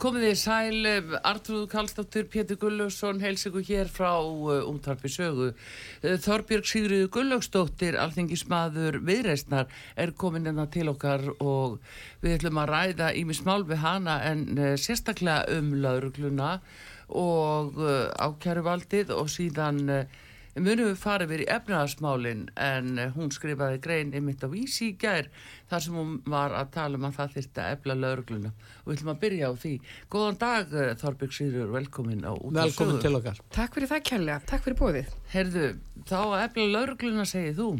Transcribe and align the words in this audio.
Komið 0.00 0.22
þið 0.24 0.36
sæl, 0.40 0.86
Artrúð 1.28 1.64
Kallstóttur, 1.68 2.24
Pétur 2.32 2.56
Gullaugsson, 2.56 3.18
heils 3.20 3.42
ykkur 3.44 3.66
hér 3.68 3.90
frá 3.92 4.14
uh, 4.16 4.62
útvarpi 4.64 5.10
sögu. 5.12 5.50
Uh, 6.00 6.14
Þorbjörg 6.24 6.70
Sigriður 6.70 7.10
Gullaugstóttir, 7.12 7.98
alþingismadur 8.00 8.96
viðreistnar, 9.04 9.68
er 10.00 10.14
komin 10.16 10.48
enna 10.48 10.64
hérna 10.64 10.72
til 10.72 10.92
okkar 10.94 11.26
og 11.44 11.76
við 12.24 12.38
ætlum 12.38 12.62
að 12.62 12.72
ræða 12.72 13.10
í 13.12 13.26
mig 13.28 13.36
smál 13.42 13.66
við 13.68 13.82
hana 13.84 14.16
en 14.30 14.46
uh, 14.56 14.72
sérstaklega 14.80 15.58
um 15.58 15.68
laurugluna 15.84 16.54
og 17.20 17.76
uh, 17.76 18.08
ákjæruvaldið 18.24 19.12
og 19.12 19.28
síðan 19.28 19.84
uh, 19.84 20.20
munum 20.58 20.88
við 20.90 20.96
farið 20.98 21.30
verið 21.30 21.46
í 21.46 21.52
efnaðarsmálinn 21.54 22.42
en 22.58 22.88
uh, 22.98 23.12
hún 23.14 23.30
skrifaði 23.34 23.78
grein 23.84 24.10
ymitt 24.16 24.42
á 24.42 24.48
vísi 24.50 24.90
í 24.90 24.96
gær 24.98 25.28
þar 25.70 25.84
sem 25.84 26.00
hún 26.00 26.16
var 26.26 26.56
að 26.58 26.72
tala 26.74 26.98
um 26.98 27.06
að 27.06 27.20
það 27.20 27.36
þurfti 27.36 27.62
að 27.62 27.76
efla 27.76 27.96
laurugluna 28.00 28.50
og 28.50 28.90
við 28.90 28.96
ætlum 28.96 29.12
að 29.14 29.22
byrja 29.22 29.50
á 29.50 29.52
því. 29.62 29.74
Góðan 30.10 30.40
dag 30.42 30.74
uh, 30.74 30.90
Þorbjörg 31.04 31.38
Sýrjur, 31.38 31.70
velkomin 31.76 32.26
á 32.26 32.32
út 32.34 32.58
Velkomin 32.58 33.00
til 33.04 33.14
okkar. 33.20 33.40
Takk 33.54 33.78
fyrir 33.78 33.92
það 33.94 34.04
kjærlega, 34.10 34.42
takk 34.50 34.66
fyrir 34.66 34.80
bóðið. 34.82 35.16
Herðu, 35.36 35.70
þá 36.10 36.18
að 36.20 36.44
efla 36.48 36.68
laurugluna 36.74 37.30
segið 37.30 37.62
þú. 37.62 37.70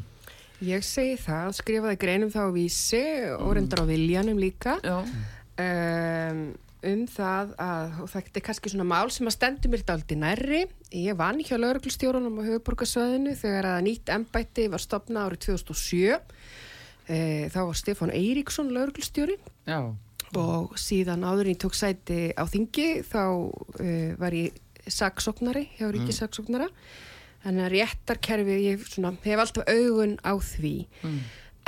Ég 0.61 0.85
segi 0.85 1.15
það, 1.17 1.55
skrifaði 1.57 1.99
greinum 2.03 2.33
þá 2.33 2.43
á 2.45 2.51
vísi 2.53 3.05
og 3.33 3.55
reyndar 3.57 3.81
á 3.81 3.89
viljanum 3.89 4.37
líka 4.37 4.75
Já, 4.85 4.99
um, 5.01 6.43
um 6.87 7.07
það 7.11 7.55
að, 7.61 7.97
og 8.05 8.11
þetta 8.13 8.41
er 8.41 8.45
kannski 8.47 8.73
svona 8.73 8.89
mál 8.89 9.11
sem 9.13 9.29
að 9.29 9.37
stendur 9.37 9.73
mér 9.73 9.87
daldi 9.89 10.19
nærri. 10.19 10.61
Ég 10.97 11.19
vann 11.19 11.41
hjá 11.45 11.57
lauruglustjórunum 11.59 12.41
á 12.41 12.49
höfuborgarsvæðinu 12.49 13.35
þegar 13.41 13.71
að 13.75 13.83
nýtt 13.89 14.13
embætti 14.15 14.69
var 14.73 14.85
stopnað 14.85 15.31
árið 15.31 15.43
2007. 15.51 16.21
E, 17.11 17.19
þá 17.51 17.61
var 17.65 17.77
Stefán 17.79 18.15
Eiríksson 18.15 18.73
lauruglustjóri 18.75 19.37
og 20.39 20.75
síðan 20.79 21.25
áður 21.27 21.49
en 21.49 21.55
ég 21.55 21.61
tók 21.63 21.75
sæti 21.75 22.31
á 22.39 22.45
þingi 22.47 23.03
þá 23.07 23.23
uh, 23.51 24.13
var 24.21 24.37
ég 24.37 24.55
saksóknari 24.87 25.67
hjá 25.79 25.89
ríkisaksóknara 25.91 26.69
þannig 27.43 27.65
að 27.65 27.75
réttarkerfi 27.75 28.59
ég 28.69 28.85
svona, 28.87 29.15
hef 29.25 29.43
alltaf 29.43 29.67
augun 29.71 30.17
á 30.23 30.33
því 30.39 30.75
mm. 31.03 31.21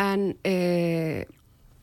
en 0.05 0.27
uh, 0.47 1.42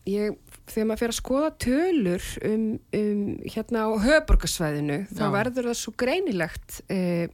ég, 0.10 0.38
þegar 0.70 0.88
maður 0.90 1.02
fer 1.04 1.14
að 1.14 1.20
skoða 1.20 1.52
tölur 1.66 2.30
um, 2.50 2.66
um 3.00 3.22
hérna 3.46 3.86
á 3.86 3.90
höfborgarsvæðinu 4.06 5.00
þá 5.12 5.24
verður 5.36 5.70
það 5.70 5.80
svo 5.82 5.94
greinilegt 6.00 6.80
uh, 6.90 7.28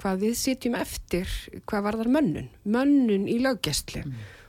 hvað 0.00 0.24
við 0.26 0.34
sitjum 0.40 0.78
eftir 0.78 1.30
hvað 1.68 1.86
varðar 1.88 2.10
mönnun 2.16 2.50
mönnun 2.66 3.28
í 3.30 3.38
löggæslu. 3.42 4.02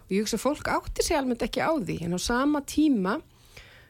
Og 0.06 0.14
ég 0.14 0.26
hugsa 0.26 0.38
að 0.38 0.46
fólk 0.46 0.68
átti 0.70 1.06
sig 1.06 1.18
almennt 1.18 1.46
ekki 1.46 1.66
á 1.66 1.74
því. 1.74 2.02
En 2.06 2.18
á 2.18 2.20
sama 2.22 2.62
tíma 2.66 3.20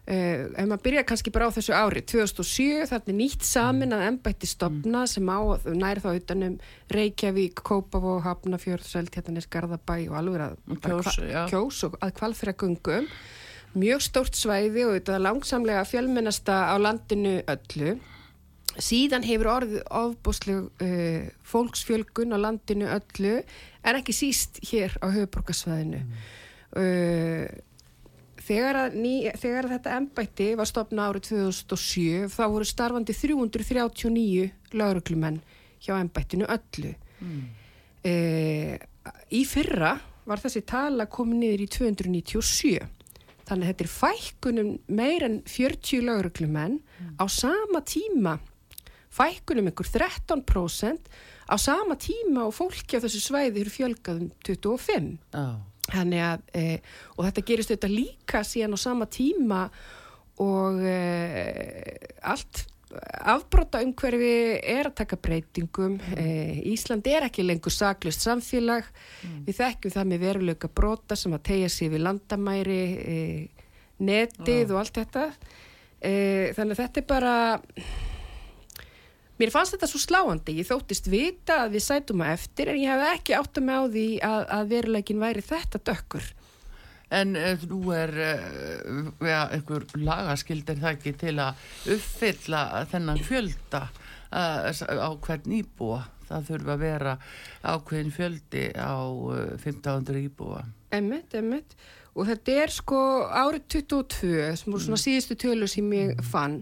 Uh, 0.06 0.52
ef 0.54 0.68
maður 0.70 0.82
byrja 0.86 1.02
kannski 1.10 1.32
bara 1.34 1.48
á 1.50 1.56
þessu 1.56 1.74
ári 1.74 2.04
2007, 2.06 2.84
þarna 2.92 3.10
er 3.10 3.16
nýtt 3.18 3.46
samin 3.48 3.96
að 3.96 4.04
embætti 4.06 4.46
stopna 4.46 5.00
sem 5.10 5.26
á 5.26 5.42
nær 5.74 5.98
þá 6.04 6.12
utanum 6.12 6.60
Reykjavík, 6.94 7.64
Kópavó 7.66 8.20
Hafnafjörð, 8.22 8.86
Seltjarnanes, 8.86 9.48
Garðabæ 9.50 9.96
og 10.12 10.20
alveg 10.20 10.44
að 10.46 10.54
Og 10.62 10.84
bara 10.84 11.00
Kjós, 11.02 11.50
kjós 11.50 11.80
og 11.90 11.98
að 12.06 12.14
kvalfyrir 12.20 12.58
gungum 12.62 13.10
mjög 13.80 14.04
stórt 14.04 14.38
svæði 14.38 14.86
og 14.88 14.96
þetta 14.98 15.22
langsamlega 15.22 15.86
fjölmennasta 15.88 16.58
á 16.72 16.76
landinu 16.80 17.38
öllu. 17.52 17.98
Síðan 18.76 19.24
hefur 19.24 19.52
orðið 19.54 19.84
ofbúsleg 19.88 20.66
uh, 20.84 21.28
fólksfjölgun 21.48 22.36
á 22.36 22.38
landinu 22.42 22.90
öllu 22.92 23.38
en 23.40 24.02
ekki 24.02 24.16
síst 24.16 24.60
hér 24.68 24.98
á 25.00 25.08
höfuborgarsvæðinu 25.16 26.02
uh, 26.02 27.46
þegar, 28.46 28.80
að 28.86 28.98
ný, 29.00 29.14
þegar 29.40 29.68
að 29.68 29.76
þetta 29.78 30.00
embætti 30.00 30.50
var 30.60 30.70
stopna 30.70 31.08
árið 31.10 31.30
2007 31.32 32.34
þá 32.34 32.44
voru 32.44 32.68
starfandi 32.68 33.16
339 33.18 34.50
lauruglumenn 34.76 35.40
hjá 35.86 35.96
embættinu 35.98 36.48
öllu. 36.50 36.92
Mm. 37.24 37.44
e, 38.04 38.14
í 39.34 39.46
fyrra 39.48 39.96
var 40.28 40.42
þessi 40.42 40.66
tala 40.68 41.08
komið 41.10 41.42
niður 41.42 41.64
í 41.64 41.68
297 41.78 42.90
þannig 43.46 43.68
að 43.68 43.72
þetta 43.72 43.86
er 43.86 43.94
fækkunum 43.94 44.74
meir 45.00 45.26
en 45.28 45.40
40 45.50 46.06
lauruglumenn 46.08 46.80
á 47.22 47.26
sama 47.30 47.82
tíma 47.86 48.40
fækkunum 49.16 49.70
ykkur 49.72 49.90
13% 49.94 51.10
á 51.48 51.56
sama 51.62 51.96
tíma 51.96 52.48
og 52.50 52.56
fólki 52.58 52.98
á 52.98 53.04
þessu 53.04 53.22
svæði 53.24 53.64
eru 53.64 53.74
fjölgað 53.74 54.26
um 54.26 54.30
25 54.48 55.16
já, 55.32 55.48
Þannig 55.86 56.22
að, 56.26 56.46
e, 56.58 56.62
og 57.14 57.28
þetta 57.28 57.42
gerist 57.46 57.70
þetta 57.70 57.90
líka 57.92 58.40
síðan 58.42 58.74
á 58.74 58.80
sama 58.82 59.06
tíma 59.06 59.68
og 60.42 60.80
e, 60.82 60.96
allt 62.26 62.66
afbróta 63.36 63.82
umhverfi 63.84 64.32
er 64.62 64.90
að 64.90 64.96
taka 65.02 65.20
breytingum. 65.20 65.98
E, 66.16 66.26
Ísland 66.72 67.08
er 67.10 67.28
ekki 67.28 67.46
lengur 67.46 67.74
saklust 67.74 68.26
samfélag. 68.26 68.88
Við 69.46 69.60
þekkjum 69.60 69.96
það 69.96 70.10
með 70.12 70.26
veruleika 70.26 70.72
brota 70.72 71.18
sem 71.20 71.36
að 71.36 71.46
tegja 71.52 71.70
sig 71.74 71.92
við 71.94 72.06
landamæri, 72.08 72.82
e, 72.98 73.20
netið 74.06 74.74
og 74.74 74.82
allt 74.84 75.00
þetta. 75.02 75.30
E, 76.02 76.14
þannig 76.58 76.76
að 76.76 76.84
þetta 76.84 77.02
er 77.02 77.10
bara... 77.14 77.36
Mér 79.36 79.52
fannst 79.52 79.74
þetta 79.76 79.88
svo 79.92 80.00
sláandi, 80.00 80.54
ég 80.62 80.68
þóttist 80.70 81.10
vita 81.12 81.66
að 81.66 81.74
við 81.76 81.84
sætum 81.84 82.22
að 82.24 82.38
eftir 82.38 82.70
en 82.72 82.78
ég 82.80 82.88
hef 82.94 83.18
ekki 83.18 83.34
átt 83.36 83.58
að 83.60 83.66
með 83.68 83.76
á 83.76 83.86
því 83.92 84.06
að, 84.24 84.44
að 84.58 84.70
veruleikin 84.72 85.20
væri 85.20 85.44
þetta 85.44 85.82
dökkur. 85.90 86.30
En 87.14 87.36
nú 87.70 87.82
er 87.94 88.14
uh, 88.18 89.12
ja, 89.26 89.46
einhver 89.54 89.86
lagaskild 90.00 90.70
er 90.72 90.82
það 90.82 90.98
ekki 90.98 91.16
til 91.22 91.36
að 91.44 91.68
uppfylla 91.96 92.62
þennan 92.92 93.22
fjölda 93.26 93.84
uh, 94.32 94.72
á 94.74 95.10
hvern 95.14 95.58
íbúa. 95.60 96.02
Það 96.26 96.48
þurfa 96.48 96.74
að 96.74 96.82
vera 96.82 97.12
ákveðin 97.62 98.16
fjöldi 98.16 98.66
á 98.74 98.98
uh, 99.06 99.54
1500 99.60 100.24
íbúa. 100.26 100.64
Emmitt, 100.96 101.36
emmitt. 101.38 101.78
Og 102.16 102.30
þetta 102.30 102.54
er 102.64 102.72
sko 102.72 102.98
árið 103.28 103.66
22, 103.76 104.30
sem 104.56 104.72
voru 104.72 104.84
svona 104.86 105.00
síðustu 105.02 105.36
tölur 105.36 105.68
sem 105.68 105.90
ég 105.98 106.22
fann, 106.24 106.62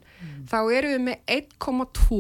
þá 0.50 0.56
erum 0.74 0.96
við 0.96 1.04
með 1.06 1.20
1,2, 1.36 2.18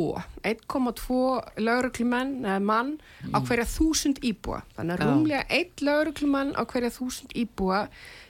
1,2 0.51 1.17
lauruglumenn, 1.65 2.35
eða 2.45 2.59
mann 2.61 2.91
á 3.33 3.41
hverja 3.41 3.65
þúsund 3.65 4.21
íbúa. 4.21 4.61
Þannig 4.77 5.01
að 5.01 5.09
rúmlega 5.09 5.47
1 5.49 5.81
lauruglumann 5.87 6.53
á 6.53 6.61
hverja 6.61 6.93
þúsund 6.93 7.33
íbúa 7.33 7.87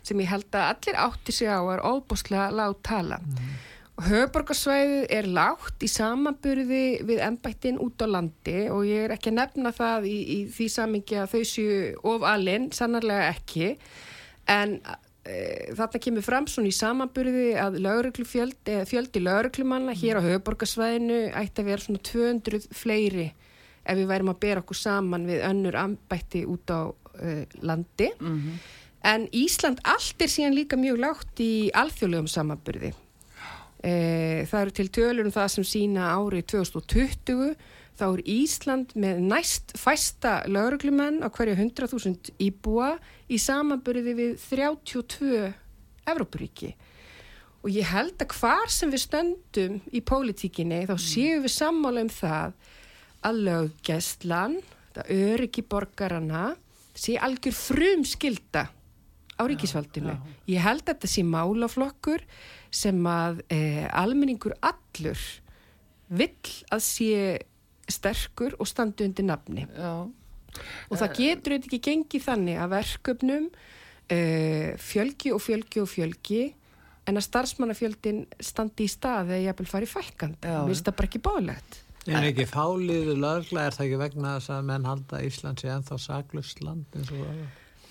sem 0.08 0.24
ég 0.24 0.32
held 0.32 0.48
að 0.56 0.70
allir 0.72 1.02
átti 1.10 1.36
sig 1.36 1.52
á 1.52 1.60
er 1.76 1.84
óbúslega 1.84 2.48
lág 2.56 2.80
tala. 2.88 3.20
Og 4.00 4.08
Höfborgarsvæðið 4.08 5.04
er 5.14 5.28
lágt 5.36 5.84
í 5.86 5.90
samanburði 5.92 6.86
við 7.06 7.20
embættin 7.28 7.76
út 7.84 8.02
á 8.02 8.08
landi 8.10 8.64
og 8.74 8.88
ég 8.88 9.04
er 9.04 9.14
ekki 9.14 9.30
að 9.30 9.38
nefna 9.38 9.76
það 9.76 10.08
í, 10.10 10.16
í 10.24 10.40
því 10.50 10.72
samingi 10.80 11.20
að 11.22 11.36
þau 11.36 11.44
séu 11.52 11.78
of 12.16 12.26
alinn, 12.26 12.72
sannarlega 12.74 13.30
ekki. 13.36 13.76
En 14.52 14.76
e, 15.24 15.38
þarna 15.78 16.04
kemur 16.04 16.26
fram 16.26 16.50
svona 16.52 16.72
í 16.72 16.76
samanburði 16.76 17.48
að 17.60 17.80
fjöldi, 18.28 18.78
fjöldi 18.90 19.24
lauruglumanna 19.24 19.96
hér 19.96 20.20
á 20.20 20.26
höfuborgarsvæðinu 20.26 21.20
ætti 21.40 21.64
að 21.64 21.72
vera 21.72 21.86
svona 21.86 22.04
200 22.12 22.70
fleiri 22.76 23.32
ef 23.84 23.98
við 24.00 24.08
værim 24.08 24.32
að 24.32 24.40
bera 24.40 24.64
okkur 24.64 24.80
saman 24.80 25.28
við 25.28 25.44
önnur 25.44 25.76
ambætti 25.76 26.46
út 26.48 26.72
á 26.72 26.92
e, 27.20 27.44
landi. 27.62 28.14
Mm 28.20 28.58
En 29.04 29.26
Ísland 29.36 29.82
allt 29.84 30.22
er 30.24 30.32
síðan 30.32 30.56
líka 30.56 30.78
mjög 30.80 31.02
lágt 31.04 31.42
í 31.44 31.68
alþjóðlegum 31.76 32.30
samanburði. 32.32 32.94
E, 33.84 33.92
það 34.48 34.60
eru 34.62 34.76
til 34.78 34.86
tölur 34.96 35.28
um 35.28 35.34
það 35.36 35.50
sem 35.52 35.66
sína 35.68 36.14
árið 36.16 36.46
2020 36.54 37.50
þá 38.00 38.06
er 38.08 38.22
Ísland 38.34 38.94
með 39.00 39.22
næst 39.28 39.74
fæsta 39.80 40.40
lauruglumenn 40.50 41.22
á 41.22 41.30
hverju 41.34 41.56
100.000 41.58 42.34
íbúa 42.42 42.96
í 43.30 43.40
samanburði 43.42 44.16
við 44.18 44.34
32 44.48 45.52
Evrópuríki. 46.10 46.74
Og 47.64 47.72
ég 47.72 47.88
held 47.88 48.20
að 48.20 48.34
hvar 48.36 48.72
sem 48.72 48.92
við 48.92 49.06
stöndum 49.06 49.78
í 49.96 50.02
pólitíkinni 50.04 50.84
þá 50.90 50.96
séum 51.00 51.46
við 51.46 51.54
sammála 51.56 52.04
um 52.04 52.12
það 52.12 52.58
að 53.24 53.44
löggæslan, 53.48 54.58
að 55.00 55.14
öryggi 55.16 55.64
borgarana 55.66 56.52
sé 56.94 57.16
algjör 57.18 57.56
frum 57.56 58.04
skilda 58.06 58.68
á 59.40 59.42
ríkisvaldinu. 59.50 60.18
Ég 60.50 60.62
held 60.62 60.84
að 60.84 60.92
þetta 60.92 61.10
sé 61.10 61.24
málaflokkur 61.26 62.26
sem 62.74 63.00
að 63.08 63.42
eh, 63.54 63.88
almenningur 63.90 64.58
allur 64.62 65.24
vill 66.14 66.54
að 66.70 66.84
sé 66.86 67.16
sterkur 67.92 68.58
og 68.60 68.70
standi 68.70 69.08
undir 69.08 69.28
nafni. 69.28 69.68
Já. 69.68 70.10
Og 70.90 71.00
það 71.00 71.16
getur 71.18 71.56
þetta 71.56 71.70
ekki 71.70 71.82
gengið 71.88 72.26
þannig 72.28 72.60
að 72.62 72.76
verkefnum 72.76 73.48
uh, 73.54 74.68
fjölgi 74.82 75.34
og 75.34 75.42
fjölgi 75.42 75.82
og 75.82 75.90
fjölgi 75.90 76.44
en 77.10 77.20
að 77.20 77.26
starfsmannafjöldin 77.28 78.22
standi 78.40 78.86
í 78.88 78.92
stað 78.92 79.34
eða 79.34 79.48
jafnvel 79.50 79.72
fari 79.72 79.90
fækkandi. 79.90 80.46
Já. 80.46 80.62
Mér 80.62 80.72
finnst 80.72 80.88
það 80.88 81.00
bara 81.00 81.10
ekki 81.10 81.24
bóðlegt. 81.26 81.82
En 82.04 82.28
ekki 82.28 82.46
fáliðu 82.52 83.16
lögla 83.16 83.68
er 83.68 83.76
það 83.76 83.86
ekki 83.86 84.00
vegna 84.02 84.38
þess 84.38 84.52
að 84.52 84.64
menn 84.70 84.88
halda 84.88 85.20
Ísland 85.24 85.62
sé 85.62 85.70
ennþá 85.72 86.00
saklust 86.04 86.64
land 86.64 86.98
eins 86.98 87.12
og 87.16 87.22
það. 87.24 87.44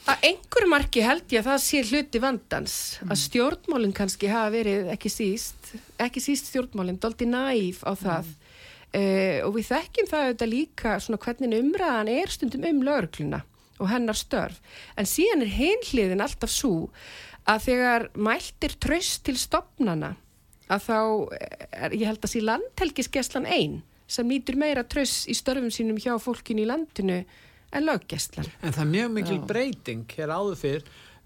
Að 0.02 0.24
einhverju 0.26 0.68
marki 0.68 1.02
held 1.06 1.30
ég 1.30 1.44
að 1.44 1.48
það 1.48 1.60
sé 1.62 1.80
hluti 1.86 2.20
vandans 2.22 2.76
að 3.06 3.20
stjórnmálinn 3.22 3.94
kannski 3.94 4.30
hafa 4.32 4.50
verið 4.50 4.88
ekki 4.96 5.12
síst, 5.12 5.70
ekki 6.02 6.22
síst 6.24 6.50
stjórnmálinn, 6.50 6.98
doldi 7.00 7.28
næf 7.30 7.84
á 7.86 7.94
það 7.94 8.32
uh, 8.96 9.38
og 9.46 9.54
við 9.56 9.68
þekkjum 9.72 10.10
það 10.10 10.26
auðvitað 10.26 10.52
líka 10.52 10.96
svona 11.00 11.20
hvernig 11.24 11.58
umræðan 11.60 12.10
er 12.12 12.32
stundum 12.32 12.66
um 12.70 12.82
lögregluna 12.86 13.42
og 13.80 13.88
hennar 13.90 14.18
störf 14.18 14.60
en 14.96 15.08
síðan 15.08 15.42
er 15.46 15.54
heimliðin 15.58 16.22
alltaf 16.24 16.52
svo 16.52 16.90
að 17.50 17.64
þegar 17.68 18.08
mæltir 18.14 18.76
tröst 18.78 19.24
til 19.26 19.36
stopnana 19.40 20.12
að 20.72 20.84
þá, 20.86 20.98
er, 21.72 21.96
ég 21.98 22.06
held 22.06 22.22
að 22.22 22.30
sé 22.32 22.42
landhelgisgeslan 22.46 23.48
einn 23.50 23.80
sem 24.12 24.28
nýtur 24.28 24.56
meira 24.60 24.84
tröst 24.84 25.26
í 25.28 25.34
störfum 25.34 25.72
sínum 25.72 25.98
hjá 26.00 26.14
fólkinu 26.22 26.62
í 26.62 26.68
landinu 26.68 27.22
en 27.72 27.86
löggeslan. 27.88 28.46
En 28.60 28.72
það 28.76 28.82
er 28.84 28.90
mjög 28.92 29.12
mikil 29.16 29.36
Já. 29.38 29.44
breyting 29.48 30.02
hér 30.12 30.32
áður 30.36 30.58
fyrr. 30.60 30.82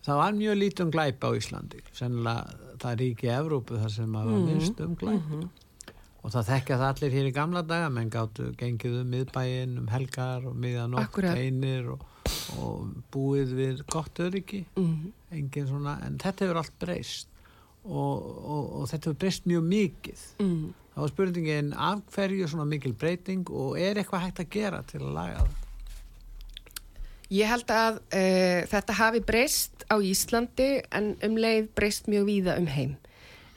Það 0.07 0.21
var 0.21 0.37
mjög 0.39 0.59
lítið 0.61 0.85
um 0.85 0.91
glæpa 0.95 1.27
á 1.27 1.33
Íslandi. 1.35 1.81
Sennilega 1.99 2.75
það 2.79 2.91
er 2.93 3.01
ríki 3.03 3.31
Evrópu 3.35 3.81
þar 3.83 3.91
sem 3.97 4.13
að 4.15 4.29
var 4.31 4.37
Mhm, 4.39 4.45
minnst 4.53 4.83
um 4.85 4.95
glæpa. 5.01 5.41
Og 6.27 6.33
það 6.35 6.49
þekkja 6.49 6.77
það 6.81 6.89
allir 6.89 7.13
hér 7.15 7.27
í 7.29 7.35
gamla 7.37 7.61
daga, 7.63 7.91
menn 7.95 8.09
gáttu 8.11 8.49
gengið 8.59 8.97
um 9.05 9.13
miðbæinn, 9.15 9.77
um 9.79 9.91
helgar 9.93 10.49
og 10.51 10.57
miðanótt 10.59 11.21
einir 11.31 11.93
og, 11.93 12.03
og 12.59 12.89
búið 13.15 13.53
við 13.55 13.85
gott 13.93 14.19
öryggi. 14.25 14.65
Mm. 14.75 15.13
Engin 15.39 15.69
svona, 15.71 16.01
en 16.03 16.17
þetta 16.19 16.49
hefur 16.49 16.59
allt 16.65 16.75
breyst 16.83 17.31
og, 17.85 18.27
og, 18.27 18.65
og 18.81 18.91
þetta 18.91 19.13
hefur 19.13 19.21
breyst 19.23 19.47
mjög 19.47 19.71
mikið. 19.71 20.27
Mm. 20.43 20.67
Það 20.97 21.05
var 21.05 21.13
spurningin 21.13 21.71
af 21.87 22.03
hverju 22.17 22.51
svona 22.51 22.67
mikil 22.73 22.97
breyting 22.99 23.47
og 23.53 23.79
er 23.79 24.01
eitthvað 24.01 24.27
hægt 24.27 24.43
að 24.43 24.53
gera 24.57 24.83
til 24.91 25.05
að 25.05 25.15
laga 25.21 25.41
það? 25.45 25.63
Ég 27.37 27.51
held 27.51 27.73
að 27.75 27.97
uh, 28.03 28.61
þetta 28.71 28.99
hafi 28.99 29.21
breyst 29.31 29.87
á 29.87 29.95
Íslandi 30.03 30.71
en 30.95 31.13
um 31.27 31.39
leið 31.39 31.71
breyst 31.79 32.11
mjög 32.11 32.27
víða 32.33 32.59
um 32.59 32.67
heim. 32.71 32.97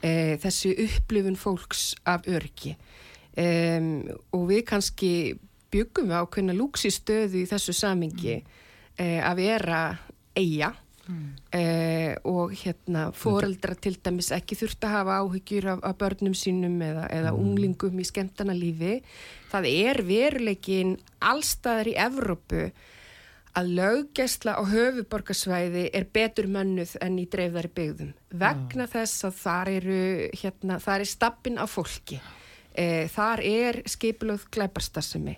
Uh, 0.00 0.36
þessu 0.40 0.72
upplifun 0.86 1.36
fólks 1.36 1.90
af 2.08 2.24
örgi. 2.30 2.76
Um, 3.36 4.08
og 4.34 4.46
við 4.48 4.62
kannski 4.70 5.10
byggum 5.70 6.08
við 6.10 6.22
ákveðna 6.22 6.54
lúksistöðu 6.56 7.42
í 7.42 7.48
þessu 7.50 7.74
samingi 7.76 8.38
uh, 8.40 9.20
að 9.28 9.42
vera 9.42 9.82
eiga 10.38 10.72
uh, 11.10 12.14
og 12.28 12.54
hérna 12.62 13.08
foreldra 13.16 13.76
til 13.76 13.96
dæmis 14.02 14.30
ekki 14.34 14.58
þurft 14.58 14.86
að 14.86 14.96
hafa 14.96 15.18
áhyggjur 15.22 15.68
af, 15.74 15.82
af 15.86 15.98
börnum 16.00 16.36
sínum 16.38 16.80
eða, 16.84 17.06
eða 17.12 17.34
unglingum 17.36 18.00
í 18.00 18.06
skemmtana 18.08 18.56
lífi. 18.56 19.00
Það 19.52 19.68
er 19.70 20.02
veruleikin 20.06 20.96
allstaðar 21.20 21.92
í 21.92 21.98
Evrópu 22.08 22.70
að 23.58 23.70
löggæsla 23.78 24.56
á 24.58 24.62
höfuborgarsvæði 24.70 25.88
er 25.96 26.06
betur 26.14 26.46
mönnuð 26.50 26.96
enn 27.02 27.18
í 27.18 27.26
dreifðari 27.30 27.70
byggðum. 27.76 28.12
Vegna 28.30 28.86
þess 28.90 29.24
að 29.26 29.40
þar 29.40 29.72
eru 29.78 30.02
hérna, 30.42 30.78
þar 30.82 31.04
er 31.04 31.10
stappin 31.10 31.58
af 31.62 31.74
fólki. 31.74 32.20
E, 32.70 33.08
þar 33.10 33.40
er 33.42 33.80
skipilöð 33.90 34.44
glæparstasemi 34.54 35.32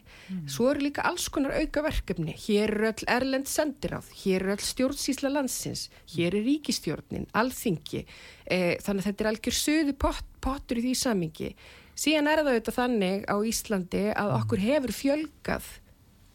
svo 0.52 0.66
eru 0.68 0.82
líka 0.84 1.00
alls 1.08 1.30
konar 1.32 1.54
auka 1.56 1.80
verkefni 1.86 2.34
hér 2.36 2.68
eru 2.74 2.90
öll 2.90 3.06
erlend 3.08 3.48
sendiráð 3.48 4.10
hér 4.20 4.42
eru 4.42 4.52
öll 4.52 4.66
stjórnsýsla 4.66 5.30
landsins 5.32 5.86
hér 6.12 6.36
er 6.36 6.44
ríkistjórnin, 6.44 7.24
alþingi. 7.32 8.04
E, 8.44 8.76
þannig 8.84 9.00
að 9.00 9.08
þetta 9.08 9.24
er 9.24 9.30
algjör 9.30 9.58
söðu 9.62 9.96
pot, 10.04 10.28
pottur 10.44 10.82
í 10.82 10.84
því 10.84 10.92
samingi 11.06 11.50
síðan 11.96 12.28
er 12.28 12.42
það 12.42 12.52
auðvitað 12.52 12.78
þannig 12.82 13.24
á 13.28 13.36
Íslandi 13.48 14.04
að 14.12 14.34
okkur 14.36 14.64
hefur 14.66 14.94
fjölgað 14.96 15.72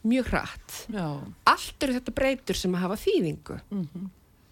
mjög 0.03 0.27
hratt 0.31 0.75
Já. 0.93 1.07
allt 1.45 1.83
eru 1.83 1.93
þetta 1.97 2.13
breytur 2.15 2.55
sem 2.55 2.75
að 2.77 2.83
hafa 2.85 2.95
þýðingu. 3.01 3.57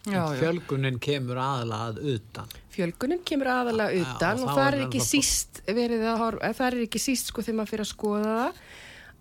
Já, 0.06 0.14
já. 0.14 0.38
Fjölgunin 0.38 1.00
kemur 1.02 1.38
aðalega 1.42 1.86
að 1.90 2.02
utan. 2.16 2.50
Fjölgunin 2.76 3.22
kemur 3.26 3.48
aðalega 3.50 3.94
Já, 3.96 4.02
utan 4.16 4.44
og 4.46 4.52
það 4.54 4.68
er 4.68 4.82
ekki 4.86 5.00
síst 5.02 5.62
verið 5.66 6.04
að 6.12 6.20
horfa, 6.22 6.52
það 6.54 6.68
er 6.68 6.84
ekki 6.86 7.02
síst 7.02 7.32
sko 7.32 7.42
þegar 7.42 7.58
maður 7.62 7.72
fyrir 7.74 7.86
að 7.86 7.94
skoða 7.94 8.34
það 8.36 8.60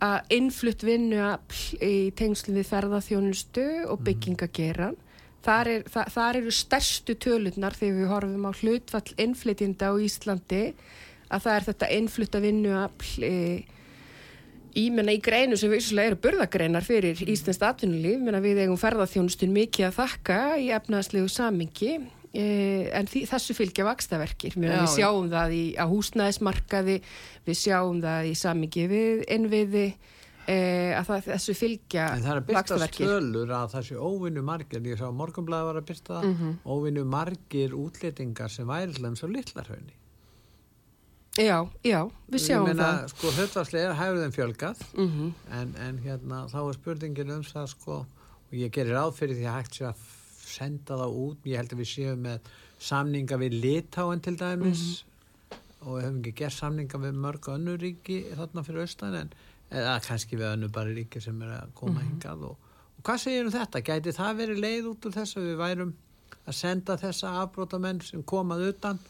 að 0.04 0.34
innflutt 0.36 0.82
vinnuafl 0.84 1.78
í 1.86 1.94
tengslum 2.18 2.56
við 2.58 2.66
ferðaþjónustu 2.68 3.66
og 3.88 3.98
Mhm. 4.00 4.04
byggingageran. 4.04 4.96
Þar, 5.44 5.66
er, 5.68 5.82
það, 5.92 6.06
þar 6.12 6.36
eru 6.36 6.50
stærstu 6.50 7.14
tölurnar 7.20 7.74
þegar 7.76 7.96
við 8.00 8.08
horfum 8.08 8.46
á 8.48 8.52
hlutfall 8.60 9.14
innflytjenda 9.20 9.88
á 9.88 9.94
Íslandi 10.00 10.74
að 11.30 11.40
það 11.44 11.56
er 11.56 11.64
þetta 11.68 11.90
innflutta 11.96 12.40
vinnuafl 12.40 13.22
e, 13.24 13.64
í, 14.76 14.88
menna, 14.90 15.12
í 15.14 15.20
greinu 15.22 15.56
sem 15.60 15.70
vissulega 15.72 16.12
eru 16.12 16.20
burðagreinar 16.24 16.84
fyrir 16.86 17.20
Íslands 17.30 17.60
atvinnulíf, 17.62 18.18
menna 18.24 18.40
við 18.44 18.64
eigum 18.64 18.80
ferðarþjónustun 18.80 19.52
mikið 19.54 19.88
að 19.90 19.96
þakka 20.00 20.38
í 20.58 20.70
efnaðslegu 20.74 21.28
samingi 21.30 21.92
eh, 22.34 22.90
en 22.98 23.06
því, 23.06 23.22
þessu 23.30 23.54
fylgja 23.54 23.86
vakstaverkir, 23.86 24.56
við 24.58 24.88
sjáum 24.96 25.30
það 25.30 25.54
í, 25.54 25.62
á 25.78 25.84
húsnæðismarkaði, 25.86 26.98
við 27.46 27.60
sjáum 27.60 28.02
það 28.02 28.30
í 28.32 28.34
samingi 28.40 28.86
við 28.90 29.24
innviði 29.36 29.84
eh, 30.50 30.92
að 30.98 31.06
það, 31.12 31.28
þessu 31.30 31.54
fylgja 31.56 32.08
En 32.16 32.24
það 32.26 32.32
er 32.34 32.40
að 32.42 32.46
byrtast 32.50 32.74
vaxtarverkir. 32.74 33.12
tölur 33.14 33.54
að 33.60 33.76
þessi 33.78 34.00
óvinnu 34.10 34.42
margir, 34.44 34.82
ég 34.90 34.98
sá 35.00 35.06
morgunblæði 35.14 35.68
var 35.70 35.78
að 35.80 35.86
byrta 35.92 36.18
það, 36.18 36.30
Mhm. 36.34 36.56
óvinnu 36.74 37.04
margir 37.14 37.76
útlétingar 37.78 38.50
sem 38.50 38.66
væri 38.66 38.98
hlem 38.98 39.14
svo 39.16 39.30
litlarhaunni. 39.30 39.94
Já, 41.34 41.56
já, 41.82 41.98
við 42.30 42.42
sjáum 42.44 42.68
meina, 42.68 42.84
það. 42.84 43.08
sko, 43.10 43.30
hlutvarslega 43.34 43.94
hefur 43.98 44.20
þeim 44.22 44.34
fjölgað, 44.36 44.82
Mm 44.94 45.32
en, 45.50 45.72
en 45.82 45.96
hérna, 46.04 46.44
þá 46.52 46.60
er 46.60 46.76
spurningin 46.76 47.32
um 47.34 47.42
það, 47.42 47.66
sko, 47.72 47.96
og 48.46 48.54
ég 48.54 48.70
gerir 48.70 48.94
ráð 48.94 49.16
fyrir 49.16 49.40
því 49.40 49.48
að 49.50 49.56
hægt 49.58 49.74
sé 49.74 49.88
að 49.88 50.04
senda 50.44 50.98
það 51.00 51.16
út, 51.24 51.48
ég 51.50 51.58
held 51.58 51.74
að 51.74 51.82
við 51.82 51.90
séum 51.90 52.22
með 52.22 52.52
samninga 52.78 53.40
við 53.42 53.56
Litáen 53.64 54.22
til 54.22 54.36
dæmis, 54.38 55.04
og 55.82 55.96
við 55.96 56.06
höfum 56.06 56.20
ekki 56.20 56.34
gert 56.38 56.54
samninga 56.54 57.02
við 57.02 57.18
mörg 57.26 57.50
önnur 57.56 57.82
ríki 57.82 58.20
þarna 58.30 58.64
fyrir 58.68 58.86
austan, 58.86 59.18
en 59.18 59.34
eða 59.74 59.98
kannski 60.06 60.38
við 60.38 60.52
önnur 60.52 60.70
bara 60.70 60.94
ríki 60.94 61.20
sem 61.20 61.42
er 61.42 61.56
að 61.58 61.74
koma 61.74 62.04
hingað 62.04 62.46
og, 62.52 62.70
og 62.94 63.02
hvað 63.02 63.22
segir 63.24 63.48
um 63.48 63.54
þetta? 63.58 63.82
Gæti 63.82 64.14
það 64.14 64.36
verið 64.44 64.62
leið 64.68 64.90
út 64.92 65.08
úr 65.08 65.16
þess 65.18 65.38
að 65.40 65.48
við 65.50 65.58
værum 65.64 65.94
að 66.44 66.58
senda 66.60 66.96
þessa 67.00 67.34
afbrótamenn 67.42 68.00
sem 68.04 68.22
komað 68.22 68.68
utan 68.70 69.00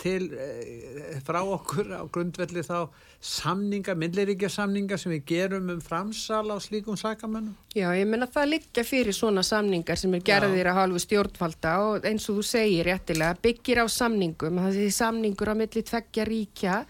til 0.00 0.30
e, 0.32 1.18
frá 1.24 1.40
okkur 1.44 1.92
á 1.92 2.02
grundvelli 2.12 2.62
þá 2.64 2.88
samninga, 3.20 3.92
milliríkja 4.00 4.48
samninga 4.52 4.96
sem 4.98 5.12
við 5.12 5.26
gerum 5.28 5.68
um 5.74 5.82
framsal 5.84 6.46
á 6.48 6.56
slíkum 6.62 6.96
sakamönnum? 6.96 7.52
Já, 7.76 7.90
ég 7.94 8.08
menna 8.08 8.28
það 8.30 8.52
liggja 8.54 8.84
fyrir 8.88 9.16
svona 9.16 9.44
samningar 9.46 10.00
sem 10.00 10.14
er 10.16 10.24
gerðir 10.24 10.70
að 10.72 10.78
hálfu 10.80 11.02
stjórnvalda 11.04 11.74
og 11.84 12.08
eins 12.08 12.28
og 12.32 12.40
þú 12.40 12.46
segir 12.48 12.88
réttilega 12.88 13.36
byggir 13.44 13.82
á 13.84 13.86
samningum, 13.92 14.62
það 14.64 14.78
sé 14.78 14.88
samningur 14.96 15.52
á 15.52 15.54
milli 15.60 15.84
tveggja 15.92 16.26
ríkja 16.28 16.80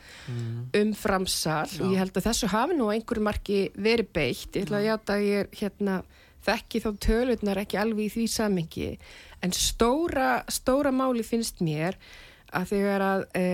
um 0.81 0.95
framsal. 0.95 1.67
Og 1.81 1.93
ég 1.97 2.01
held 2.05 2.15
að 2.15 2.31
þessu 2.31 2.51
hafi 2.55 2.79
nú 2.79 2.89
einhverju 2.95 3.27
marki 3.27 3.61
verið 3.75 4.15
beitt. 4.15 4.55
Ég 4.55 4.69
ætla 4.69 4.81
að 4.81 4.89
játa 4.89 5.19
að 5.19 5.27
ég 5.27 5.45
er 5.45 5.55
hérna 5.61 6.01
þekki 6.47 6.81
þá 6.85 6.91
tölurnar 7.05 7.61
ekki 7.61 7.79
alveg 7.81 8.07
í 8.07 8.13
því 8.15 8.27
samingi 8.33 8.91
en 9.45 9.55
stóra, 9.57 10.41
stóra 10.53 10.93
máli 10.93 11.25
finnst 11.27 11.61
mér 11.65 11.99
að 12.57 12.71
þegar 12.73 13.05
að 13.05 13.21
e, 13.39 13.45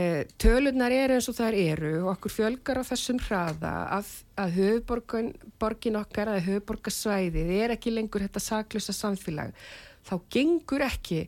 tölurnar 0.41 0.95
eru 0.95 1.17
eins 1.17 1.29
og 1.31 1.37
þær 1.37 1.57
eru 1.59 1.91
og 2.03 2.13
okkur 2.15 2.33
fjölgar 2.33 2.81
á 2.81 2.89
þessum 2.89 3.19
hraða 3.27 3.73
að, 3.99 4.13
að 4.41 4.55
höfuborgin 4.57 5.29
borgin 5.61 5.99
okkar, 6.01 6.31
að 6.33 6.47
höfuborgarsvæðið 6.49 7.53
er 7.59 7.75
ekki 7.77 7.93
lengur 7.93 8.25
þetta 8.25 8.43
saklusa 8.43 8.97
samfélag 8.97 9.53
þá 10.07 10.15
gengur 10.33 10.87
ekki 10.87 11.27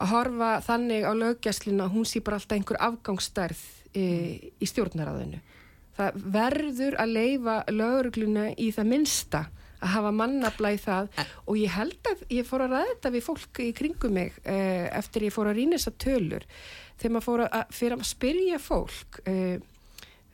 að 0.00 0.12
horfa 0.14 0.52
þannig 0.64 1.04
á 1.04 1.12
löggjæslinu 1.12 1.84
að 1.84 1.96
hún 1.96 2.08
sé 2.08 2.22
bara 2.24 2.38
alltaf 2.40 2.56
einhver 2.56 2.80
afgangsstærð 2.80 3.64
e, 3.92 4.04
í 4.56 4.68
stjórnaráðinu. 4.68 5.40
Það 5.98 6.22
verður 6.34 6.96
að 7.02 7.12
leifa 7.18 7.56
lögurgluna 7.68 8.46
í 8.56 8.70
það 8.72 8.88
minnsta 8.94 9.42
að 9.82 9.94
hafa 9.96 10.12
mannabla 10.16 10.72
í 10.72 10.78
það. 10.82 11.10
Og 11.46 11.58
ég 11.60 11.74
held 11.76 12.10
að 12.12 12.24
ég 12.38 12.48
fór 12.48 12.66
að 12.66 12.76
ræða 12.76 12.92
þetta 12.92 13.12
við 13.16 13.26
fólk 13.28 13.62
í 13.64 13.68
kringum 13.76 14.16
mig 14.18 14.40
eh, 14.44 14.88
eftir 14.94 15.28
ég 15.28 15.34
fór 15.34 15.50
að 15.50 15.60
rýna 15.60 15.78
þessar 15.78 15.98
tölur. 16.06 16.48
Þegar 16.96 17.14
maður 17.16 17.28
fór 17.28 17.44
að, 17.48 17.76
að 17.98 18.06
spyrja 18.08 18.62
fólk 18.62 19.22
eh, 19.26 19.56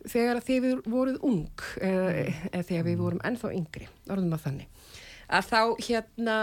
þegar 0.08 0.42
þið 0.44 0.68
voruð 0.86 1.22
ung 1.26 1.68
eða, 1.82 2.10
eða 2.52 2.66
þegar 2.70 2.88
við 2.90 3.00
vorum 3.02 3.24
ennþá 3.26 3.54
yngri, 3.56 3.88
orðum 4.08 4.36
að 4.36 4.44
þannig 4.46 4.74
að 5.28 5.48
þá 5.50 5.60
hérna 5.84 6.36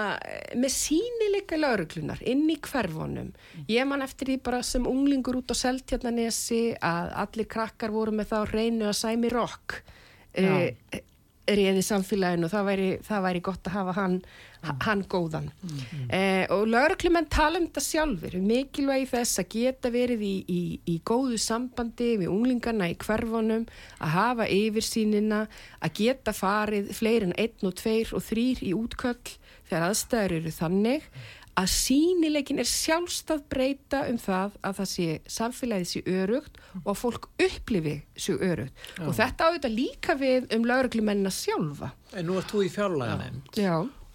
með 0.58 0.74
sínileika 0.76 1.58
lauruglunar 1.58 2.22
inn 2.28 2.46
í 2.54 2.58
hverfonum 2.62 3.32
ég 3.72 3.88
man 3.90 4.06
eftir 4.06 4.30
því 4.30 4.38
bara 4.46 4.62
sem 4.66 4.86
unglingur 4.86 5.40
út 5.40 5.54
á 5.54 5.56
Seltjarnanesi 5.58 6.76
að 6.78 7.16
allir 7.26 7.50
krakkar 7.50 7.94
voru 7.96 8.14
með 8.16 8.34
þá 8.34 8.38
reynu 8.52 8.90
að 8.92 9.00
sæmi 9.00 9.32
rock 9.34 9.80
e, 10.38 10.46
reyði 11.46 11.84
samfélaginu 11.86 12.50
það 12.50 12.68
væri, 12.70 12.90
það 13.06 13.24
væri 13.28 13.42
gott 13.46 13.70
að 13.70 13.76
hafa 13.78 13.96
hann, 14.00 14.18
mm. 14.64 14.82
hann 14.86 15.04
góðan 15.12 15.50
mm. 15.52 16.10
eh, 16.18 16.44
og 16.54 16.66
lauruglumenn 16.72 17.30
tala 17.32 17.62
um 17.62 17.68
þetta 17.68 17.84
sjálfur 17.86 18.38
mikilvægi 18.42 19.10
þess 19.14 19.42
að 19.44 19.50
geta 19.56 19.94
verið 19.94 20.26
í, 20.26 20.34
í, 20.50 20.62
í 20.90 20.98
góðu 21.06 21.40
sambandi 21.42 22.12
við 22.24 22.34
unglingarna 22.34 22.90
í 22.92 22.98
hverfonum 23.02 23.66
að 24.00 24.14
hafa 24.18 24.50
yfirsýnina 24.52 25.46
að 25.80 25.98
geta 26.02 26.36
farið 26.36 26.94
fleirin 26.98 27.36
einn 27.38 27.70
og 27.70 27.78
tveir 27.82 28.14
og 28.18 28.26
þrýr 28.26 28.66
í 28.66 28.76
útköll 28.78 29.18
þegar 29.66 29.90
aðstæður 29.90 30.40
eru 30.40 30.54
þannig 30.54 31.10
að 31.56 31.68
sínileikin 31.72 32.60
er 32.60 32.68
sjálfstað 32.68 33.44
breyta 33.52 34.02
um 34.10 34.18
það 34.20 34.58
að 34.68 34.80
það 34.80 34.90
sé 34.92 35.08
samfélagið 35.38 35.90
sé 35.92 36.02
örugt 36.12 36.58
og 36.82 36.90
að 36.92 37.00
fólk 37.00 37.30
upplifi 37.48 37.96
sé 38.20 38.36
örugt. 38.36 38.82
Já. 38.98 39.06
og 39.08 39.14
þetta 39.20 39.50
auðvitað 39.50 39.78
líka 39.78 40.18
við 40.20 40.50
um 40.56 40.68
lauruglumennina 40.68 41.32
sjálfa. 41.34 41.94
En 42.14 42.28
nú 42.28 42.40
ert 42.40 42.52
þú 42.52 42.66
í 42.66 42.74
fjárlega 42.74 43.20
nefnd 43.22 43.64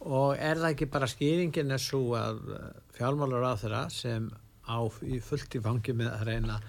og 0.00 0.36
er 0.40 0.56
það 0.56 0.70
ekki 0.70 0.86
bara 0.92 1.08
skýringin 1.12 1.74
er 1.76 1.82
svo 1.82 2.14
að 2.16 2.38
uh, 2.56 2.60
fjármálur 2.96 3.44
á 3.44 3.52
þeirra 3.60 3.82
sem 3.92 4.30
á 4.64 4.80
fullt 4.88 5.56
í 5.56 5.60
fangi 5.60 5.92
með 5.92 6.14
að 6.14 6.22
reyna 6.30 6.60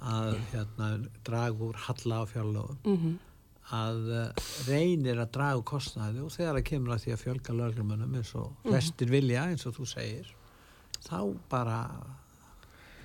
að 0.00 0.38
hérna, 0.50 0.88
draga 1.26 1.66
úr 1.68 1.76
halla 1.86 2.22
á 2.22 2.30
fjárlögum? 2.30 2.78
Mm 2.86 2.96
-hmm 2.96 3.18
að 3.76 4.12
eh, 4.18 4.46
reynir 4.68 5.20
að 5.22 5.32
dragu 5.36 5.64
kostnæði 5.70 6.24
og 6.24 6.32
þegar 6.34 6.58
það 6.58 6.68
kemur 6.70 6.94
að 6.94 7.04
því 7.04 7.14
að 7.14 7.22
fjölga 7.24 7.56
löglumunum 7.60 8.16
eins 8.18 8.32
og 8.34 8.48
mhm. 8.50 8.70
flestir 8.70 9.12
vilja 9.12 9.46
eins 9.50 9.66
og 9.68 9.76
þú 9.78 9.88
segir 9.90 10.32
þá 11.06 11.20
bara 11.50 11.78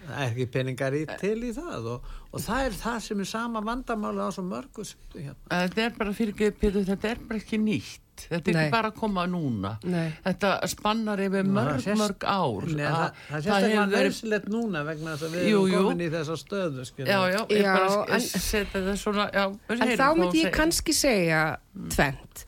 er 0.05 0.23
ekki 0.29 0.47
peningar 0.53 0.95
í 0.97 1.03
til 1.19 1.37
í 1.47 1.51
það 1.55 1.91
og, 1.95 2.09
og 2.31 2.45
það 2.45 2.69
er 2.69 2.79
það 2.79 2.97
sem 3.09 3.21
er 3.25 3.29
sama 3.29 3.61
vandamála 3.65 4.27
á 4.27 4.35
svo 4.35 4.45
mörgu 4.47 4.87
sviðu 4.87 5.27
hérna. 5.27 5.45
Þetta 5.51 5.85
er 5.85 5.95
bara 5.99 6.15
fyrir 6.15 6.57
þetta 6.61 7.13
er 7.13 7.23
bara 7.25 7.41
ekki 7.41 7.61
nýtt 7.61 8.01
þetta 8.15 8.51
er 8.51 8.55
Nei. 8.55 8.61
ekki 8.63 8.73
bara 8.73 8.91
að 8.91 8.99
koma 8.99 9.25
núna 9.29 9.71
Nei. 9.83 10.07
þetta 10.23 10.51
spannar 10.71 11.21
yfir 11.25 11.47
mörg 11.47 11.81
sést, 11.83 11.99
mörg 11.99 12.23
ár 12.23 12.67
Nei, 12.69 12.83
það, 12.85 13.01
það, 13.01 13.33
það 13.33 13.45
sést 13.47 13.67
ekki 13.67 13.79
að 13.81 13.95
verðsilegt 13.95 14.49
núna 14.53 14.83
vegna 14.87 15.15
þess 15.15 15.27
að 15.27 15.35
við 15.35 15.49
jú, 15.49 15.61
erum 15.65 15.89
komin 15.89 16.03
jú. 16.03 16.07
í 16.07 16.13
þessa 16.15 16.37
stöðu 16.39 16.85
skilur. 16.89 17.11
já, 17.11 17.19
já, 17.33 17.41
já, 17.51 17.71
bara 17.73 18.19
en, 18.19 18.25
setja 18.47 18.83
það 18.87 19.01
svona 19.01 19.27
já, 19.33 19.43
en 19.75 19.93
þá 19.99 20.07
myndi 20.21 20.43
ég 20.45 20.55
kannski 20.55 20.95
segja 20.95 21.41
mm. 21.55 21.89
tvent 21.95 22.45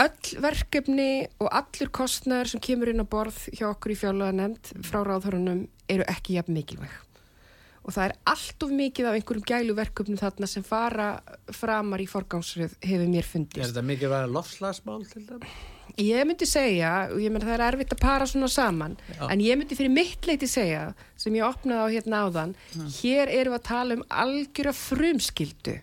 öll 0.00 0.40
verkefni 0.42 1.10
og 1.42 1.50
allur 1.52 1.92
kostnæður 2.00 2.54
sem 2.54 2.64
kemur 2.64 2.92
inn 2.92 3.04
á 3.04 3.06
borð 3.06 3.44
hjá 3.52 3.68
okkur 3.70 3.94
í 3.94 4.00
fjálaða 4.00 4.38
nefnd 4.40 4.74
frá 4.86 5.02
ráðhörunum 5.04 5.66
eru 5.90 6.06
ekki 6.08 6.38
jafn 6.38 6.56
mikilvæg 6.56 6.98
og 7.80 7.94
það 7.94 8.06
er 8.06 8.14
allt 8.28 8.64
of 8.64 8.72
mikið 8.76 9.08
af 9.08 9.18
einhverjum 9.18 9.46
gæluverkefnum 9.48 10.20
þarna 10.20 10.48
sem 10.50 10.64
fara 10.66 11.10
framar 11.56 12.02
í 12.02 12.08
forgámsröð 12.10 12.76
hefur 12.84 13.10
mér 13.10 13.26
fundist. 13.26 13.60
Er 13.60 13.70
þetta 13.70 13.84
mikið 13.88 14.12
verið 14.12 14.34
lofslagsmál 14.36 15.04
til 15.08 15.22
það? 15.26 15.46
Ég 16.00 16.26
myndi 16.28 16.46
segja, 16.46 16.90
og 17.10 17.18
ég 17.18 17.32
myndi 17.32 17.48
það 17.48 17.56
er 17.56 17.64
erfitt 17.66 17.94
að 17.96 18.02
para 18.04 18.26
svona 18.30 18.48
saman, 18.52 18.94
Já. 19.10 19.24
en 19.26 19.42
ég 19.42 19.58
myndi 19.58 19.76
fyrir 19.78 19.92
mitt 19.92 20.28
leiti 20.28 20.46
segja, 20.48 20.84
sem 21.18 21.34
ég 21.34 21.46
opnaði 21.48 21.82
á 21.82 21.88
hérna 21.96 22.20
áðan, 22.28 22.52
mm. 22.76 22.92
hér 23.00 23.32
eru 23.40 23.56
að 23.56 23.64
tala 23.66 23.96
um 23.98 24.04
algjöra 24.22 24.74
frumskildu. 24.76 25.80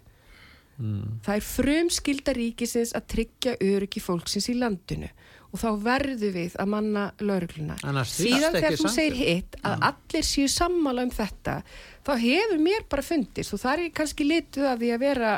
Mm. 0.77 1.17
Það 1.25 1.39
er 1.39 1.45
frumskilda 1.47 2.33
ríkisins 2.37 2.93
að 2.97 3.07
tryggja 3.13 3.55
öryggi 3.65 4.01
fólksins 4.03 4.49
í 4.51 4.57
landinu 4.59 5.09
og 5.47 5.61
þá 5.61 5.67
verðu 5.81 6.29
við 6.35 6.55
að 6.59 6.71
manna 6.73 7.03
laurugluna. 7.23 7.77
Síðan 8.05 8.57
þegar 8.57 8.77
þú 8.77 8.91
segir 8.91 9.15
hitt 9.17 9.57
að 9.63 9.77
ja. 9.77 9.91
allir 9.91 10.25
séu 10.27 10.47
sammála 10.51 11.05
um 11.07 11.13
þetta, 11.13 11.61
þá 12.05 12.11
hefur 12.21 12.61
mér 12.61 12.87
bara 12.91 13.05
fundist 13.05 13.55
og 13.55 13.63
það 13.63 13.85
er 13.85 13.93
kannski 14.01 14.27
litið 14.27 14.67
að 14.67 14.83
því 14.83 14.91
að 14.93 15.05
vera 15.05 15.37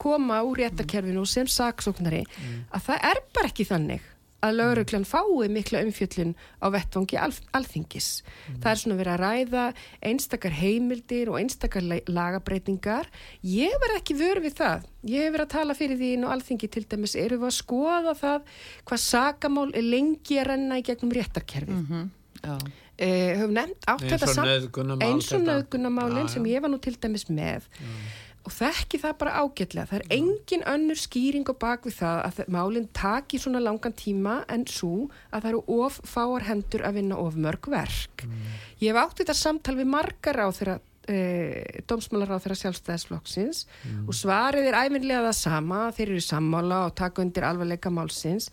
koma 0.00 0.40
úr 0.46 0.62
réttakerfinu 0.62 1.24
sem 1.28 1.48
saksóknari 1.50 2.22
mm. 2.24 2.64
að 2.72 2.88
það 2.88 3.06
er 3.10 3.20
bara 3.36 3.50
ekki 3.52 3.68
þannig 3.68 4.08
að 4.42 4.56
lauruglan 4.58 5.04
fái 5.06 5.48
mikla 5.52 5.82
umfjöllun 5.86 6.34
á 6.58 6.66
vettvangi 6.74 7.18
al 7.20 7.32
alþingis. 7.56 8.08
Mm. 8.22 8.56
Það 8.62 8.70
er 8.72 8.80
svona 8.80 8.98
verið 8.98 9.14
að 9.14 9.22
ræða 9.22 9.64
einstakar 10.10 10.56
heimildir 10.58 11.30
og 11.30 11.38
einstakar 11.40 11.86
lagabreitingar. 12.10 13.10
Ég 13.46 13.76
verð 13.82 14.00
ekki 14.00 14.18
vörð 14.18 14.48
við 14.48 14.56
það. 14.62 14.88
Ég 15.12 15.26
hef 15.26 15.36
verið 15.36 15.46
að 15.46 15.54
tala 15.56 15.78
fyrir 15.78 16.00
því 16.00 16.10
inn 16.16 16.26
á 16.26 16.32
alþingi 16.34 16.70
til 16.74 16.84
dæmis. 16.90 17.16
Eru 17.18 17.38
við 17.42 17.50
að 17.50 17.58
skoða 17.58 18.16
það 18.18 18.56
hvað 18.90 19.04
sagamál 19.06 19.68
er 19.70 19.86
lengi 19.86 20.40
að 20.42 20.48
renna 20.50 20.80
í 20.80 20.86
gegnum 20.86 21.14
réttarkerfið? 21.14 21.78
Mm 21.78 21.86
-hmm. 21.90 22.72
eh, 22.98 23.38
höfum 23.38 23.54
nefnt 23.54 23.86
átt 23.86 24.02
þetta 24.02 25.06
eins 25.06 25.32
og 25.32 25.46
nöðgunamálinn 25.46 26.28
sem 26.28 26.44
ég 26.46 26.62
var 26.62 26.70
nú 26.70 26.78
til 26.78 26.96
dæmis 26.98 27.28
með. 27.30 27.70
Mm 27.78 28.21
og 28.42 28.54
þekki 28.54 28.98
það 29.02 29.18
bara 29.20 29.34
ágætlega. 29.42 29.88
Það 29.90 29.98
er 29.98 30.14
engin 30.16 30.64
önnur 30.72 30.98
skýring 30.98 31.46
á 31.46 31.54
bakvið 31.62 31.98
það 32.00 32.20
að 32.26 32.40
málinn 32.56 32.88
taki 32.96 33.40
svona 33.42 33.62
langan 33.62 33.94
tíma 33.94 34.40
en 34.52 34.64
svo 34.70 35.08
að 35.30 35.44
það 35.44 35.50
eru 35.52 35.82
of 35.86 35.98
fáar 36.10 36.46
hendur 36.48 36.86
að 36.86 36.98
vinna 36.98 37.18
of 37.22 37.38
mörg 37.38 37.70
verk. 37.70 38.26
Mm. 38.26 38.48
ég 38.82 38.90
hef 38.90 39.02
átt 39.02 39.22
þetta 39.22 39.38
samtal 39.38 39.76
við 39.78 39.90
margar 39.94 40.40
á 40.42 40.48
þeirra 40.50 40.78
eh, 41.08 41.82
dómsmálar 41.86 42.34
á 42.34 42.42
þeirra 42.42 42.60
sjálfstæðisflokksins 42.64 43.64
mm. 43.66 44.06
og 44.06 44.18
svarið 44.18 44.70
er 44.70 44.78
æfinlega 44.82 45.26
það 45.28 45.36
sama 45.38 45.82
þeir 45.94 46.08
eru 46.08 46.24
sammála 46.26 46.86
og 46.88 46.96
taka 46.98 47.22
undir 47.22 47.46
alvarleika 47.46 47.94
málsins. 47.94 48.50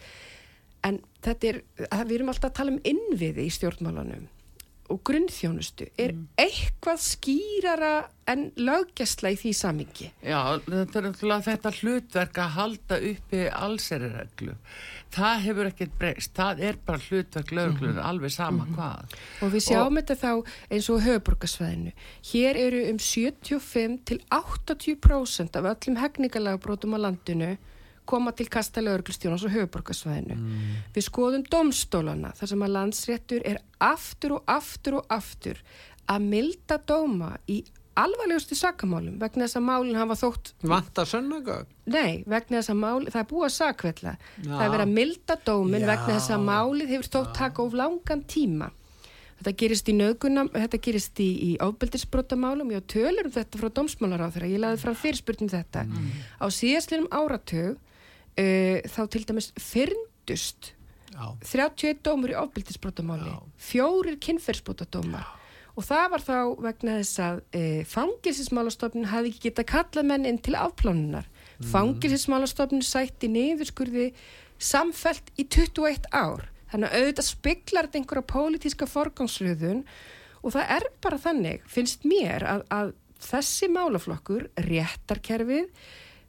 En 0.85 1.01
þetta 1.25 1.49
er, 1.49 1.63
við 2.05 2.19
erum 2.19 2.29
alltaf 2.31 2.53
að 2.53 2.59
tala 2.61 2.75
um 2.77 2.83
innviði 2.87 3.49
í 3.49 3.55
stjórnmálanum 3.57 4.29
og 4.89 5.01
grunnþjónustu 5.07 5.87
er 5.97 6.13
mm. 6.15 6.23
eitthvað 6.41 7.01
skýrara 7.03 7.93
en 8.29 8.47
löggjastla 8.57 9.31
í 9.33 9.37
því 9.39 9.51
samingi? 9.57 10.09
Já, 10.25 10.59
þetta 10.65 11.69
er 11.71 11.79
hlutverk 11.79 12.39
að 12.41 12.55
halda 12.57 12.99
uppi 13.11 13.43
allserireglu. 13.49 14.55
Það 15.13 15.45
hefur 15.45 15.69
ekkert 15.71 15.95
breyst. 16.01 16.33
Það 16.37 16.63
er 16.69 16.79
bara 16.85 17.01
hlutverk 17.07 17.53
löglunar, 17.55 18.01
mm. 18.01 18.05
alveg 18.11 18.35
sama 18.35 18.65
mm. 18.65 18.75
hvað. 18.77 19.17
Og 19.45 19.53
við 19.55 19.65
sjáum 19.69 19.89
og, 19.89 19.97
þetta 20.01 20.19
þá 20.21 20.75
eins 20.75 20.91
og 20.93 21.01
höfuborgarsvæðinu. 21.07 21.95
Hér 22.33 22.61
eru 22.67 22.85
um 22.91 23.01
75 23.01 23.97
til 24.09 24.21
80% 24.29 25.59
af 25.59 25.73
öllum 25.73 25.99
hegningalagabrótum 26.03 26.97
á 26.97 26.99
landinu 27.07 27.55
koma 28.09 28.33
til 28.35 28.49
kasta 28.51 28.83
lauruglustjónans 28.83 29.45
og 29.47 29.53
höfuborgarsvæðinu. 29.53 30.37
Mm. 30.37 30.77
Við 30.95 31.05
skoðum 31.05 31.45
domstólana 31.49 32.33
þar 32.37 32.53
sem 32.53 32.65
að 32.65 32.75
landsréttur 32.77 33.45
er 33.47 33.61
aftur 33.83 34.39
og 34.39 34.55
aftur 34.59 34.99
og 35.01 35.13
aftur 35.13 35.61
að 36.09 36.25
milda 36.31 36.79
dóma 36.89 37.35
í 37.49 37.61
alvarlegustu 37.99 38.55
sakamálum 38.57 39.19
vegna 39.19 39.45
þess 39.45 39.59
að 39.59 39.65
málinn 39.67 39.99
hafa 39.99 40.17
þótt... 40.19 40.51
Vanta 40.71 41.05
sönnagögg? 41.09 41.69
Nei, 41.89 42.23
vegna 42.29 42.59
þess 42.59 42.73
að 42.73 42.81
málinn, 42.83 43.13
það 43.13 43.21
er 43.21 43.29
búið 43.29 43.47
að 43.47 43.55
sakvella. 43.55 44.13
Ja. 44.37 44.49
Það 44.49 44.65
er 44.65 44.73
verið 44.73 44.85
að 44.85 44.93
milda 44.97 45.37
dómin 45.49 45.83
ja. 45.83 45.89
vegna 45.89 46.15
þess 46.17 46.35
að 46.35 46.45
málinn 46.49 46.91
hefur 46.93 47.09
þótt 47.15 47.33
taka 47.39 47.65
of 47.65 47.75
langan 47.79 48.23
tíma. 48.29 48.69
Þetta 49.39 49.53
gerist 49.61 49.87
í 49.89 49.95
nögunam, 49.95 50.49
þetta 50.51 50.79
gerist 50.83 51.19
í, 51.23 51.29
í 51.47 51.51
ábyldisbrotamálum, 51.63 52.73
ég 52.75 52.87
tölur 52.91 53.29
um 53.29 53.35
þetta 53.35 53.61
frá 53.61 53.69
dómsmálar 53.71 54.25
á 54.27 54.33
þeirra, 54.35 54.49
ég 54.51 54.63
laði 54.63 54.81
fram 54.81 54.97
fyrirspurnum 54.99 55.51
þetta. 55.53 55.85
Mm. 55.87 56.09
Á 56.43 56.45
síðastlinum 56.51 57.07
áratög 57.15 57.77
uh, 58.39 58.77
þá 58.87 59.01
til 59.13 59.25
dæmis 59.27 59.51
fyrndust 59.59 60.73
Já. 61.09 61.25
31 61.43 61.99
dómur 62.05 62.31
í 62.31 62.37
ofbildisbrotamáli 62.39 63.33
fjórir 63.59 64.19
kynferðsbótadómar 64.23 65.27
og 65.79 65.85
það 65.87 66.05
var 66.13 66.23
þá 66.25 66.37
vegna 66.65 66.97
þess 66.99 67.21
að 67.23 67.41
e, 67.55 67.59
uh, 67.59 67.81
fangilsismálastofnun 67.87 69.09
hafi 69.11 69.31
ekki 69.31 69.47
geta 69.47 69.65
kallað 69.67 70.09
menn 70.09 70.27
inn 70.27 70.39
til 70.43 70.57
afplánunar. 70.59 71.27
Mm. 71.59 71.67
fangilsismálastofnun 71.73 72.83
sætti 72.83 73.29
niðurskurði 73.31 74.09
samfelt 74.59 75.31
í 75.39 75.45
21 75.47 76.09
ár. 76.11 76.47
Þannig 76.71 76.91
að 76.91 76.99
auðvitað 76.99 77.27
spiklar 77.29 77.87
þetta 77.87 77.99
einhverja 78.01 78.29
pólitíska 78.29 78.87
forgangsröðun 78.89 79.85
og 80.43 80.53
það 80.55 80.73
er 80.75 80.85
bara 81.03 81.19
þannig, 81.19 81.63
finnst 81.67 82.05
mér 82.07 82.45
að, 82.47 82.65
að 82.71 82.91
þessi 83.23 83.69
málaflokkur, 83.73 84.47
réttarkerfið 84.67 85.71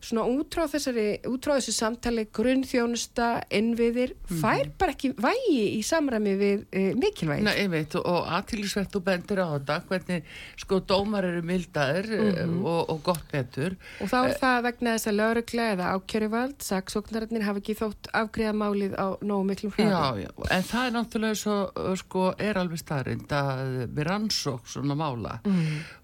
svona 0.01 0.25
útrá 0.31 0.67
þessari, 0.71 1.07
útrá 1.29 1.57
þessu 1.59 1.75
samtali 1.77 2.27
grunnþjónusta, 2.35 3.29
innviðir 3.53 4.15
fær 4.41 4.71
bara 4.81 4.95
ekki 4.95 5.13
vægi 5.21 5.65
í 5.77 5.81
samræmi 5.87 6.35
við 6.41 6.63
uh, 6.65 6.91
mikilvægi. 7.01 7.45
Nei, 7.47 7.55
einmitt, 7.65 7.97
og, 7.99 8.07
og 8.09 8.31
aðtýrlisvert 8.39 8.97
og 8.97 9.05
bendur 9.07 9.43
á 9.45 9.49
þetta, 9.55 9.79
hvernig 9.91 10.31
sko 10.61 10.81
dómar 10.89 11.29
eru 11.29 11.45
mildaðir 11.47 12.11
mm 12.17 12.59
og, 12.61 12.91
og 12.93 12.99
gott 13.05 13.25
betur. 13.31 13.77
Og 14.03 14.11
þá 14.11 14.17
er 14.19 14.35
það 14.41 14.57
vegna 14.67 14.95
þess 14.97 15.09
að 15.11 15.17
laurugla 15.17 15.67
eða 15.75 15.91
ákjöruvald, 15.97 16.57
saksóknararnir 16.65 17.45
hafa 17.47 17.63
ekki 17.63 17.77
þótt 17.79 18.11
afgriða 18.21 18.53
málið 18.57 18.97
á 18.99 19.07
nógu 19.25 19.47
miklum 19.49 19.75
hraða. 19.77 20.01
Já, 20.21 20.27
já, 20.27 20.31
en 20.57 20.67
það 20.71 20.89
er 20.89 20.95
náttúrulega 20.97 21.39
svo, 21.41 21.57
sko, 22.01 22.25
er 22.49 22.61
alveg 22.61 22.83
starrind 22.83 23.35
að 23.37 23.63
við 23.87 24.03
rannsók 24.11 24.69
svona 24.71 24.97
mála 24.99 25.37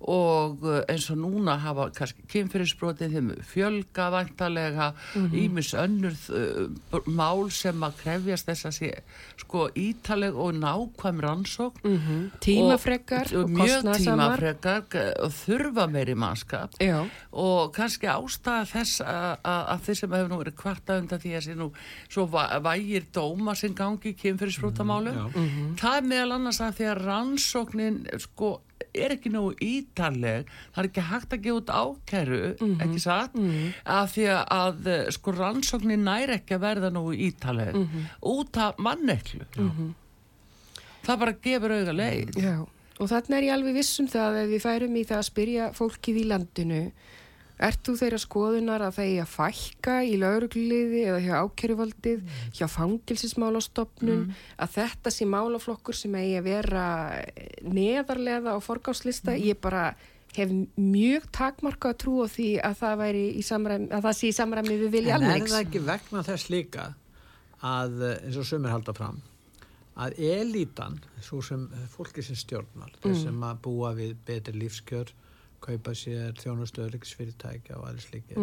og 0.06 0.64
uh, 0.66 0.80
eins 0.90 1.08
og 1.12 1.20
núna 1.20 1.56
hafa 1.62 1.88
kannski 1.96 2.26
kynfyrirsbrotið 2.32 3.16
þeim 3.16 3.32
fjölga 3.86 4.10
vantarlega, 4.10 4.94
ímis 5.32 5.74
önnur 5.74 6.14
uh, 6.30 7.00
mál 7.06 7.50
sem 7.50 7.82
að 7.82 7.96
krefjast 8.02 8.46
þess 8.46 8.66
að 8.66 8.74
sé, 8.76 8.90
sko, 9.40 9.68
ítaleg 9.74 10.34
og 10.34 10.54
nákvæm 10.54 11.20
rannsók 11.20 11.80
Tímafrekar 12.40 13.30
og, 13.34 13.44
og 13.44 13.50
mjög 13.50 13.88
tímafrekar 13.96 14.84
og 15.22 15.32
þurfa 15.32 15.86
meiri 15.90 16.14
mannskap. 16.14 16.74
Já, 16.80 17.06
og 17.32 17.72
kannski 17.74 18.06
ástæða 18.06 18.66
þess 18.70 19.00
að, 19.00 19.80
þeir 19.86 20.00
sem 20.00 20.16
hefur 20.16 20.30
nú 20.30 20.40
verið 20.42 20.56
kvarta 20.56 20.98
undan 21.00 21.22
því 21.22 21.34
að 21.36 21.46
sé 21.46 21.56
nú 21.56 21.70
svo 22.08 22.26
vægir 22.30 23.08
dóma 23.12 23.56
sem 23.56 23.74
gangi 23.74 24.12
í 24.12 24.16
kynfyrirsbrótamálu 24.20 25.12
já. 25.14 25.24
það 25.80 25.96
er 25.96 26.08
meðal 26.10 26.38
annars 26.38 26.60
að 26.64 26.78
því 26.78 26.88
að 26.90 27.02
rannsóknin 27.06 28.00
sko 28.22 28.56
er 28.96 29.12
ekki 29.14 29.30
nú 29.32 29.42
ítaleg 29.62 30.46
það 30.74 30.80
er 30.82 30.88
ekki 30.90 31.04
hægt 31.10 31.32
að 31.36 31.42
gefa 31.46 31.60
út 31.60 31.70
ákæru 31.80 32.40
ekki 32.84 33.00
satt? 33.00 33.36
að 33.84 34.06
því 34.14 34.24
að, 34.32 34.42
að 34.56 35.10
sko 35.16 35.34
rannsóknin 35.36 36.04
næri 36.04 36.36
ekki 36.38 36.56
að 36.56 36.64
verða 36.66 36.90
nú 36.92 37.04
ítaleg 37.12 37.76
út 38.22 38.56
af 38.56 38.78
manneklu. 38.78 39.44
Það 41.06 41.20
bara 41.22 41.36
gefur 41.42 41.70
auga 41.76 41.92
leið. 41.94 42.32
Já. 42.42 42.56
Og 42.96 43.08
þarna 43.12 43.36
er 43.36 43.44
ég 43.44 43.52
alveg 43.52 43.74
viss 43.76 44.00
um 44.00 44.06
það 44.08 44.38
að 44.40 44.50
við 44.54 44.62
færum 44.64 44.94
í 44.96 45.04
það 45.04 45.18
að 45.20 45.26
spyrja 45.28 45.64
fólkið 45.76 46.16
í 46.16 46.24
landinu 46.30 46.82
Ert 47.56 47.80
þú 47.86 47.94
þeirra 47.96 48.18
skoðunar 48.20 48.82
að 48.84 48.98
það 48.98 49.06
eigi 49.06 49.20
að 49.22 49.30
fækka 49.32 49.94
í 50.04 50.16
laurugluliði 50.20 51.04
eða 51.08 51.20
hjá 51.24 51.36
ákjöruvaldið, 51.40 52.26
hjá 52.58 52.66
fangilsismálastofnun, 52.68 54.26
að 54.60 54.74
þetta 54.74 55.12
sé 55.14 55.28
málaflokkur 55.32 55.96
sem 55.96 56.18
eigi 56.20 56.36
að 56.36 56.50
vera 56.50 56.84
neðarlega 57.64 58.52
á 58.52 58.58
forgámslista? 58.60 59.36
Ég 59.40 59.56
bara 59.60 59.94
hef 60.36 60.52
mjög 60.76 61.30
takmarka 61.32 61.94
að 61.94 62.00
trúa 62.04 62.26
því 62.28 62.50
að 62.60 62.76
það, 62.82 63.04
samræmi, 63.46 63.88
að 63.88 64.04
það 64.08 64.16
sé 64.18 64.28
í 64.28 64.36
samræmi 64.36 64.76
við 64.82 64.90
vilja 64.92 65.14
En 65.14 65.22
er 65.22 65.30
almennings. 65.30 65.54
það 65.54 65.64
ekki 65.64 65.82
vegna 65.86 66.24
þess 66.26 66.50
líka 66.52 66.86
að, 67.62 68.02
eh, 68.02 68.18
eins 68.26 68.36
og 68.36 68.44
sumir 68.44 68.74
halda 68.74 68.92
fram, 68.92 69.22
að 69.96 70.18
elítan, 70.20 70.98
svo 71.24 71.40
sem 71.40 71.70
fólki 71.88 72.22
sem 72.22 72.36
stjórnar, 72.36 72.92
þeir 73.00 73.16
sem 73.16 73.46
að 73.48 73.62
búa 73.64 73.94
við 73.96 74.16
betri 74.28 74.52
lífskjör, 74.60 75.12
kaupa 75.60 75.94
sér 75.94 76.32
þjónustu 76.40 76.82
öryggisfyrirtækja 76.86 77.76
og 77.78 77.86
aðeins 77.88 78.08
líkir, 78.12 78.40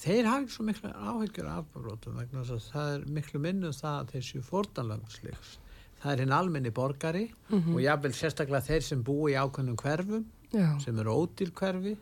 þeir 0.00 0.26
hafa 0.26 0.50
svo 0.50 0.64
miklu 0.66 0.90
áhyggjur 0.90 1.46
af 1.50 1.64
afbrotum 1.64 2.16
vegna 2.18 2.44
þess 2.44 2.54
að 2.56 2.72
það 2.72 2.94
er 2.94 3.04
miklu 3.18 3.40
minnum 3.40 3.72
það 3.72 3.98
að 4.00 4.14
þeir 4.14 4.24
séu 4.28 4.42
fórtanlöfnsleiks. 4.48 5.58
Það 6.04 6.12
er 6.12 6.20
hinn 6.24 6.32
almenni 6.36 6.70
borgari 6.74 7.26
og 7.74 7.78
jáfnvel 7.80 8.12
sérstaklega 8.12 8.66
þeir 8.66 8.82
sem 8.82 9.02
búa 9.04 9.30
í 9.30 9.36
ákveðnum 9.40 9.76
hverfum 9.80 10.24
Já. 10.54 10.78
sem 10.78 10.98
eru 10.98 11.10
ódýr 11.24 11.50
hverfi 11.50 11.96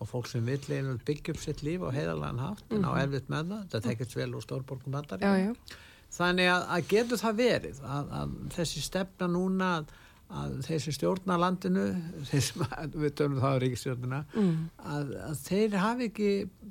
og 0.00 0.08
fólk 0.08 0.26
sem 0.26 0.44
vill 0.46 0.58
einhvern 0.72 1.00
byggja 1.06 1.34
upp 1.34 1.40
sitt 1.42 1.62
líf 1.62 1.80
á 1.84 1.90
heiðarlegan 1.94 2.40
hátt 2.42 2.64
en 2.72 2.82
á 2.88 2.92
erfitt 2.98 3.28
með 3.30 3.50
það, 3.52 3.66
þetta 3.70 3.88
tekist 3.88 4.16
vel 4.16 4.34
úr 4.34 4.42
stórborgum 4.42 4.92
bandar 4.96 5.20
þannig 6.10 6.48
að, 6.50 6.64
að 6.74 6.88
getur 6.88 7.18
það 7.18 7.36
verið 7.36 7.78
að, 7.84 8.10
að 8.18 8.32
þessi 8.56 8.80
stefna 8.82 9.26
núna 9.30 9.68
að, 9.78 9.92
að 10.34 10.54
þeir 10.66 10.80
sem 10.82 10.94
stjórna 10.96 11.36
landinu 11.38 11.82
þeir 12.30 12.42
sem, 12.42 12.62
við 13.02 13.12
tölum 13.18 13.40
þá 13.42 13.50
ríkistjórnina 13.62 14.20
Mm. 14.34 14.54
að, 14.80 15.10
að 15.28 15.36
þeir 15.44 15.76
hafi 15.78 16.08
ekki 16.10 16.30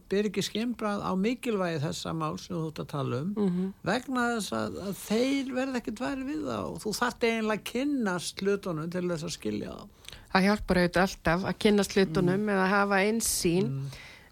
ber 0.10 0.30
ekki 0.30 0.44
skembrað 0.44 1.04
á 1.06 1.12
mikilvægi 1.16 1.82
þessa 1.86 2.14
mál 2.18 2.38
sem 2.42 2.56
þú 2.58 2.64
ert 2.72 2.82
að 2.84 2.90
tala 2.96 3.20
um 3.24 3.34
Mhm. 3.38 3.74
vegna 3.84 4.26
þess 4.36 4.52
að, 4.58 4.80
að 4.90 4.96
þeir 5.08 5.54
verða 5.60 5.82
ekkert 5.84 6.00
væri 6.04 6.24
við 6.32 6.42
það 6.50 6.64
og 6.74 6.80
þú 6.84 6.96
þarft 7.00 7.28
eiginlega 7.30 7.60
að 7.60 7.68
kynnast 7.74 8.42
hlutunum 8.44 8.90
til 8.92 9.06
þess 9.14 9.24
að 9.30 9.36
skilja 9.38 9.76
það 9.78 9.88
Það 10.34 10.46
hjálpar 10.48 10.78
auðvitað 10.82 11.04
alltaf 11.06 11.44
að 11.46 11.58
kynast 11.62 11.94
hlutunum 11.94 12.42
Mm. 12.42 12.50
eða 12.50 12.68
hafa 12.72 12.98
einsýn. 13.06 13.70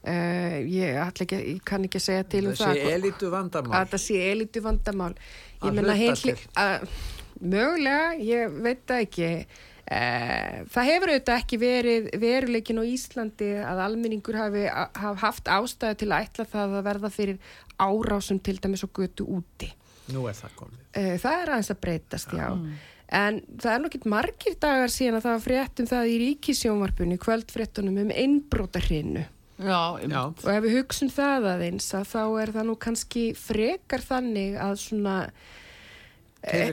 Uh, 0.02 0.58
ég, 0.66 0.96
ætla 0.98 1.26
ekki, 1.28 1.38
ég 1.46 1.60
kann 1.64 1.84
ekki 1.86 2.00
að 2.00 2.06
segja 2.08 2.24
til 2.26 2.48
um 2.50 2.54
það. 2.58 2.72
þessi 2.74 2.94
elitu 2.96 3.28
vandamál 3.30 3.76
að 3.78 3.92
það 3.92 4.02
sé 4.02 4.16
elitu 4.32 4.62
vandamál 4.66 5.12
ég 5.14 5.68
Að 5.70 5.76
menna 5.78 5.94
til. 5.94 6.34
að, 6.58 6.88
mögulega, 7.42 8.14
ég 8.22 8.62
veit 8.64 8.86
það 8.88 9.04
ekki. 9.06 9.30
Eh, 9.92 10.62
það 10.72 10.88
hefur 10.88 11.12
auðvitað 11.12 11.42
ekki 11.42 11.60
verið 11.60 12.08
veruleikin 12.22 12.80
á 12.80 12.84
Íslandi 12.88 13.50
að 13.60 13.82
almenningur 13.88 14.38
hafi, 14.40 14.64
hafi 14.72 15.22
haft 15.26 15.52
ástæðu 15.52 16.00
til 16.00 16.10
að 16.12 16.28
ætla 16.28 16.48
það 16.54 16.78
að 16.80 16.88
verða 16.88 17.12
fyrir 17.12 17.58
árásum 17.82 18.40
til 18.40 18.56
dæmis 18.62 18.86
og 18.88 18.94
götu 18.96 19.28
úti. 19.28 19.72
Nú 20.14 20.24
er 20.30 20.38
það 20.38 20.56
komið. 20.62 20.80
Eh, 20.94 21.18
það 21.20 21.42
er 21.42 21.54
aðeins 21.56 21.74
að 21.74 21.82
breytast, 21.84 22.34
já. 22.38 22.48
En 23.12 23.42
það 23.60 23.74
er 23.74 23.84
nokkið 23.84 24.08
margir 24.08 24.56
dagar 24.64 24.92
síðan 24.92 25.18
að 25.20 25.26
það 25.26 25.34
var 25.36 25.44
frétt 25.44 25.84
um 25.84 25.88
það 25.90 26.10
í 26.14 26.18
ríkisjónvarpunni 26.22 27.18
kvöldfréttunum 27.20 27.98
um 28.06 28.14
innbrótarhrinu 28.16 29.26
já, 29.62 29.82
já, 30.08 30.22
Og 30.32 30.52
ef 30.54 30.64
við 30.64 30.78
hugsun 30.80 31.12
það 31.12 31.48
aðeins 31.56 31.90
að 31.98 32.06
þá 32.12 32.22
er 32.42 32.54
það 32.56 32.70
nú 32.70 32.76
kannski 32.88 33.26
frekar 33.38 34.06
þannig 34.06 34.56
að 34.62 34.78
svona, 34.86 35.16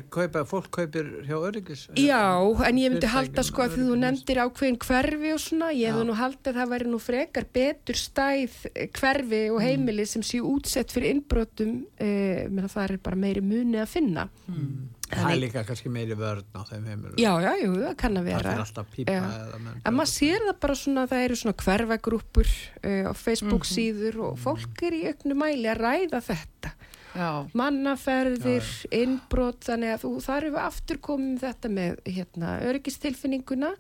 kaupa, 0.09 0.45
fólk 0.49 0.71
kaupir 0.73 1.09
hjá 1.29 1.37
öryggis 1.37 1.89
já, 2.01 2.25
en 2.65 2.79
ég 2.81 2.93
myndi 2.93 3.09
halda 3.13 3.45
sko 3.45 3.67
að 3.67 3.77
þú 3.77 3.99
nefndir 4.01 4.41
ákveðin 4.41 4.79
hverfi 4.81 5.33
og 5.35 5.43
svona, 5.45 5.69
ég 5.77 5.93
hefði 5.93 6.07
nú 6.09 6.17
haldið 6.17 6.51
að 6.55 6.61
það 6.61 6.71
væri 6.73 6.89
nú 6.89 7.01
frekar 7.05 7.49
betur 7.53 8.01
stæð 8.01 8.55
eh, 8.73 8.89
hverfi 8.97 9.43
og 9.53 9.61
heimili 9.61 10.07
sem 10.09 10.25
séu 10.25 10.49
útsett 10.49 10.95
fyrir 10.95 11.19
innbrotum, 11.19 11.83
eh, 12.01 12.47
menn 12.49 12.69
það 12.69 12.85
er 12.87 13.03
bara 13.05 13.21
meiri 13.21 13.45
muni 13.45 13.83
að 13.83 13.93
finna. 13.93 14.29
það 15.09 15.31
er 15.33 15.41
líka 15.41 15.65
kannski 15.69 15.93
meiri 15.93 16.17
vörn 16.17 16.49
á 16.57 16.61
þeim 16.69 16.89
heimilum. 16.89 17.17
Já, 17.21 17.33
já, 17.45 17.53
jú, 17.61 17.71
það 17.81 17.95
kann 18.01 18.17
að 18.17 18.25
það 18.25 18.33
vera. 18.33 18.53
er 18.53 18.65
alltaf 18.65 18.91
pípa 18.93 19.19
En 19.85 19.97
maður 19.97 20.13
sér 20.13 20.45
það 20.49 20.59
bara 20.65 20.75
svona 20.81 21.05
að 21.05 21.13
það 21.13 21.25
eru 21.27 21.39
svona 21.43 21.61
hverfagrúpur 21.65 22.49
uh, 22.49 23.05
á 23.09 23.13
Facebook 23.17 23.69
síður 23.69 24.21
og 24.31 24.41
fólk 24.41 24.85
er 24.89 24.97
í 24.97 25.03
auknu 25.13 25.37
mæli 25.37 25.69
að 25.69 25.81
ræða 25.85 26.21
þetta. 26.29 26.58
Mannaferðir, 27.59 28.67
innbrot 28.95 29.65
þannig 29.67 29.95
að 29.95 30.03
þú 30.05 30.13
þar 30.25 30.43
eru 30.43 30.53
við 30.55 30.65
aftur 30.65 31.01
komið 31.09 31.41
þetta 31.47 31.71
með 31.73 31.97
hérna, 32.07 32.59
öryggistilfinninguna. 32.69 33.73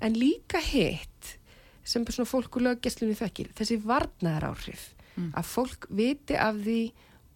En 0.00 0.16
líka 0.18 0.62
hitt 0.62 1.36
sem 1.84 2.04
fólk 2.04 2.56
úr 2.56 2.68
löggesslunni 2.68 3.16
þekkir 3.18 3.52
þessi 3.58 3.80
varnaðar 3.82 4.50
áhrif 4.52 4.90
að 5.34 5.44
fólk 5.44 5.86
viti 5.90 6.36
af 6.38 6.56
því 6.62 6.92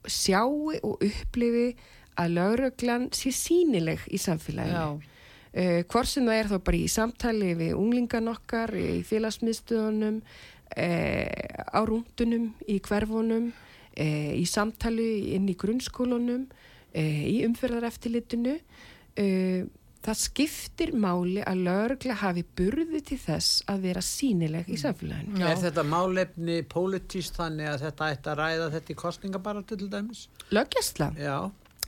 sjáu 0.07 0.75
og 0.83 1.03
upplifi 1.03 1.77
að 2.21 2.35
lögreglan 2.37 3.09
sé 3.13 3.33
sínileg 3.35 4.01
í 4.11 4.19
samfélaginu. 4.19 5.03
Uh, 5.55 5.85
hvort 5.87 6.11
sem 6.11 6.27
það 6.27 6.39
er 6.39 6.49
þá 6.51 6.59
bara 6.67 6.77
í 6.77 6.89
samtali 6.91 7.55
við 7.55 7.77
unglingan 7.79 8.31
okkar, 8.33 8.73
í 8.75 9.03
félagsmiðstöðunum 9.07 10.17
uh, 10.19 11.29
á 11.71 11.81
rúndunum, 11.87 12.49
í 12.67 12.81
hverfunum 12.83 13.53
uh, 13.95 14.33
í 14.35 14.45
samtali 14.49 15.35
inn 15.37 15.49
í 15.51 15.57
grunnskólunum 15.59 16.45
uh, 16.49 17.25
í 17.31 17.41
umferðareftilitinu 17.47 18.59
uh, 18.59 19.65
það 20.05 20.21
skiptir 20.21 20.93
máli 21.01 21.41
að 21.47 21.63
lögregla 21.65 22.19
hafi 22.21 22.45
burði 22.57 23.01
til 23.09 23.19
þess 23.23 23.63
að 23.73 23.87
vera 23.89 24.03
sínileg 24.05 24.69
í 24.69 24.77
samfélaginu. 24.81 25.41
Já. 25.41 25.49
er 25.49 25.63
þetta 25.63 25.85
málefni 25.89 26.59
pólitíst 26.69 27.39
þannig 27.41 27.71
að 27.73 27.87
þetta 27.87 28.11
ætti 28.13 28.33
að 28.33 28.41
ræða 28.43 28.73
þetta 28.75 28.93
í 28.93 28.99
kostningabaratu 29.01 29.79
til 29.81 29.89
dæmis? 29.93 30.27
Löggjastla, 30.53 31.15
já, 31.17 31.39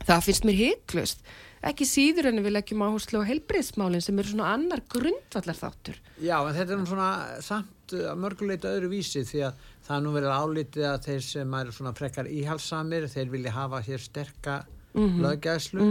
það 0.07 0.25
finnst 0.31 0.49
mér 0.49 0.59
hitlust 0.63 1.29
ekki 1.67 1.87
síður 1.89 2.31
en 2.31 2.43
við 2.45 2.57
leggjum 2.57 2.85
áherslu 2.87 3.23
á 3.23 3.29
heilbreyðsmálin 3.29 4.05
sem 4.05 4.19
eru 4.21 4.35
svona 4.35 4.53
annar 4.55 4.83
grundvallar 4.93 5.59
þáttur 5.59 5.99
já, 6.23 6.37
en 6.39 6.55
þetta 6.55 6.75
er 6.75 6.81
nú 6.81 6.89
svona 6.89 7.11
samt 7.45 7.73
uh, 7.95 8.11
að 8.13 8.19
mörguleita 8.25 8.73
öðru 8.75 8.89
vísi 8.91 9.23
því 9.29 9.43
að 9.47 9.61
það 9.87 9.97
er 9.97 10.03
nú 10.07 10.13
verið 10.17 10.35
álítið 10.41 10.87
að 10.91 11.05
þeir 11.07 11.21
sem 11.23 11.55
er 11.55 11.71
svona 11.77 11.93
frekar 11.95 12.27
íhalsamir 12.27 13.07
þeir 13.13 13.31
vilja 13.31 13.53
hafa 13.53 13.81
hér 13.87 13.99
sterka 14.01 14.65
Mhm. 14.97 15.21
löggæslu. 15.21 15.87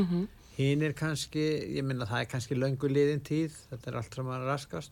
Hinn 0.58 0.82
er 0.82 0.94
kannski, 0.94 1.44
ég 1.78 1.84
minna 1.84 2.06
það 2.08 2.22
er 2.22 2.26
kannski 2.32 2.56
löngu 2.58 2.88
liðin 2.90 3.20
tíð, 3.22 3.52
þetta 3.70 3.88
er 3.92 3.96
allt 4.00 4.14
sem 4.16 4.26
að 4.26 4.46
raskast. 4.48 4.92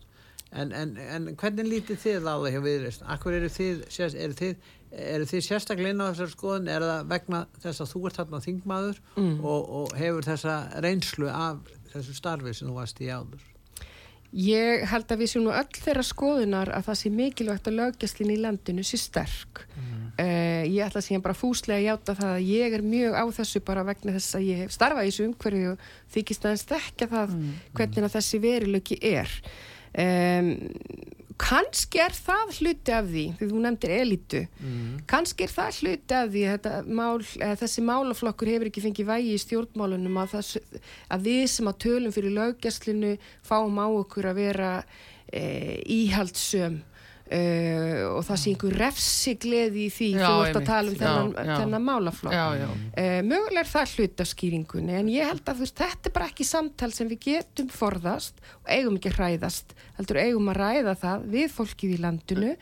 En, 0.52 0.70
en, 0.72 0.96
en 0.96 1.24
hvernig 1.34 1.66
lítið 1.66 1.98
þið 1.98 2.28
á 2.30 2.34
það 2.38 2.52
hjá 2.54 2.60
viðreist? 2.62 3.02
Akkur 3.10 3.32
eru 3.34 3.48
þið, 3.48 3.80
sérst- 3.90 4.14
eru 4.22 4.34
þið 4.38 4.54
eru 4.94 5.24
þið 5.26 5.42
sérstaklega 5.48 5.90
inn 5.90 6.00
á 6.04 6.06
þessar 6.12 6.30
skoðun? 6.36 6.68
Er 6.70 6.80
það 6.86 7.08
vegna 7.10 7.40
þess 7.64 7.80
að 7.82 7.90
þú 7.90 8.04
ert 8.06 8.18
þarna 8.20 8.40
þingmaður 8.44 9.00
og, 9.42 9.62
og 9.80 9.96
hefur 9.98 10.22
þessa 10.22 10.54
reynslu 10.84 11.28
af 11.34 11.58
þessu 11.92 12.14
starfi 12.14 12.54
sem 12.54 12.68
þú 12.68 12.74
varst 12.78 13.00
í 13.02 13.10
áður 13.10 13.42
Ég 14.34 14.82
held 14.90 15.12
að 15.14 15.20
við 15.22 15.30
séum 15.30 15.44
nú 15.46 15.52
öll 15.54 15.78
þeirra 15.78 16.02
skoðunar 16.02 16.70
að 16.74 16.88
það 16.88 16.96
sé 17.00 17.10
mikilvægt 17.14 17.68
að 17.70 17.76
löggjastlinn 17.78 18.32
í 18.34 18.38
landinu 18.42 18.82
sé 18.86 18.98
sterk. 18.98 19.62
Uh, 20.14 20.62
ég 20.70 20.82
ætla 20.82 21.00
að 21.00 21.06
síðan 21.08 21.22
bara 21.24 21.38
fúslega 21.38 21.78
að 21.78 21.86
játa 21.88 22.14
það 22.18 22.32
að 22.32 22.48
ég 22.50 22.74
er 22.76 22.84
mjög 22.86 23.14
á 23.18 23.24
þessu 23.34 23.62
bara 23.66 23.86
vegna 23.86 24.14
þess 24.14 24.38
að 24.38 24.46
ég 24.46 24.60
hef 24.62 24.74
starfað 24.74 25.06
í 25.06 25.12
þessu 25.12 25.28
umhverju 25.28 25.70
og 25.72 25.86
þykist 26.14 26.46
aðeins 26.46 26.66
þekka 26.70 27.08
það 27.14 27.36
hvernig 27.74 28.06
að 28.06 28.14
þessi 28.14 28.42
verilöki 28.42 28.98
er. 29.10 29.34
Um, 29.94 30.50
kannski 31.40 31.98
er 31.98 32.14
það 32.14 32.52
hluti 32.58 32.94
af 32.94 33.08
því, 33.10 33.24
því 33.38 33.48
þú 33.50 33.62
nefndir 33.64 33.94
elitu, 33.96 34.42
kannski 35.10 35.46
er 35.46 35.52
það 35.52 35.80
hluti 35.80 36.16
af 36.18 36.30
því 36.30 36.44
mál, 36.94 37.24
þessi 37.60 37.84
málaflokkur 37.84 38.50
hefur 38.52 38.70
ekki 38.70 38.84
fengið 38.84 39.10
vægi 39.10 39.34
í 39.34 39.42
stjórnmálunum 39.42 40.20
að, 40.22 40.36
það, 40.36 40.80
að 41.16 41.28
við 41.28 41.44
sem 41.50 41.70
að 41.70 41.80
tölum 41.86 42.14
fyrir 42.14 42.36
löggjastlinu 42.38 43.14
fáum 43.42 43.82
á 43.82 43.86
okkur 43.90 44.30
að 44.30 44.40
vera 44.44 44.72
e, 45.26 45.44
íhaldsöm 45.82 46.82
Uh, 47.24 48.02
og 48.18 48.18
það 48.26 48.36
sé 48.36 48.50
einhver 48.52 48.74
refsigleði 48.82 49.86
í 49.86 49.92
því 49.94 50.08
Já, 50.12 50.24
þú 50.26 50.42
ert 50.44 50.58
að 50.58 50.66
tala 50.68 50.90
um 50.90 50.96
þennan, 51.00 51.30
þennan 51.48 51.84
málaflokk. 51.86 52.34
Uh, 53.00 53.20
mögulega 53.24 53.62
er 53.62 53.70
það 53.70 53.94
hlut 53.94 54.20
af 54.20 54.28
skýringunni 54.28 54.98
en 54.98 55.08
ég 55.08 55.30
held 55.32 55.48
að 55.48 55.62
veist, 55.64 55.78
þetta 55.78 56.10
er 56.10 56.14
bara 56.18 56.28
ekki 56.28 56.44
samtal 56.44 56.90
sem 56.92 57.08
við 57.08 57.22
getum 57.24 57.70
forðast 57.72 58.44
og 58.60 58.68
eigum 58.76 58.98
ekki 59.00 59.14
að 59.14 59.16
hræðast 59.22 59.72
heldur 59.96 60.20
eigum 60.20 60.52
að 60.52 60.60
ræða 60.60 60.94
það 61.00 61.24
við 61.38 61.48
fólkið 61.56 61.96
í 61.96 62.02
landinu 62.04 62.52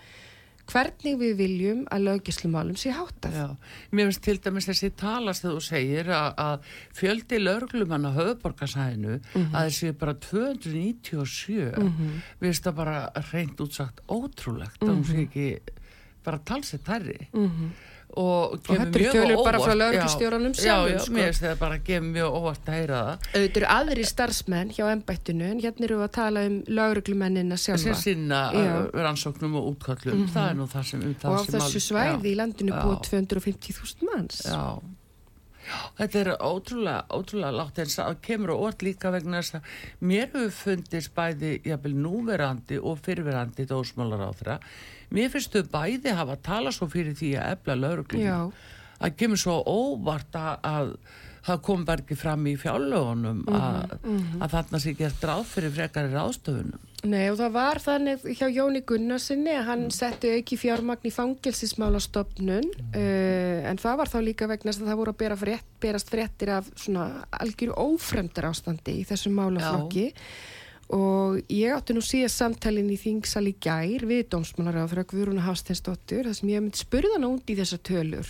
hvernig 0.71 1.17
við 1.19 1.33
viljum 1.37 1.81
að 1.91 2.05
löggislumálum 2.07 2.77
sé 2.79 2.93
háttað. 2.95 3.35
Já, 3.35 3.49
mér 3.93 4.07
finnst 4.09 4.23
til 4.23 4.39
dæmis 4.39 4.69
þessi 4.71 4.91
talast 4.97 5.43
þegar 5.43 5.57
þú 5.59 5.63
segir 5.67 6.07
að, 6.15 6.31
fjöldi 6.95 7.39
löglumann 7.43 8.07
á 8.07 8.13
höfuborgarsæðinu 8.15 9.21
Mhm. 9.35 9.53
að 9.53 9.67
þessi 9.69 9.93
bara 9.99 10.15
297 10.15 11.75
við 12.41 12.47
finnst 12.47 12.65
það 12.69 12.75
bara 12.77 12.97
reynd 13.33 13.57
útsagt 13.65 14.01
ótrúlegt 14.09 14.81
að 14.81 14.89
hún 14.89 15.03
Mhm. 15.03 15.11
sé 15.11 15.27
ekki 15.27 15.59
bara 16.25 16.39
talsett 16.39 16.85
hærri 16.87 17.29
og 18.21 18.57
kemur 18.67 18.79
þetta 18.83 18.99
eru 18.99 19.05
mjög 19.05 19.15
tölur 19.17 19.41
á 19.41 19.45
bara 19.47 19.59
frá 19.59 19.65
óvart. 19.73 19.81
lögreglustjóranum 19.83 20.53
Já, 20.59 20.77
Já, 20.91 20.99
sko. 21.01 21.13
mér 21.17 21.29
finnst 21.31 21.45
það 21.47 21.59
bara 21.63 21.79
kemur 21.87 22.11
mjög 22.17 22.39
óvart 22.39 22.69
að 22.69 22.77
heyra 22.79 23.01
það 23.03 23.29
auðvitað 23.33 23.61
eru 23.63 23.69
aðri 23.77 24.07
starfsmenn 24.13 24.73
hjá 24.77 24.85
embættinu 24.93 25.51
en 25.51 25.61
hérna 25.65 25.87
eru 25.89 26.01
við 26.01 26.07
að 26.09 26.15
tala 26.19 26.47
um 26.49 26.57
lögreglumennina 26.81 27.57
sem 27.57 27.77
sjálfa 27.83 28.01
sinna 28.03 28.41
Já. 28.53 28.73
rannsóknum 29.09 29.57
og 29.63 29.71
útkallum 29.75 30.27
það 30.33 30.51
er 30.51 30.59
nú 30.61 30.67
það 30.73 30.89
sem 30.93 31.07
um 31.09 31.15
það 31.23 31.31
og 31.33 31.39
á 31.39 31.45
sem 31.49 31.61
þessu 31.61 31.85
svæði 31.89 32.27
Já. 32.29 32.33
í 32.33 32.35
landinu 32.43 32.73
búið 32.83 33.07
250.000 33.09 34.11
manns 34.11 34.43
Já. 34.47 34.65
Já, 35.63 35.79
þetta 36.01 36.19
er 36.19 36.29
ótrúlega, 36.43 37.05
ótrúlega 37.15 37.55
látt 37.55 37.77
en 37.79 37.91
það 37.93 38.17
kemur 38.27 38.51
á 38.51 38.57
orð 38.67 38.81
líka 38.83 39.13
vegna 39.15 39.39
þess 39.39 39.55
að 39.61 39.69
mér 40.11 40.25
hefur 40.33 40.51
fundist 40.57 41.13
bæði 41.15 41.53
jafnvel 41.71 41.93
núverandi 42.03 42.81
og 42.83 42.99
fyrverandi 43.05 43.67
dósmálar 43.71 44.25
á 44.27 44.31
þeirra. 44.35 44.57
Mér 45.13 45.33
finnst 45.33 45.57
þau 45.57 45.67
bæði 45.73 46.15
hafa 46.17 46.39
talað 46.45 46.79
svo 46.79 46.89
fyrir 46.93 47.17
því 47.19 47.35
að 47.41 47.57
efla 47.57 47.79
laurugluna. 47.81 48.25
Já. 48.25 48.71
Það 49.03 49.19
kemur 49.19 49.41
svo 49.43 49.59
óvart 49.67 50.39
að, 50.39 50.55
að 50.63 50.95
það 51.43 51.61
kom 51.67 51.85
ekki 51.91 52.17
fram 52.19 52.47
í 52.47 52.55
fjárlögunum 52.61 53.43
að, 53.51 53.97
að 54.39 54.55
þarna 54.55 54.81
sé 54.83 54.95
gert 54.99 55.25
ráð 55.27 55.45
fyrir 55.51 55.75
frekari 55.75 56.13
ráðstöfunum. 56.13 56.89
Nei 57.03 57.25
og 57.33 57.39
það 57.41 57.55
var 57.57 57.81
þannig 57.83 58.27
hjá 58.39 58.45
Jóni 58.47 58.85
Gunnarsinni 58.87 59.57
að 59.59 59.69
hann 59.73 59.85
setti 59.91 60.31
auki 60.37 60.59
fjármagn 60.61 61.09
í 61.09 61.11
fangelsismálastofnun 61.11 62.69
uh, 62.71 63.59
en 63.73 63.81
það 63.83 63.99
var 63.99 64.13
þá 64.13 64.19
líka 64.23 64.47
vegna 64.51 64.71
að 64.71 64.85
það 64.87 65.01
voru 65.01 65.15
að 65.17 65.21
bera 65.25 65.39
frétt, 65.41 65.67
berast 65.83 66.13
fréttir 66.15 66.55
af 66.61 66.71
svona 66.79 67.09
algjöru 67.43 67.75
ófremdar 67.89 68.53
ástandi 68.53 69.01
í 69.01 69.07
þessum 69.09 69.35
málaflokki 69.41 70.13
og 70.93 71.39
ég 71.53 71.73
átti 71.73 71.95
nú 71.97 72.03
síðast 72.05 72.41
samtalin 72.41 72.91
í 72.93 72.99
Þingsal 73.01 73.47
í 73.49 73.55
gær 73.63 74.05
við 74.09 74.27
dómsmálar 74.35 74.83
á 74.83 74.91
þeirra 74.91 75.07
Guðrúna 75.09 75.45
Hafsteinsdóttur 75.47 76.27
þar 76.29 76.37
sem 76.37 76.51
ég 76.51 76.59
hef 76.59 76.67
myndi 76.67 76.83
spurða 76.83 77.15
hana 77.17 77.31
út 77.33 77.49
í 77.53 77.57
þessar 77.57 77.81
tölur. 77.87 78.29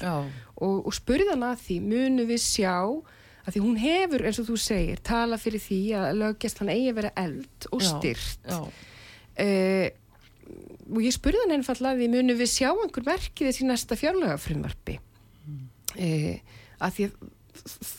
Og, 0.63 0.77
og 0.87 0.95
spurði 0.95 1.33
hana 1.33 1.55
að 1.57 1.65
því 1.65 1.79
munu 1.89 2.29
við 2.29 2.43
sjá 2.45 2.77
að 3.43 3.57
því 3.57 3.65
hún 3.65 3.81
hefur 3.83 4.25
eins 4.29 4.39
og 4.39 4.47
þú 4.53 4.59
segir 4.63 5.03
tala 5.03 5.39
fyrir 5.41 5.63
því 5.65 5.81
að 5.99 6.21
löggæslan 6.21 6.71
eigi 6.71 6.93
að 6.93 6.99
vera 7.01 7.13
eld 7.25 7.69
og 7.73 7.83
styrt 7.83 8.51
uh, 8.53 9.89
og 10.93 11.01
ég 11.03 11.15
spurði 11.17 11.43
hann 11.43 11.57
einfallega 11.57 11.97
að 11.97 12.03
því 12.05 12.11
munu 12.13 12.37
við 12.39 12.53
sjá 12.53 12.69
einhver 12.71 13.07
merkið 13.09 13.49
þessi 13.49 13.67
næsta 13.67 13.99
fjárlögafrumvarpi 13.99 14.99
uh, 15.01 16.37
að 16.83 16.95
því 16.99 17.09
að 17.09 17.17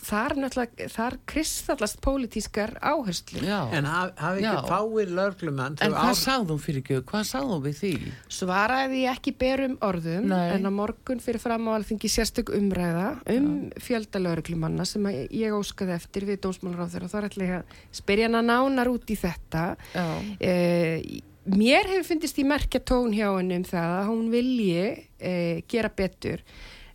þar 0.08 0.34
náttúrulega 0.42 0.88
þar 0.92 1.16
kristallast 1.30 2.00
pólitískar 2.04 2.74
áherslur 2.82 3.44
já. 3.48 3.60
En 3.78 3.86
haf- 3.88 4.14
hafi 4.20 4.44
ekki 4.44 4.54
Já. 4.60 4.68
fáir 4.68 5.12
löglumenn 5.18 5.78
En 5.82 5.92
hvað 5.96 6.18
sagðum 6.20 6.60
fyrir 6.60 6.82
ekki? 6.84 7.00
Hvað 7.08 7.24
sagðum 7.32 7.64
við 7.64 7.76
því? 7.80 7.92
svaraði 8.38 9.02
ég 9.06 9.12
ekki 9.18 9.36
berum 9.40 9.78
orðum 9.82 10.28
Nei. 10.28 10.50
en 10.58 10.66
á 10.68 10.72
morgun 10.74 11.20
fyrir 11.24 11.40
fram 11.40 11.68
á 11.68 11.72
alþingi 11.80 12.12
sérstök 12.12 12.52
umræða 12.58 13.08
um 13.36 13.70
fjöldalögreglumanna 13.80 14.86
sem 14.86 15.04
að 15.10 15.20
ég 15.32 15.56
óskaði 15.56 15.96
eftir 15.96 16.26
við 16.28 16.42
dómsmálaráður 16.44 17.06
og 17.08 17.14
þá 17.14 17.18
er 17.24 17.30
ég 17.48 17.54
að 17.60 17.78
spyrja 17.92 18.28
hana 18.30 18.42
nánar 18.42 18.92
út 18.92 19.08
í 19.10 19.16
þetta 19.20 19.76
Já, 19.94 20.08
Eh, 20.40 21.22
mér 21.48 21.88
hefur 21.92 22.06
fundist 22.14 22.38
í 22.40 22.44
merkja 22.48 22.80
tón 22.84 23.12
hjá 23.16 23.28
henni 23.38 23.58
um 23.60 23.64
það 23.68 23.90
að 24.00 24.08
hún 24.12 24.30
vilji 24.32 25.08
eh, 25.20 25.62
gera 25.68 25.90
betur 25.90 26.40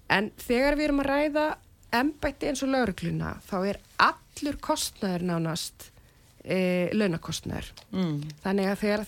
en 0.09 0.31
þegar 0.41 0.77
við 0.79 0.85
erum 0.89 1.01
að 1.03 1.11
ræða 1.11 1.47
embætti 1.95 2.49
eins 2.51 2.63
og 2.63 2.73
laurugluna 2.75 3.37
þá 3.49 3.57
er 3.73 3.79
allur 3.99 4.59
kostnæður 4.61 5.25
nánast 5.31 5.87
eh, 6.45 6.89
launakostnæður 6.93 7.71
mm, 7.93 8.19
þannig 8.45 8.69
að 8.73 8.83
þegar 8.83 9.05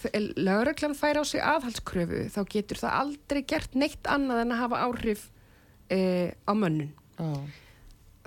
lauruglan 0.49 0.97
fær 0.99 1.21
á 1.21 1.25
sig 1.29 1.41
aðhalskröfu 1.45 2.23
þá 2.35 2.41
getur 2.55 2.81
það 2.83 2.97
aldrei 3.03 3.43
gert 3.53 3.75
neitt 3.75 4.09
annað 4.11 4.43
en 4.47 4.55
að 4.57 4.63
hafa 4.65 4.81
áhrif 4.87 5.27
eh, 5.91 6.33
á 6.49 6.53
mönnun. 6.55 6.93
Já, 7.19 7.35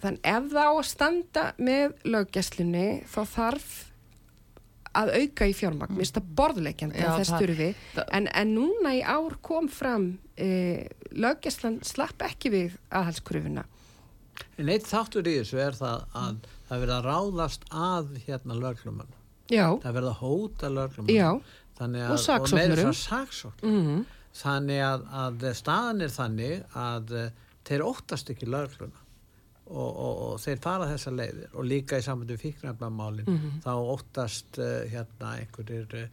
Þannig 0.04 0.26
ef 0.28 0.48
það 0.52 0.68
á 0.68 0.74
að 0.76 0.88
standa 0.89 1.44
með 1.63 1.94
löggjastlunni 2.12 2.88
þá 3.08 3.20
þarf 3.38 3.68
að 4.94 5.12
auka 5.18 5.46
í 5.50 5.54
fjármagn, 5.58 5.94
mér 5.96 6.04
finnst 6.04 6.18
það 6.20 6.26
borðleikjandi 6.38 7.00
að 7.02 7.22
það- 7.24 7.39
þurfi, 7.42 7.68
það- 7.96 8.10
en, 8.18 8.28
en 8.42 8.52
núna 8.54 8.92
í 8.94 9.00
ár 9.02 9.38
kom 9.42 9.70
fram 9.72 10.10
e, 10.38 10.50
löggjastlan 11.18 11.80
slapp 11.88 12.22
ekki 12.28 12.52
við 12.54 12.76
aðhalskröfuna. 12.92 13.63
En 14.58 14.69
eitt 14.69 14.88
þáttur 14.89 15.28
í 15.30 15.36
þessu 15.39 15.60
er 15.62 15.76
það 15.78 16.06
að 16.24 16.38
það 16.69 16.82
verða 16.84 17.00
ráðast 17.06 17.65
að 17.72 18.12
hérna 18.28 18.56
löglumann. 18.58 19.12
Já, 19.52 19.67
Það 19.84 19.93
verða 20.00 20.13
hóta 20.22 20.69
löglumann. 20.74 21.13
já, 21.15 21.30
Þannig 21.78 22.04
Og 22.06 22.12
að, 22.15 22.22
saksóknurum. 22.24 22.69
meira 22.69 22.82
svo 22.84 22.93
saksóknur. 23.04 23.72
mm, 23.72 24.04
Þannig 24.34 24.82
að, 24.82 25.02
að 25.24 25.43
staðan 25.60 26.02
er 26.02 26.10
þannig 26.10 26.63
að 26.76 27.12
uh, 27.13 27.30
þeir 27.69 27.84
óttast 27.86 28.30
ekki 28.34 28.48
lögluna 28.50 29.00
og, 29.67 29.89
og, 29.89 30.22
og 30.28 30.39
þeir 30.41 30.58
fara 30.63 30.88
þessa 30.89 31.12
leiðir 31.13 31.54
og 31.54 31.65
líka 31.69 31.98
í 32.02 32.04
sambandi 32.06 32.34
við 32.36 32.41
fíknefnamálin 32.48 33.28
Mhm. 33.30 33.52
þá 33.63 33.72
óttast 33.93 34.58
uh, 34.60 34.84
hérna 34.89 35.36
einhverjir 35.39 36.10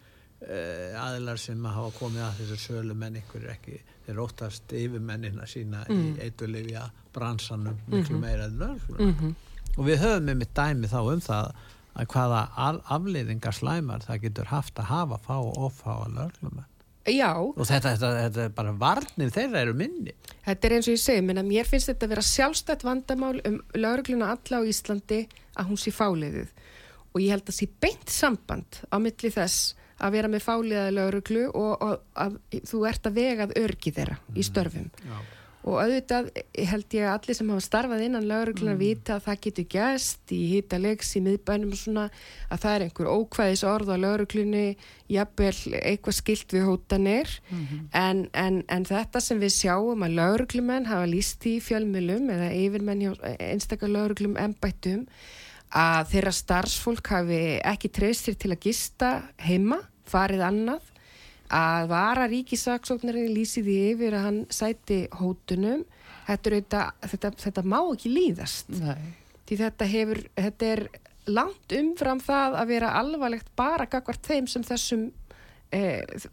uh, 0.47 1.03
aðilar 1.05 1.41
sem 1.41 1.65
hafa 1.65 1.91
komið 1.99 2.25
að 2.27 2.41
þessu 2.41 2.61
sölum 2.65 3.05
en 3.07 3.19
einhverjir 3.21 3.53
ekki 3.55 3.81
þeir 4.07 4.23
óttast 4.25 4.73
yfirmennina 4.77 5.47
sína 5.51 5.85
í 5.93 6.01
eitulifja 6.25 6.87
bransanum 7.15 7.79
miklu 7.91 8.19
meira 8.23 8.49
en 8.49 8.59
lögluna 8.61 9.11
mm, 9.11 9.37
og 9.77 9.85
við 9.87 10.03
höfum 10.05 10.27
með 10.31 10.41
mitt 10.43 10.57
dæmi 10.57 10.91
þá 10.91 11.01
um 11.03 11.23
það 11.25 11.53
að 12.01 12.11
hvaða 12.15 12.41
afleiðingar 12.97 13.55
slæmar 13.55 14.05
það 14.07 14.27
getur 14.27 14.51
haft 14.51 14.79
að 14.79 14.91
hafa 14.91 15.19
fá 15.25 15.37
og 15.39 15.57
ofáa 15.69 16.11
löglum 16.15 16.61
já, 17.09 17.31
og 17.35 17.65
þetta, 17.67 17.95
þetta, 17.97 18.11
þetta 18.25 18.45
er 18.45 18.55
bara 18.55 18.73
varnir 18.77 19.33
þeirra 19.35 19.65
eru 19.65 19.75
minni. 19.77 20.15
Þetta 20.45 20.67
er 20.67 20.75
eins 20.77 20.89
og 20.89 20.95
ég 20.95 21.03
segi, 21.03 21.25
menn 21.25 21.41
að 21.41 21.49
mér 21.49 21.69
finnst 21.69 21.91
þetta 21.91 22.07
að 22.07 22.15
vera 22.15 22.25
sjálfstætt 22.29 22.85
vandamál 22.87 23.35
um 23.49 23.59
lögregluna 23.77 24.33
alla 24.35 24.61
á 24.61 24.69
Íslandi 24.69 25.21
að 25.57 25.71
hún 25.71 25.81
sé 25.81 25.93
fáliðið 25.95 26.53
og 27.11 27.23
ég 27.25 27.35
held 27.35 27.51
að 27.51 27.57
sé 27.57 27.69
beint 27.83 28.13
samband 28.13 28.83
á 28.93 28.97
milli 29.03 29.33
þess 29.35 29.75
að 30.01 30.17
vera 30.17 30.31
með 30.31 30.47
fáliðaði 30.47 30.95
lögreglu 30.97 31.45
og, 31.51 31.75
og 31.85 32.25
að 32.25 32.41
þú 32.69 32.87
ert 32.91 33.11
að 33.11 33.21
vegað 33.21 33.59
örgi 33.61 33.93
þeirra 33.99 34.17
í 34.35 34.47
störfum. 34.47 34.89
Já. 35.05 35.19
og 35.61 35.77
auðvitað 35.77 36.31
held 36.71 36.95
ég 36.97 37.05
að 37.05 37.15
allir 37.19 37.37
sem 37.37 37.51
hafa 37.53 37.65
starfað 37.67 38.05
innan 38.07 38.29
lögreglunar 38.31 38.79
vita 38.81 39.19
að 39.19 39.27
það 39.27 39.43
getur 39.47 39.67
gæst 39.75 40.33
í 40.33 40.39
hýta 40.55 40.79
leiks 40.81 41.11
í 41.19 41.21
miðbænum 41.27 41.75
og 41.75 41.81
svona 41.83 42.07
að 42.49 42.63
það 42.63 42.77
er 42.77 42.85
einhver 42.87 43.11
ókvæðis 43.13 43.65
orð 43.69 43.93
á 43.93 43.97
lögreglunni 44.07 44.65
jafnvel 45.13 45.75
eitthvað 45.83 46.17
skilt 46.17 46.57
við 46.57 46.65
hótanir. 46.71 47.37
En, 47.93 48.25
en, 48.33 48.63
en 48.73 48.89
þetta 48.89 49.21
sem 49.21 49.43
við 49.43 49.53
sjáum 49.59 50.09
að 50.09 50.17
lögreglumenn 50.23 50.89
hafa 50.89 51.13
líst 51.13 51.45
í 51.45 51.59
fjölmjölum 51.61 52.33
eða 52.33 52.49
yfirmenn 52.57 53.05
hjá 53.05 53.13
einstakar 53.51 53.93
lögreglum 53.93 54.41
embættum 54.41 55.05
að 55.77 56.09
þeirra 56.15 56.33
starfsfólk 56.35 57.13
hafi 57.15 57.41
ekki 57.67 57.91
treyst 57.95 58.27
sér 58.27 58.39
til 58.41 58.51
að 58.55 58.65
gista 58.67 59.11
heima, 59.39 59.79
farið 60.11 60.45
annað 60.47 60.89
að 61.51 61.89
vara 61.91 62.27
ríkisaksóknarinn 62.31 63.33
lýsi 63.35 63.65
því 63.67 63.77
yfir 63.93 64.17
að 64.19 64.27
hann 64.27 64.41
sæti 64.55 65.01
hótunum 65.19 65.85
þetta, 66.29 66.51
auðvitað, 66.51 66.91
þetta, 67.13 67.31
þetta 67.45 67.65
má 67.67 67.79
ekki 67.81 68.13
líðast 68.13 68.75
nei, 68.77 69.15
því 69.49 69.63
þetta 69.65 69.89
hefur 69.95 70.21
þetta 70.39 70.69
er 70.75 70.85
langt 71.31 71.75
umfram 71.77 72.21
það 72.23 72.61
að 72.61 72.71
vera 72.71 72.93
alvarlegt 73.01 73.51
bara 73.59 73.89
gagvart 73.91 74.31
þeim 74.31 74.47
sem 74.51 74.63
þessum 74.67 75.09
e, 75.75 75.81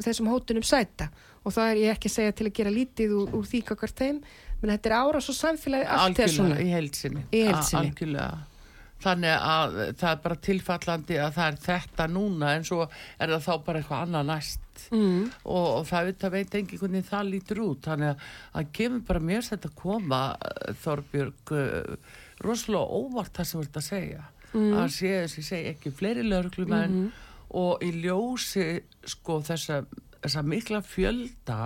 þessum 0.03 0.29
hótunum 0.31 0.65
sæta 0.65 1.09
og 1.47 1.55
það 1.55 1.71
er 1.71 1.81
ég 1.85 1.95
ekki 1.95 2.11
að 2.11 2.15
segja 2.17 2.35
til 2.35 2.49
að 2.49 2.55
gera 2.59 2.73
lítið 2.73 3.15
úr, 3.17 3.33
úr 3.39 3.47
því 3.47 3.63
kakar 3.69 3.93
þeim, 3.95 4.19
menn 4.61 4.73
þetta 4.73 4.89
er 4.91 4.95
árás 4.97 5.29
og 5.31 5.37
samfélagi 5.37 5.89
allt 5.95 6.21
er 6.23 6.33
svona 6.33 6.59
í 6.59 6.69
heilsinni. 6.73 7.23
Í 7.31 7.43
heild 7.47 7.63
sinni. 7.63 7.91
Algjörlega. 7.93 8.29
Þannig 9.03 9.33
að 9.45 9.75
það 9.99 10.09
er 10.11 10.21
bara 10.23 10.35
tilfallandi 10.47 11.17
að 11.21 11.35
það 11.35 11.47
er 11.51 11.57
þetta 11.67 12.07
núna 12.09 12.53
en 12.57 12.63
svo 12.65 12.79
er 12.87 13.29
það 13.35 13.43
þá 13.45 13.51
bara 13.67 13.81
eitthvað 13.83 14.05
annað 14.07 14.25
næst 14.31 14.81
mm. 14.91 15.19
og, 15.45 15.67
og 15.77 15.83
það 15.89 16.07
veit, 16.09 16.25
veit 16.33 16.55
engin 16.61 16.81
hvernig 16.81 17.05
það 17.05 17.29
lítur 17.33 17.61
út 17.67 17.85
þannig 17.91 18.09
að 18.09 18.23
það 18.55 18.71
kemur 18.79 19.03
bara 19.11 19.21
mér 19.29 19.45
þetta 19.45 19.69
að 19.69 19.77
koma 19.83 20.21
eh, 20.49 20.73
Þorbjörg 20.81 21.53
uh, 21.53 22.17
rosalega 22.47 22.97
óvart 23.01 23.37
það 23.37 23.49
sem 23.51 23.61
verður 23.63 23.81
að 23.83 23.87
segja 23.91 24.25
Mm. 24.55 24.71
að 24.79 24.85
sé 24.95 25.09
þess 25.11 25.37
að 25.41 25.43
segja 25.43 25.71
ekki 25.73 25.89
fleiri 25.91 26.21
lögreglumenn 26.23 26.93
Mhm. 26.95 27.07
og 27.59 27.81
í 27.83 27.89
ljósi 28.01 28.63
sko 29.11 29.41
þessa, 29.43 29.81
þessa 30.23 30.43
mikla 30.43 30.81
fjölda 30.81 31.57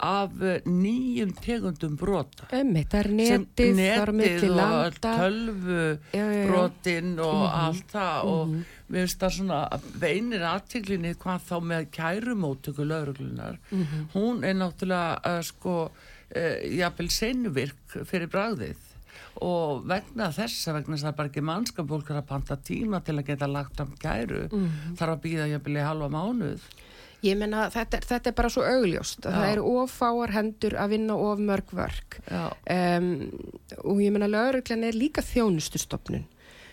af 0.00 0.42
eh, 0.42 0.60
nýjum 0.66 1.32
tegundum 1.44 1.96
brota 2.00 2.46
Einmitt, 2.56 2.88
það 2.92 3.00
er 3.00 3.10
netið, 3.20 3.80
milli 4.16 4.50
og 4.50 4.56
landa 4.56 5.14
tölvu 5.20 5.80
Já, 6.12 6.24
já, 6.24 6.26
já. 6.32 6.46
brotin 6.50 7.18
og 7.20 7.40
Mhm. 7.40 7.58
allt 7.64 7.92
það 7.92 8.24
og 8.24 8.48
mér 8.90 9.06
finnst 9.06 9.20
það 9.20 9.34
svona 9.38 9.80
veinir 10.00 10.46
aðtiklinni 10.50 11.14
hvað 11.16 11.40
þá 11.48 11.56
með 11.72 11.90
kærumótöku 11.98 12.84
lauruglunar 12.88 13.58
Mhm. 13.70 14.06
hún 14.14 14.44
er 14.44 14.54
náttúrulega 14.54 15.20
uh, 15.26 15.42
sko 15.42 15.90
uh, 15.90 16.76
jafnvel 16.78 17.08
seinvirk 17.10 17.98
fyrir 18.06 18.28
bragðið 18.28 18.76
og 19.40 19.84
vegna 19.86 20.26
þessa 20.34 20.72
vegna 20.74 20.96
þess 20.96 21.04
að 21.04 21.08
það 21.12 21.16
bara 21.16 21.28
ekki 21.30 21.42
mannskapólkur 21.46 22.16
að 22.18 22.26
panta 22.26 22.56
tíma 22.56 22.98
til 23.04 23.14
að 23.16 23.26
geta 23.26 23.46
lagt 23.46 23.76
fram 23.76 23.94
kæru 24.00 24.48
Mhm. 24.52 24.96
þarf 24.96 25.12
að 25.16 25.22
býða 25.22 25.46
jafnvel 25.52 25.76
í 25.76 25.86
halva 25.86 26.08
mánuð 26.08 26.60
Ég 27.22 27.36
menna 27.36 27.66
þetta, 27.70 27.98
þetta 28.08 28.30
er 28.30 28.36
bara 28.38 28.48
svo 28.48 28.62
augljóst 28.64 29.26
að 29.28 29.34
Já. 29.34 29.38
það 29.42 29.50
eru 29.52 29.64
of 29.82 29.92
fáar 30.00 30.30
hendur 30.32 30.76
að 30.80 30.92
vinna 30.94 31.16
of 31.20 31.38
mörg 31.44 31.72
vörk 31.76 32.18
Já, 32.30 32.46
um, 32.98 33.08
og 33.84 34.00
ég 34.00 34.12
menna 34.14 34.28
lauruglan 34.32 34.84
er 34.88 34.96
líka 34.96 35.22
þjónustustofnun 35.22 36.24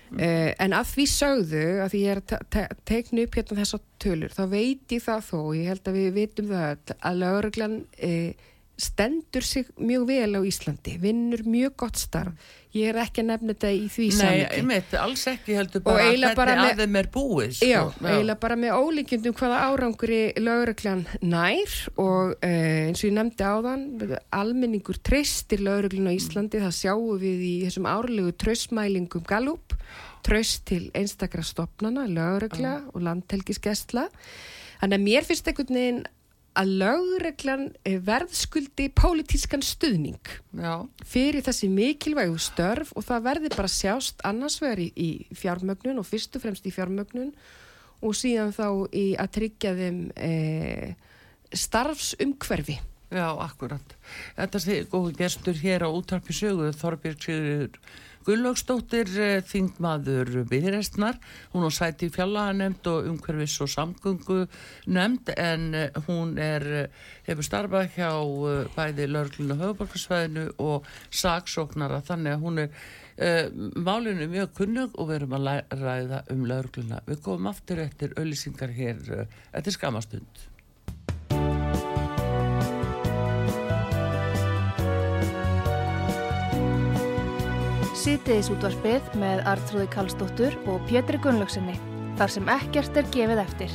Mm. 0.07 0.21
uh, 0.23 0.53
en 0.63 0.71
að 0.71 0.85
því 0.93 1.03
sögðu 1.11 1.61
að 1.83 1.89
því 1.91 1.99
ég 1.99 2.11
er 2.13 2.19
að 2.21 2.27
te- 2.31 2.45
te- 2.55 2.75
teikna 2.87 3.23
upp 3.27 3.33
hérna 3.35 3.57
þessar 3.59 3.81
tölur 3.99 4.31
þá 4.31 4.43
veit 4.53 4.93
ég 4.95 5.01
það 5.03 5.25
þó, 5.27 5.39
ég 5.57 5.65
held 5.67 5.89
að 5.91 5.97
við 5.97 6.13
vitum 6.15 6.47
það 6.53 6.93
að 7.09 7.17
lauruglan 7.19 7.75
uh, 8.07 8.45
stendur 8.79 9.43
sig 9.43 9.67
mjög 9.75 10.05
vel 10.07 10.39
á 10.39 10.41
Íslandi, 10.47 10.93
vinnur 11.03 11.43
mjög 11.43 11.75
gott 11.83 11.99
starf 11.99 12.55
ég 12.77 12.89
er 12.91 12.99
ekki 13.03 13.23
að 13.23 13.27
nefna 13.31 13.53
þetta 13.53 13.71
í 13.73 13.83
því 13.93 14.05
nei, 14.07 14.15
samhengi. 14.17 14.57
einmitt, 14.61 14.95
alls 15.01 15.23
ekki 15.31 15.55
heldur 15.57 15.83
bara 15.85 16.05
að 16.07 16.17
þetta 16.23 16.45
með- 16.47 16.71
að 16.71 16.81
þeim 16.83 16.97
er 17.01 17.09
búið 17.13 17.53
sko. 17.57 17.69
Já, 17.69 17.81
eiginlega 18.01 18.39
bara 18.45 18.57
með 18.63 18.75
ólíkjundum 18.81 19.37
hvaða 19.41 19.61
árangri 19.67 20.19
lauruglan 20.41 21.05
nær 21.21 21.77
og 21.97 22.35
uh, 22.37 22.49
eins 22.87 23.03
og 23.03 23.09
ég 23.09 23.15
nefndi 23.17 23.47
áðan, 23.47 23.85
almenningur 24.41 24.99
treystir 25.03 25.63
lauruglun 25.65 26.09
á 26.09 26.13
Íslandi, 26.17 26.61
það 26.63 26.75
sjáum 26.81 27.17
við 27.21 27.47
í 27.47 27.55
þessum 27.67 27.89
árlegu 27.89 28.35
tröstmælingum 28.43 29.25
Gallup, 29.27 29.73
tröst 30.27 30.65
til 30.67 30.87
einstakra 30.97 31.43
stopnana, 31.45 32.03
laurugla 32.11 32.81
og 32.93 33.01
landhelgisgestla. 33.05 34.07
Þannig 34.81 34.99
að 34.99 35.05
mér 35.07 35.25
finnst 35.25 35.47
einhvern 35.49 35.77
veginn 35.79 36.01
að 36.57 36.73
lauruglan 36.81 37.67
eh, 37.85 37.99
verðskuldi 38.03 38.89
pólitískan 38.97 39.63
stuðning 39.65 40.31
Já, 40.57 40.87
fyrir 41.05 41.45
þessi 41.45 41.69
mikilvægu 41.71 42.39
störf 42.41 42.93
og 42.97 43.05
það 43.07 43.27
verði 43.29 43.53
bara 43.53 43.71
sjást 43.71 44.23
annars 44.27 44.59
vegar 44.63 44.81
í, 44.81 44.89
í 44.95 45.09
fjármögnun 45.37 46.01
og 46.01 46.07
fyrst 46.09 46.35
og 46.37 46.45
fremst 46.45 46.67
í 46.67 46.73
fjármögnun 46.73 47.31
og 48.01 48.17
síðan 48.17 48.53
þá 48.53 48.67
í 48.93 49.05
að 49.17 49.31
tryggja 49.37 49.73
þeim 49.77 50.01
e, 50.13 50.33
starfsumhverfi. 51.53 52.77
Já, 53.07 53.31
akkurat. 53.39 53.95
Þetta 54.35 54.61
sé 54.61 54.81
góðu 54.91 55.15
gestur 55.17 55.57
hér 55.57 55.87
á 55.87 55.89
útarpi 55.89 56.35
sögu 56.35 56.73
Þorbjörg 56.75 57.23
Sigurður 57.23 57.79
Gullaugsdóttir 58.27 59.07
eh, 59.23 59.37
þingmaður 59.47 60.43
viðrestnar. 60.49 61.15
Hún 61.53 61.63
á 61.63 61.71
sæti 61.71 62.09
í 62.09 62.11
fjallaðanemnd 62.11 62.89
og 62.91 63.07
umhverfis 63.07 63.55
og 63.63 63.71
samgöngu 63.71 64.41
nefnd 64.91 65.31
en 65.39 65.67
eh, 65.79 65.99
hún 66.09 66.33
er, 66.35 66.65
eh, 66.81 67.05
hefur 67.29 67.47
starfað 67.47 67.95
hjá 67.95 68.09
bæði 68.75 69.07
lörglun 69.13 69.55
og 69.55 69.63
höfuborgarsvæðinu 69.63 70.45
og 70.59 70.91
saksóknara 71.07 72.01
þannig 72.03 72.35
að 72.35 72.43
hún 72.43 72.63
er 72.65 72.75
uh, 73.17 73.47
málinu 73.79 74.27
mjög 74.31 74.53
kunnug 74.59 74.99
og 74.99 75.09
við 75.09 75.21
erum 75.21 75.37
að 75.39 75.47
ræða 75.81 76.21
um 76.33 76.45
lörgluna. 76.51 77.01
Við 77.07 77.23
komum 77.25 77.49
aftur 77.51 77.81
eftir 77.83 78.15
auðlýsingar 78.17 78.75
hér 78.75 79.01
uh, 79.21 79.41
eftir 79.55 79.75
skamastund. 79.75 80.47
Sýtiðis 87.97 88.51
útvarpið 88.53 89.07
með 89.17 89.39
Artrúði 89.49 89.87
Kallstóttur 89.89 90.53
og 90.69 90.83
Pétri 90.85 91.17
Gunnlaugsinni. 91.23 91.73
Þar 92.19 92.35
sem 92.35 92.51
ekkert 92.53 93.01
er 93.01 93.09
gefið 93.15 93.41
eftir. 93.41 93.73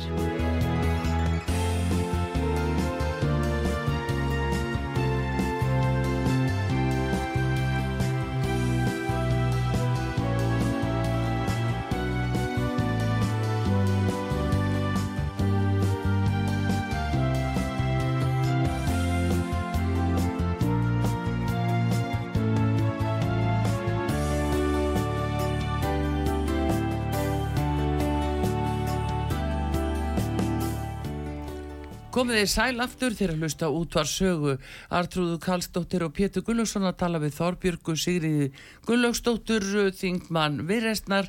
Komið 32.23 32.37
þið 32.39 32.51
sæl 32.53 32.79
aftur 32.79 33.15
þegar 33.19 33.31
að 33.33 33.41
hlusta 33.43 33.67
útvar 33.75 34.07
sögu 34.07 34.51
Artrúðu 34.95 35.33
Karlsdóttir 35.43 36.05
og 36.05 36.13
Pétur 36.15 36.45
Gullaugsson 36.47 36.85
að 36.87 37.01
tala 37.01 37.19
við 37.19 37.33
Þorbjörgu 37.35 37.95
Sigriði 37.99 38.45
Gullaugsdóttur 38.87 39.65
þingmann 39.99 40.61
viðreistnar 40.69 41.27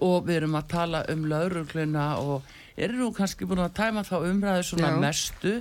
og 0.00 0.24
við 0.30 0.38
erum 0.38 0.56
að 0.56 0.70
tala 0.70 1.02
um 1.12 1.26
laurugluna 1.28 2.06
og 2.24 2.48
eru 2.80 3.02
nú 3.02 3.10
kannski 3.18 3.44
búin 3.50 3.60
að 3.66 3.76
tæma 3.82 4.06
þá 4.08 4.14
umræðu 4.30 4.64
svona 4.70 4.94
Já. 4.94 4.98
mestu. 5.04 5.54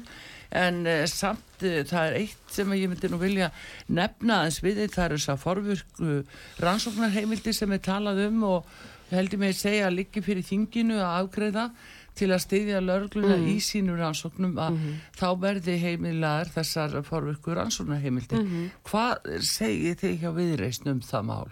En 0.64 0.80
uh, 0.88 1.04
samt 1.12 1.68
uh, 1.68 1.82
það 1.84 2.06
er 2.06 2.18
eitt 2.22 2.56
sem 2.56 2.72
ég 2.80 2.88
myndi 2.88 3.12
nú 3.12 3.20
vilja 3.20 3.52
nefna 3.92 4.46
aðeins 4.46 4.64
við 4.64 4.80
þið, 4.86 4.96
það 4.96 5.10
eru 5.10 5.20
þess 5.20 5.34
að 5.36 5.44
forvirku 5.44 6.16
rannsóknarheimildi 6.64 7.58
sem 7.60 7.76
er 7.76 7.84
talað 7.84 8.24
um 8.30 8.48
og 8.56 8.80
heldur 9.12 9.44
mig 9.44 9.58
að 9.58 9.64
segja 9.66 9.90
að 9.90 10.00
liggi 10.00 10.24
fyrir 10.24 10.48
þinginu 10.48 11.04
að 11.04 11.16
afgreða 11.26 11.72
til 12.20 12.30
að 12.36 12.44
styðja 12.46 12.84
lörgluna 12.84 13.40
í 13.48 13.58
sínum 13.64 14.00
rannsóknum 14.00 14.58
að 14.60 14.80
þá 15.18 15.28
verði 15.42 15.78
heimilaðar 15.82 16.52
þessar 16.58 16.98
forvirku 17.08 17.56
rannsóknarheimildi. 17.58 18.44
Hvað 18.88 19.30
segir 19.48 20.00
þið 20.02 20.18
hjá 20.24 20.32
viðreisn 20.36 20.92
um 20.94 21.06
það 21.06 21.30
mál? 21.32 21.46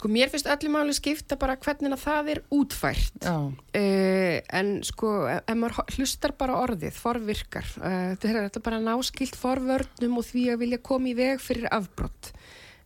Sko 0.00 0.08
mér 0.08 0.30
finnst 0.32 0.46
öllu 0.48 0.70
máli 0.72 0.94
skipta 0.96 1.36
bara 1.36 1.58
hvernig 1.60 1.92
að 1.92 2.00
það 2.04 2.28
er 2.32 2.38
útfært. 2.56 3.26
Uh, 3.26 4.38
en 4.56 4.70
sko, 4.86 5.10
ef 5.28 5.58
maður 5.58 5.96
hlustar 5.98 6.32
bara 6.38 6.56
orðið, 6.62 6.94
forvirkar, 6.96 7.66
uh, 7.82 8.14
þetta 8.22 8.46
er 8.46 8.64
bara 8.64 8.78
náskilt 8.80 9.36
forvörnum 9.36 10.16
og 10.22 10.24
því 10.24 10.46
að 10.54 10.62
vilja 10.62 10.80
koma 10.88 11.10
í 11.10 11.16
veg 11.18 11.42
fyrir 11.44 11.68
afbrott. 11.74 12.30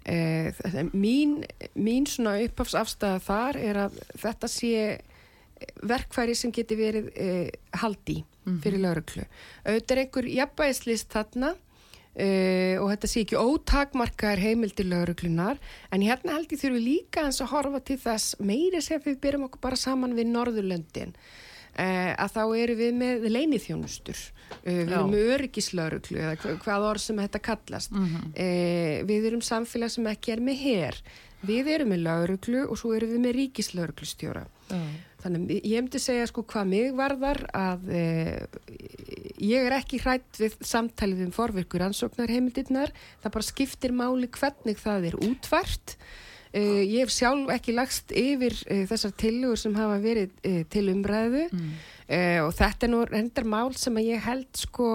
Uh, 0.04 0.50
er 0.66 0.90
mín, 0.90 1.42
mín 1.78 2.08
svona 2.10 2.34
upphafsafstæða 2.48 3.22
þar 3.28 3.60
er 3.62 3.82
að 3.84 4.00
þetta 4.24 4.50
sé 4.50 4.74
verkfæri 5.82 6.34
sem 6.38 6.52
geti 6.52 6.76
verið 6.78 7.10
uh, 7.14 7.48
haldi 7.82 8.20
fyrir 8.62 8.82
lauruglu. 8.82 9.24
Auðvitað 9.64 9.94
er 9.96 10.02
einhver 10.06 10.30
jafnbæðislist 10.38 11.12
þarna 11.16 11.54
Uh, 12.14 12.78
og 12.78 12.92
þetta 12.92 13.08
sé 13.10 13.22
ekki 13.24 13.34
ótakmarkaðar 13.34 14.38
heimildir 14.38 14.86
lauruglunar 14.86 15.56
en 15.90 16.04
hérna 16.06 16.36
held 16.36 16.52
ég 16.54 16.60
þurfi 16.60 16.82
líka 16.84 17.24
eins 17.26 17.40
að 17.42 17.48
horfa 17.50 17.80
til 17.88 17.96
þess 17.98 18.36
meiri 18.38 18.78
sem 18.86 19.00
við 19.02 19.16
byrjum 19.24 19.48
okkur 19.48 19.62
bara 19.64 19.74
saman 19.80 20.14
við 20.14 20.28
Norðurlöndin 20.30 21.10
uh, 21.16 22.12
að 22.14 22.30
þá 22.36 22.38
eru 22.62 22.76
við 22.78 22.94
með 23.00 23.26
leinithjónustur 23.34 24.14
uh, 24.14 24.62
við 24.62 24.94
erum 24.94 25.10
með 25.10 25.32
öryggislauruglu 25.40 26.20
eða 26.22 26.36
hva- 26.44 26.54
hvað 26.62 26.86
orð 26.92 27.02
sem 27.08 27.18
þetta 27.24 27.42
kallast. 27.50 27.98
Uh, 27.98 29.02
við 29.10 29.26
erum 29.32 29.42
samfélag 29.50 29.90
sem 29.96 30.06
ekki 30.14 30.36
er 30.36 30.44
með 30.52 30.62
her. 30.68 31.00
Við 31.50 31.72
erum 31.74 31.90
með 31.96 32.04
lauruglu 32.06 32.62
og 32.70 32.78
svo 32.78 32.94
erum 32.94 33.10
við 33.16 33.24
með 33.26 33.34
ríkislauruglustjóra 33.40 34.46
já, 34.70 34.78
Þannig 35.24 35.54
ég 35.64 35.78
hefndi 35.78 36.00
segja 36.02 36.26
sko 36.28 36.44
hvað 36.44 36.68
mig 36.68 36.90
varðar 36.98 37.40
að 37.56 37.86
e, 37.96 38.02
ég 39.40 39.64
er 39.64 39.76
ekki 39.78 40.02
hrætt 40.02 40.40
við 40.40 40.58
samtalið 40.60 41.24
um 41.28 41.32
forvirkur 41.32 41.86
ansóknarheimildirnar. 41.86 42.92
Það 43.22 43.34
bara 43.38 43.48
skiptir 43.48 43.96
máli 43.96 44.28
hvernig 44.36 44.82
það 44.82 45.08
er 45.08 45.18
útvært. 45.24 45.96
E, 46.52 46.60
ég 46.84 47.00
hef 47.02 47.14
sjálf 47.14 47.50
ekki 47.56 47.74
lagst 47.74 48.12
yfir 48.14 48.58
e, 48.68 48.84
þessar 48.90 49.16
tilugur 49.24 49.64
sem 49.64 49.74
hafa 49.80 49.96
verið 50.04 50.36
e, 50.44 50.54
til 50.70 50.86
umræðu. 50.92 51.48
uh, 52.04 52.40
og 52.44 52.52
þetta 52.54 52.86
er 52.86 52.92
nú 52.92 53.00
reyndar 53.08 53.48
mál 53.48 53.72
sem 53.80 53.96
að 53.96 54.10
ég 54.12 54.26
held 54.28 54.50
sko 54.60 54.88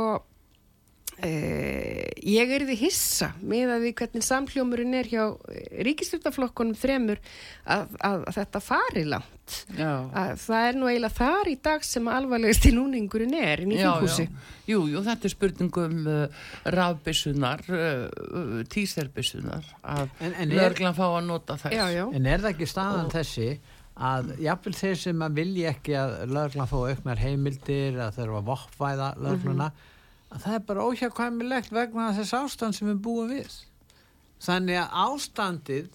Uh, 1.20 2.06
ég 2.24 2.52
er 2.56 2.64
því 2.64 2.76
hissa 2.80 3.34
með 3.44 3.74
að 3.74 3.82
því 3.84 3.90
hvernig 4.00 4.24
samhljómurinn 4.24 4.94
er 4.96 5.10
hjá 5.12 5.24
ríkistjórnaflokkunum 5.84 6.78
þremur 6.80 7.20
að, 7.68 7.98
að, 7.98 8.24
að 8.30 8.38
þetta 8.38 8.62
fari 8.64 9.04
langt. 9.04 9.56
Að 9.76 10.32
það 10.46 10.68
er 10.70 10.80
nú 10.80 10.88
eiginlega 10.88 11.18
þar 11.18 11.52
í 11.52 11.58
dag 11.66 11.84
sem 11.84 12.08
alvarlegast 12.14 12.70
í 12.70 12.74
núningurinn 12.78 13.36
er 13.36 13.64
í 13.66 13.68
þinghúsi 13.74 14.28
Jú, 14.70 14.84
jú, 14.94 15.02
þetta 15.10 15.28
er 15.28 15.34
spurningum 15.34 16.00
uh, 16.06 16.48
rafbissunar 16.78 17.66
uh, 17.74 18.64
tíserbissunar 18.70 19.68
að 19.82 20.16
löglan 20.54 20.96
fá 20.96 21.06
að 21.10 21.24
nota 21.28 21.60
þess 21.60 21.76
já, 21.76 21.86
já. 21.98 22.06
En 22.14 22.30
er 22.30 22.46
það 22.46 22.52
ekki 22.54 22.70
staðan 22.70 23.10
og, 23.10 23.14
þessi 23.18 23.52
að 24.00 24.34
jáfnvel 24.46 24.78
þeir 24.80 25.00
sem 25.04 25.24
að 25.26 25.40
vilja 25.42 25.72
ekki 25.74 26.00
að 26.00 26.18
löglan 26.32 26.70
fá 26.70 26.78
auknar 26.80 27.24
heimildir 27.28 27.98
að 28.06 28.22
þurfa 28.22 28.44
að 28.44 28.52
vokkvæða 28.54 29.14
lögluna 29.18 29.72
mm 29.74 29.74
-hmm 29.74 29.89
að 30.30 30.46
það 30.46 30.56
er 30.58 30.64
bara 30.70 30.86
óhjákvæmilegt 30.86 31.74
vegna 31.74 32.12
þess 32.18 32.38
ástand 32.38 32.78
sem 32.78 32.90
við 32.92 33.02
búum 33.06 33.32
við 33.34 33.58
þannig 34.44 34.80
að 34.82 34.98
ástandið 35.06 35.90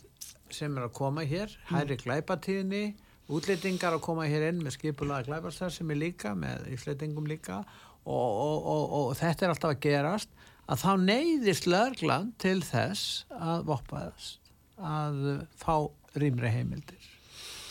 sem 0.55 0.77
er 0.77 0.87
að 0.89 0.95
koma 0.99 1.25
hér 1.27 1.55
hæri 1.71 1.99
glæpatíðinni 2.03 2.85
útlýtingar 3.33 3.97
að 3.97 4.05
koma 4.05 4.27
hér 4.29 4.51
inn 4.51 4.63
með 4.63 4.77
skipulaða 4.79 5.29
glæparstar 5.31 5.73
sem 5.73 5.91
er 5.91 6.01
líka 6.01 6.35
með 6.37 6.67
íslýtingum 6.75 7.29
líka 7.31 7.63
og, 8.05 8.31
og, 8.31 8.59
og, 8.69 8.85
og 8.99 9.15
þetta 9.19 9.47
er 9.47 9.55
alltaf 9.55 9.73
að 9.73 9.85
gerast 9.87 10.35
að 10.65 10.83
þá 10.83 10.91
neyðist 11.05 11.69
löglan 11.69 12.33
til 12.41 12.59
þess 12.65 13.25
að 13.37 13.65
voppaðast 13.71 14.53
að 14.85 15.23
fá 15.61 15.87
rýmri 16.19 16.51
heimildir 16.53 17.09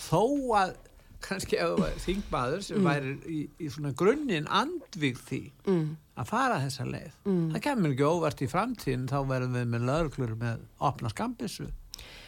þó 0.07 0.23
að 0.59 0.75
kannski 1.23 1.59
þingmaður 2.03 2.63
sem 2.65 2.79
mm. 2.81 2.87
væri 2.87 3.13
í, 3.29 3.41
í 3.63 3.69
svona 3.71 3.93
grunninn 3.97 4.49
andvík 4.51 5.21
því 5.23 5.41
mm. 5.69 5.85
Að 6.13 6.29
fara 6.29 6.59
þessa 6.63 6.87
leið 6.89 7.13
mm. 7.25 7.45
það 7.53 7.63
kemur 7.67 7.93
ekki 7.93 8.09
óvart 8.09 8.43
í 8.43 8.49
framtíðin 8.51 9.07
þá 9.09 9.19
verðum 9.29 9.59
við 9.59 9.71
með 9.73 9.87
löglur 9.89 10.35
með 10.39 10.65
opna 10.89 11.13
skambissu 11.13 11.69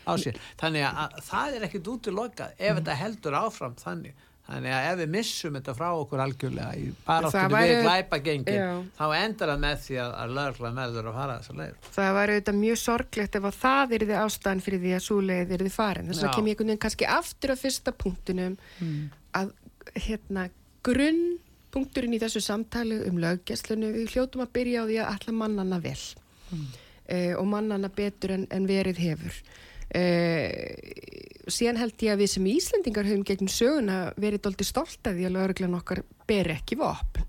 á 0.05 0.13
sér 0.21 0.39
þannig 0.61 0.87
að 0.89 1.19
það 1.25 1.57
er 1.57 1.67
ekkit 1.69 1.91
út 1.93 2.09
í 2.09 2.15
loka 2.15 2.49
ef 2.55 2.71
mm. 2.71 2.79
þetta 2.79 3.01
heldur 3.01 3.37
áfram 3.41 3.77
þannig 3.81 4.25
Þannig 4.45 4.73
að 4.77 4.87
ef 4.87 4.97
við 4.99 5.07
missum 5.15 5.55
þetta 5.57 5.73
frá 5.73 5.85
okkur 5.97 6.21
algjörlega 6.21 6.73
í 6.77 6.89
baráttunni 7.07 7.61
við 7.63 7.79
glæpa 7.81 8.19
gengin 8.21 8.59
já. 8.59 8.67
þá 8.93 9.05
endar 9.17 9.51
það 9.51 9.63
með 9.63 9.79
því 9.85 9.95
að, 10.03 10.11
að 10.21 10.35
lögla 10.37 10.71
meður 10.75 11.09
að 11.09 11.17
fara 11.17 11.37
þessa 11.39 11.55
leið. 11.61 11.87
Það 11.95 12.09
var 12.17 12.33
auðvitað 12.33 12.59
mjög 12.59 12.77
sorglegt 12.81 13.37
ef 13.39 13.47
að 13.49 13.57
það 13.63 13.95
er 13.97 14.05
því 14.05 14.19
ástæðan 14.21 14.61
fyrir 14.67 14.83
því 14.83 14.93
að 14.93 15.03
svo 15.07 15.17
leið 15.31 15.55
er 15.55 15.65
því 15.65 15.71
farin. 15.73 16.11
Þess 16.11 16.27
að 16.27 16.35
kem 16.37 16.51
ég 16.51 16.61
kannski 16.85 17.09
aftur 17.15 17.55
á 17.57 17.61
fyrsta 17.63 17.95
punktunum 18.05 18.59
mm. 18.85 19.01
að 19.41 19.51
hérna 20.05 20.45
grunnpunkturinn 21.75 22.15
í 22.15 22.21
þessu 22.21 22.39
samtali 22.39 23.01
um 23.09 23.19
löggjastlunu 23.19 23.91
við 23.91 24.15
hljótum 24.15 24.45
að 24.45 24.53
byrja 24.55 24.83
á 24.83 24.87
því 24.87 24.97
að 25.03 25.11
alla 25.11 25.33
mannana 25.35 25.79
vel 25.83 25.99
mm. 26.51 26.67
uh, 27.11 27.33
og 27.39 27.47
mannana 27.51 27.89
betur 27.91 28.35
en, 28.37 28.45
en 28.49 28.67
verið 28.69 29.01
hefur. 29.03 29.39
Uh, 29.95 30.47
síðan 31.51 31.81
held 31.81 31.99
ég 32.01 32.15
að 32.15 32.23
við 32.23 32.31
sem 32.31 32.47
Íslandingar 32.49 33.09
höfum 33.09 33.25
gegn 33.27 33.51
söguna 33.51 33.97
verið 34.15 34.45
doldi 34.47 34.65
stolt 34.65 35.03
að 35.05 35.19
því 35.19 35.27
að 35.27 35.35
lauruglan 35.35 35.77
okkar 35.77 36.03
ber 36.25 36.53
ekki 36.55 36.79
vopn 36.79 37.24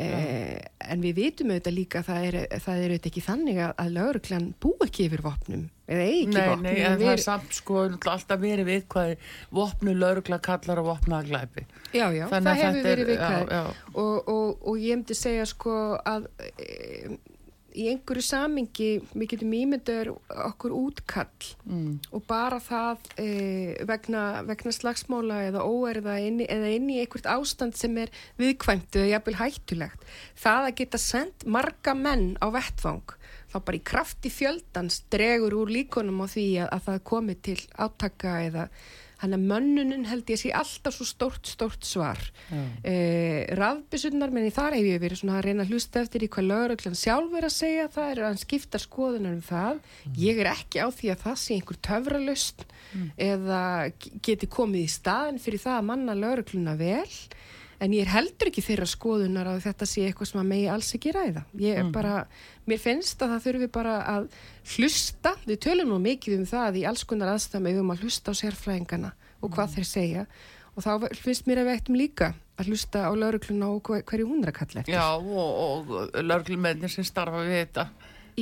eh, 0.00 0.56
en 0.90 1.04
við 1.04 1.18
vitum 1.20 1.52
auðvitað 1.52 1.76
líka 1.76 2.02
það 2.06 2.26
er, 2.28 2.38
það 2.64 2.80
er 2.80 2.94
auðvitað 2.94 3.10
ekki 3.10 3.22
þannig 3.26 3.60
að, 3.64 3.72
að 3.84 3.92
lauruglan 3.96 4.48
bú 4.62 4.72
ekki 4.86 5.06
yfir 5.08 5.22
vopnum 5.24 5.64
eða 5.90 6.06
ekki 6.06 6.34
nei, 6.34 6.48
vopnum 6.50 6.68
Nei, 6.68 6.82
en 6.86 6.98
það 7.00 7.12
er 7.12 7.24
samt 7.24 7.56
sko 7.56 7.84
alltaf 7.88 8.42
verið 8.42 8.70
við 8.70 8.84
hvað 8.94 9.14
vopnu 9.60 9.96
laurugla 9.98 10.40
kallar 10.44 10.82
að 10.82 10.90
vopna 10.90 11.22
glæpi 11.26 11.66
Já, 11.94 12.06
já, 12.14 12.26
Þannig 12.30 12.50
það 12.50 12.62
hefur 12.64 12.88
verið 12.90 13.10
við 13.10 13.24
hvað. 13.24 13.74
og, 13.94 14.30
og, 14.34 14.46
og 14.70 14.80
ég 14.80 14.96
hefndi 14.96 15.18
segja 15.18 15.48
sko 15.50 15.76
að 16.06 16.30
e, 16.46 17.18
í 17.78 17.86
einhverju 17.92 18.24
samingi 18.24 18.88
við 19.12 19.32
getum 19.34 19.54
ímyndaður 19.56 20.12
okkur 20.48 20.74
útkall 20.74 21.50
mm. 21.66 21.92
og 22.16 22.24
bara 22.30 22.60
það 22.62 23.10
e, 23.20 23.28
vegna, 23.88 24.24
vegna 24.48 24.74
slagsmála 24.74 25.40
eða 25.50 25.64
óerða 25.66 26.18
inni, 26.24 26.48
eða 26.50 26.72
inn 26.76 26.90
í 26.92 27.00
einhvert 27.02 27.28
ástand 27.30 27.78
sem 27.78 27.96
er 28.02 28.12
viðkvæmt 28.40 28.98
eða 29.00 29.12
jafnvel 29.14 29.38
hættulegt 29.40 30.08
það 30.40 30.70
að 30.70 30.76
geta 30.82 31.02
sendt 31.02 31.46
marga 31.46 31.94
menn 31.98 32.32
á 32.42 32.46
vettfang 32.54 33.16
þá 33.50 33.58
bara 33.58 33.78
í 33.78 33.84
krafti 33.92 34.32
fjöldans 34.32 35.02
dregur 35.12 35.56
úr 35.62 35.72
líkonum 35.74 36.22
á 36.22 36.26
því 36.30 36.48
að, 36.64 36.72
að 36.76 36.84
það 36.88 37.06
komi 37.12 37.38
til 37.48 37.60
átaka 37.78 38.34
eða 38.46 38.66
Þannig 39.20 39.36
að 39.36 39.48
mönnunin 39.50 40.06
held 40.08 40.30
ég 40.32 40.40
sé 40.40 40.50
alltaf 40.56 40.96
svo 40.96 41.06
stórt, 41.08 41.44
stórt 41.44 41.84
svar. 41.84 42.20
Eh, 42.88 43.44
Rafbissunnar, 43.58 44.32
menn 44.32 44.48
í 44.48 44.54
þar 44.54 44.78
hef 44.78 44.88
ég 44.88 45.02
verið 45.02 45.24
að 45.28 45.42
reyna 45.44 45.66
að 45.66 45.74
hlusta 45.74 46.00
eftir 46.00 46.24
í 46.24 46.30
hvað 46.32 46.48
lauröglann 46.48 46.96
sjálf 46.96 47.36
er 47.36 47.48
að 47.48 47.54
segja. 47.56 47.88
Það 47.92 48.10
er 48.10 48.22
að 48.22 48.30
hann 48.30 48.40
skipta 48.40 48.80
skoðunar 48.80 49.36
um 49.36 49.44
það. 49.44 49.82
Mm. 50.06 50.16
Ég 50.24 50.40
er 50.40 50.50
ekki 50.54 50.80
á 50.80 50.88
því 50.88 51.12
að 51.12 51.22
það 51.26 51.36
sé 51.42 51.58
einhver 51.58 51.80
töfralust 51.90 52.64
mm. 52.64 53.06
eða 53.28 53.62
geti 54.24 54.50
komið 54.56 54.86
í 54.86 54.94
staðin 54.96 55.42
fyrir 55.42 55.64
það 55.66 55.78
að 55.78 55.88
manna 55.92 56.16
laurögluna 56.16 56.76
vel 56.80 57.08
en 57.80 57.94
ég 57.96 58.04
er 58.04 58.12
heldur 58.12 58.50
ekki 58.50 58.64
þeirra 58.64 58.86
skoðunar 58.88 59.48
að 59.54 59.62
þetta 59.64 59.88
sé 59.88 60.04
eitthvað 60.06 60.30
sem 60.30 60.40
að 60.42 60.48
megi 60.50 60.68
alls 60.72 60.90
ekki 60.96 61.14
ræða. 61.16 61.44
Ég 61.62 61.78
er 61.78 61.86
mm. 61.86 61.92
bara, 61.94 62.14
mér 62.68 62.82
finnst 62.82 63.24
að 63.24 63.34
það 63.34 63.46
þurfi 63.46 63.68
bara 63.76 63.96
að 64.12 64.28
hlusta. 64.74 65.34
Við 65.48 65.60
tölum 65.66 65.92
nú 65.94 66.00
mikið 66.04 66.38
um 66.38 66.46
það 66.50 66.80
í 66.82 66.86
alls 66.90 67.06
konar 67.08 67.32
aðstæmi 67.34 67.72
við 67.72 67.82
um 67.82 67.92
að 67.94 68.04
hlusta 68.04 68.34
á 68.36 68.40
sérfræðingana 68.42 69.14
og 69.40 69.48
hvað 69.48 69.66
mm. 69.66 69.74
þeir 69.76 69.90
segja. 69.94 70.26
Og 70.76 70.84
þá 70.86 71.08
finnst 71.18 71.48
mér 71.48 71.62
að 71.62 71.70
við 71.70 71.80
ættum 71.80 71.98
líka 71.98 72.32
að 72.60 72.70
hlusta 72.70 73.06
á 73.08 73.12
laurugluna 73.16 73.72
og 73.72 73.88
hverju 73.88 74.28
hún 74.28 74.44
er 74.44 74.52
að 74.52 74.58
kalla 74.60 74.84
eftir. 74.84 74.94
Já, 74.94 75.06
og, 75.16 75.64
og 75.64 76.20
lauruglumennir 76.20 76.92
sem 76.92 77.06
starfa 77.08 77.42
við 77.48 77.64
þetta 77.64 77.88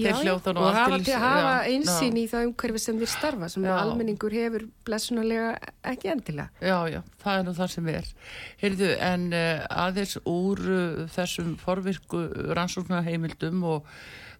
Já, 0.03 0.35
og 0.35 0.69
hafa, 0.77 0.99
til, 1.03 1.17
hafa 1.23 1.55
einsýn 1.71 2.19
í 2.21 2.27
það 2.31 2.47
umhverfi 2.51 2.83
sem 2.83 3.01
þeir 3.01 3.13
starfa 3.13 3.49
sem 3.53 3.67
já. 3.67 3.75
almenningur 3.79 4.37
hefur 4.37 4.67
blessunarlega 4.87 5.51
ekki 5.93 6.13
endilega. 6.13 6.49
Já, 6.61 6.79
já, 6.93 7.01
það 7.25 7.41
er 7.41 7.49
nú 7.49 7.57
það 7.59 7.75
sem 7.75 7.91
er. 7.95 8.13
Heyrðu, 8.63 8.93
en 9.09 9.27
uh, 9.33 9.67
aðeins 9.87 10.15
úr 10.25 10.65
uh, 10.69 11.03
þessum 11.17 11.53
forvirku 11.63 12.25
rannsóknar 12.59 13.07
heimildum 13.09 13.67
og 13.77 13.93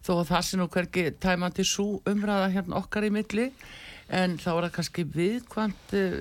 þó 0.05 0.13
að 0.21 0.25
það 0.31 0.47
sé 0.47 0.59
nú 0.59 0.69
hverki 0.71 1.05
tæmandi 1.19 1.67
svo 1.67 1.99
umræða 2.09 2.49
hérna 2.55 2.79
okkar 2.79 3.07
í 3.09 3.13
milli 3.13 3.49
en 4.09 4.37
þá 4.41 4.49
er 4.51 4.63
það 4.67 4.75
kannski 4.77 5.05
viðkvæmt 5.15 5.97
uh, 5.99 6.13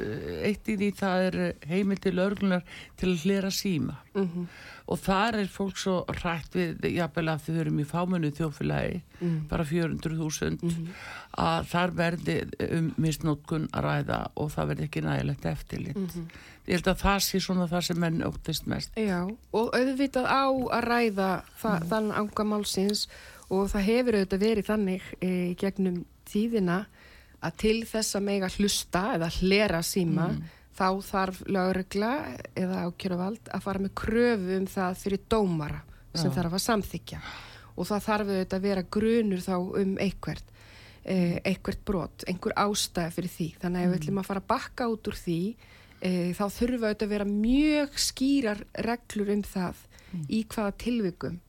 eitt 0.48 0.68
í 0.68 0.78
því 0.80 0.90
það 0.98 1.28
er 1.28 1.38
heimildi 1.70 2.14
löglunar 2.14 2.66
til 3.00 3.12
að 3.12 3.22
hlera 3.24 3.54
síma. 3.54 4.00
Mhm. 4.14 4.26
Mm 4.44 4.74
og 4.88 5.00
þar 5.02 5.36
er 5.42 5.48
fólk 5.52 5.78
svo 5.78 5.96
rætt 6.22 6.54
við 6.56 6.86
jafnvel 6.94 7.28
að 7.32 7.46
þau 7.46 7.56
erum 7.62 7.80
í 7.82 7.86
fámennu 7.88 8.30
þjófélagi 8.36 9.00
mm. 9.20 9.38
bara 9.50 9.66
400.000 9.68 10.62
mm. 10.64 10.86
að 11.44 11.68
þar 11.72 11.94
verði 11.98 12.36
um 12.68 12.90
misnótkun 13.00 13.68
að 13.76 13.88
ræða 13.88 14.20
og 14.40 14.52
það 14.54 14.70
verði 14.72 14.86
ekki 14.88 15.04
nægilegt 15.04 15.48
eftirlit 15.52 15.98
mm 15.98 16.06
-hmm. 16.14 16.28
ég 16.66 16.78
held 16.78 16.92
að 16.92 17.02
það 17.04 17.18
sé 17.26 17.40
svona 17.44 17.68
það 17.68 17.86
sem 17.88 18.00
menn 18.00 18.22
óttist 18.24 18.66
mest 18.66 18.96
Já, 18.96 19.20
og 19.52 19.74
auðvitað 19.76 20.24
á 20.24 20.44
að 20.48 20.86
ræða 20.88 21.30
það, 21.60 21.80
mm. 21.80 21.88
þann 21.90 22.12
ánga 22.12 22.44
málsins 22.44 23.08
og 23.48 23.68
það 23.72 23.88
hefur 23.92 24.14
auðvitað 24.14 24.40
verið 24.40 24.70
þannig 24.72 25.02
e, 25.20 25.54
gegnum 25.60 26.04
tíðina 26.24 26.86
að 27.44 27.58
til 27.62 27.78
þess 27.86 28.16
að 28.18 28.24
mega 28.26 28.48
hlusta 28.56 29.02
eða 29.14 29.28
hlera 29.40 29.82
síma 29.86 30.30
mm 30.32 30.46
þá 30.78 30.88
þarf 31.02 31.40
lögregla 31.50 32.12
eða 32.58 32.84
ákjöruvald 32.88 33.50
að 33.54 33.64
fara 33.64 33.82
með 33.82 33.94
kröfu 33.98 34.58
um 34.58 34.68
það 34.70 35.00
fyrir 35.02 35.24
dómara 35.30 35.80
sem 36.14 36.30
Já. 36.30 36.34
þarf 36.36 36.58
að 36.58 36.64
samþykja 36.66 37.22
og 37.74 37.88
það 37.88 38.04
þarf 38.06 38.30
auðvitað 38.30 38.58
að 38.58 38.68
vera 38.68 38.84
grunur 38.96 39.42
þá 39.42 39.56
um 39.58 39.96
einhvert 40.02 40.54
eh, 41.04 41.38
einhvert 41.46 41.82
brot, 41.88 42.26
einhver 42.30 42.54
ástæði 42.58 43.16
fyrir 43.16 43.34
því 43.34 43.48
þannig 43.62 43.80
að 43.80 43.84
ef 43.84 43.90
við 43.90 43.96
mm. 43.96 44.02
ætlum 44.02 44.22
að 44.22 44.30
fara 44.30 44.44
að 44.44 44.50
bakka 44.54 44.88
út 44.92 45.10
úr 45.10 45.18
því 45.18 45.40
eh, 46.00 46.30
þá 46.38 46.44
þurfa 46.58 46.90
auðvitað 46.90 47.06
að 47.08 47.14
vera 47.16 47.28
mjög 47.32 48.00
skýrar 48.08 48.64
reglur 48.88 49.34
um 49.34 49.44
það 49.46 49.84
mm. 50.12 50.24
í 50.28 50.42
hvaða 50.54 50.76
tilvikum 50.84 51.40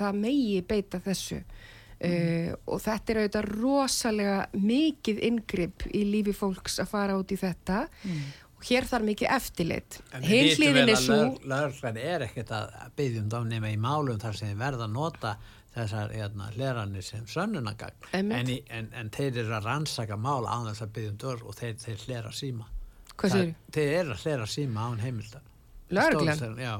það 0.00 0.20
megi 0.24 0.60
beita 0.64 1.02
þessu 1.04 1.40
mm. 1.42 1.59
Uh, 2.00 2.52
og 2.66 2.82
þetta 2.84 3.12
er 3.12 3.22
auðvitað 3.22 3.50
rosalega 3.54 4.38
mikið 4.56 5.24
ingripp 5.30 5.86
í 5.92 6.04
lífi 6.08 6.34
fólks 6.36 6.80
að 6.82 6.92
fara 6.94 7.18
út 7.20 7.34
í 7.34 7.38
þetta. 7.40 7.84
Mm. 8.04 8.22
Hér 8.60 8.84
þarf 8.84 9.06
mikið 9.08 9.30
eftirlit. 9.32 9.96
Heilíðin 10.20 10.90
er 10.92 10.98
svo 11.00 11.16
Lörglann 11.48 11.96
er 11.96 12.26
ekkert 12.26 12.52
að 12.52 12.74
byggjum 12.98 13.30
þá 13.32 13.38
nema 13.48 13.70
í 13.72 13.78
málum 13.80 14.20
þar 14.20 14.36
sem 14.36 14.52
þið 14.52 14.60
verða 14.60 14.84
að 14.84 14.92
nota 14.98 15.32
þessar 15.70 16.12
hérna, 16.12 16.50
hleranir 16.56 17.04
sem 17.06 17.26
sönnunagagn 17.30 18.08
en, 18.18 18.32
en, 18.34 18.88
en 18.90 19.10
þeir 19.14 19.44
eru 19.44 19.54
að 19.54 19.68
rannsaka 19.68 20.18
mál 20.18 20.42
á 20.50 20.58
þess 20.66 20.84
að 20.84 20.94
byggjum 20.96 21.18
dörr 21.22 21.44
og 21.46 21.56
þeir, 21.56 21.76
þeir 21.80 22.06
hlera 22.06 22.32
síma. 22.34 22.66
Það, 23.20 23.52
þeir 23.72 23.92
eru 24.00 24.16
að 24.16 24.24
hlera 24.24 24.48
síma 24.50 24.88
án 24.90 25.04
heimildar. 25.04 25.44
Lörglann? 25.94 26.58
Já, 26.60 26.74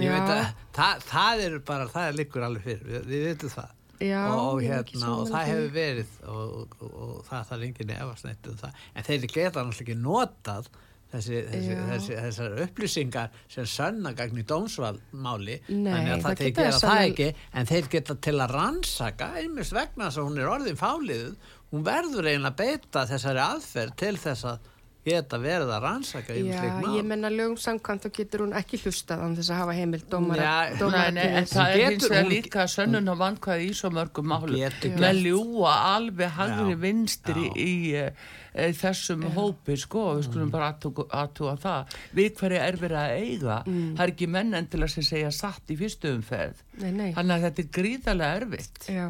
já. 0.00 0.14
Að, 0.16 0.48
það, 0.74 1.04
það 1.10 1.44
er 1.44 1.58
bara, 1.70 1.90
það 1.92 2.08
er 2.08 2.18
líkur 2.18 2.46
alveg 2.48 2.66
fyrir, 2.66 2.88
við, 2.88 3.06
við 3.12 3.28
veitum 3.28 3.54
það 3.54 3.76
Já, 4.00 4.20
og, 4.32 4.60
hérna, 4.64 5.08
og 5.12 5.26
það 5.28 5.48
hefur 5.50 5.72
verið 5.74 6.12
og, 6.24 6.52
og, 6.80 6.86
og 6.90 7.16
það 7.28 7.48
þarf 7.50 7.66
enginn 7.66 7.90
efast 7.96 8.30
um 8.30 8.56
það. 8.62 8.78
En 8.96 9.04
þeir 9.10 9.26
geta 9.34 9.64
náttúrulega 9.64 9.84
ekki 9.84 9.96
notað 10.00 10.70
þessi, 11.10 11.40
þessi, 11.50 11.76
þessi, 11.90 12.16
þessar 12.24 12.56
upplýsingar 12.64 13.30
sem 13.50 13.66
sönna 13.68 14.12
gagn 14.16 14.40
í 14.40 14.44
dómsvalmáli. 14.46 15.56
Þannig 15.68 16.12
að 16.14 16.24
það 16.24 16.26
það 16.26 16.42
þeir 16.42 16.52
gera 16.60 16.80
það 16.80 16.96
að- 16.96 17.06
ekki 17.10 17.28
en 17.60 17.70
þeir 17.70 17.88
geta 17.96 18.16
til 18.28 18.36
að 18.40 18.54
rannsaka 18.56 19.30
einmest 19.42 19.76
vegna 19.76 20.08
þess 20.08 20.20
að 20.22 20.28
hún 20.30 20.38
er 20.40 20.52
orðin 20.54 20.80
fáliðuð. 20.80 21.34
Hún 21.70 21.84
verður 21.86 22.28
eiginlega 22.30 22.50
að 22.54 22.60
beita 22.64 23.06
þessari 23.10 23.42
aðferð 23.44 23.96
til 24.00 24.16
þess 24.24 24.44
að 24.54 24.70
geta 25.06 25.38
verið 25.40 25.70
að 25.72 25.84
rannsaka 25.86 26.34
Já, 26.34 26.40
ymsleik 26.42 26.74
mál 26.84 26.96
ég 26.98 27.06
menna 27.08 27.30
lögum 27.32 27.56
samkvæmt 27.60 28.04
þá 28.04 28.10
getur 28.18 28.42
hún 28.44 28.52
ekki 28.58 28.80
hlustað 28.82 29.22
án 29.24 29.36
þess 29.38 29.52
að 29.54 29.60
hafa 29.62 29.76
heimild 29.78 30.04
dómara. 30.12 30.42
Já, 30.50 30.74
dómara 30.80 31.06
Nei, 31.10 31.22
nei, 31.24 31.38
en 31.40 31.48
það 31.48 31.70
er 31.70 31.80
hins 31.86 32.08
vegar 32.10 32.28
líka 32.28 32.66
sönnun 32.68 33.12
og 33.14 33.20
vankvæði 33.22 33.70
í 33.70 33.72
svo 33.80 33.92
mörgum 33.96 34.28
málu 34.32 34.60
getur 34.60 35.00
með 35.00 35.22
ljúa 35.24 35.72
alveg 35.94 36.36
hagri 36.36 36.76
Já. 36.76 36.80
vinstri 36.84 37.46
Já. 37.48 37.56
í, 37.56 37.72
í, 37.96 38.04
í 38.50 38.72
þessum 38.80 39.26
hópi 39.36 39.76
sko, 39.78 40.06
við 40.18 40.26
skulum 40.28 40.50
bara 40.50 40.72
aðtúa 40.74 41.56
það 41.60 41.98
við 42.16 42.32
hverju 42.40 42.62
er 42.64 42.80
verið 42.80 43.00
að 43.00 43.16
eiga 43.20 43.60
það 43.66 44.04
er 44.04 44.14
ekki 44.14 44.30
menn 44.36 44.58
endilega 44.58 44.94
sem 44.96 45.06
segja 45.06 45.30
satt 45.34 45.70
í 45.70 45.78
fyrstu 45.78 46.14
umferð 46.16 46.64
Nei, 46.80 46.90
nei. 46.90 47.10
þannig 47.14 47.36
að 47.36 47.46
þetta 47.46 47.62
er 47.62 47.72
gríðarlega 47.78 48.40
erfitt 48.40 48.90
Já, 48.90 49.06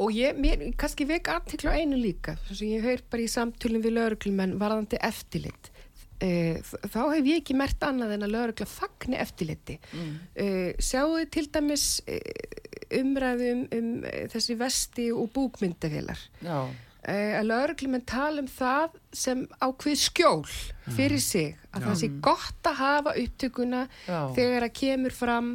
og 0.00 0.12
ég, 0.14 0.38
mér, 0.40 0.64
kannski 0.78 1.06
vek 1.08 1.30
aðtikla 1.32 1.76
einu 1.78 1.98
líka, 2.00 2.36
þess 2.46 2.62
að 2.62 2.72
ég 2.72 2.86
heyr 2.86 3.04
bara 3.12 3.24
í 3.24 3.30
samtölum 3.30 3.84
við 3.84 3.96
lauruglumenn 3.98 4.58
varðandi 4.60 5.00
eftirlit. 5.04 5.70
E, 6.22 6.60
þá 6.62 7.00
hef 7.16 7.26
ég 7.26 7.40
ekki 7.40 7.56
mert 7.58 7.82
annað 7.82 8.16
en 8.16 8.26
að 8.28 8.34
laurugla 8.36 8.68
fagni 8.70 9.18
eftirliti. 9.18 9.78
Mm. 9.90 10.14
E, 10.38 10.46
sjáu 10.82 11.18
til 11.34 11.48
dæmis 11.52 11.86
umræðum 12.92 13.66
um 13.74 13.90
e, 14.06 14.14
þessi 14.32 14.56
vesti 14.60 15.08
og 15.14 15.32
búkmyndavélar. 15.34 16.22
Já, 16.44 16.58
að 17.02 17.46
lauruglumenn 17.48 18.04
tala 18.06 18.42
um 18.44 18.48
það 18.50 18.98
sem 19.12 19.44
ákveð 19.58 19.98
skjól 19.98 20.44
fyrir 20.96 21.22
sig. 21.22 21.54
Að 21.72 21.88
það 21.88 22.00
sé 22.00 22.10
gott 22.22 22.68
að 22.68 22.78
hafa 22.78 23.14
upptökuna 23.22 23.86
Já. 24.06 24.18
þegar 24.36 24.68
að 24.68 24.76
kemur 24.78 25.16
fram 25.16 25.48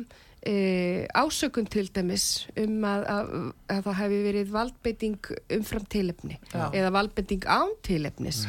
e, 0.48 1.08
ásökun 1.14 1.68
til 1.70 1.88
dæmis 1.94 2.48
um 2.60 2.84
að, 2.88 3.06
að, 3.12 3.32
að 3.74 3.86
það 3.88 4.00
hefði 4.02 4.20
verið 4.26 4.52
valdbeiting 4.56 5.32
umfram 5.58 5.88
tilefni 5.92 6.38
Já. 6.52 6.68
eða 6.72 6.92
valdbeiting 6.98 7.48
án 7.48 7.74
tilefnis 7.86 8.44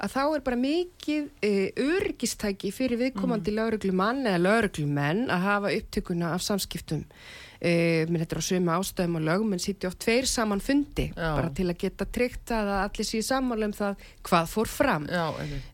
að 0.00 0.14
þá 0.14 0.22
er 0.24 0.44
bara 0.46 0.60
mikið 0.60 1.28
e, 1.44 1.52
öryggistæki 1.80 2.72
fyrir 2.72 3.00
viðkomandi 3.02 3.52
mm. 3.52 3.58
lauruglumann 3.58 4.24
eða 4.24 4.42
lauruglumenn 4.46 5.26
að 5.32 5.46
hafa 5.46 5.72
upptökuna 5.76 6.34
af 6.36 6.44
samskiptum 6.46 7.04
e, 7.60 8.06
minn 8.08 8.22
þetta 8.22 8.36
er 8.36 8.42
á 8.42 8.48
sömu 8.48 8.74
ástöðum 8.74 9.18
og 9.20 9.24
lög 9.28 9.46
menn 9.46 9.62
sýtti 9.62 9.88
oft 9.88 10.00
tveir 10.02 10.28
saman 10.28 10.62
fundi 10.64 11.10
Já. 11.12 11.30
bara 11.36 11.50
til 11.56 11.68
að 11.68 11.80
geta 11.84 12.08
tryggt 12.08 12.52
að 12.56 12.74
allir 12.80 13.08
séu 13.08 13.24
sammála 13.26 13.70
um 13.70 13.76
það 13.76 14.04
hvað 14.28 14.52
fór 14.54 14.70
fram 14.70 15.08
já. 15.10 15.26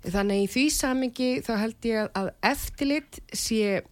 Þannig 0.06 0.46
í 0.46 0.48
því 0.54 0.64
samingi 0.76 1.30
þá 1.46 1.52
held 1.62 1.90
ég 1.90 2.16
að 2.22 2.32
eftirlit 2.54 3.20
sé 3.32 3.82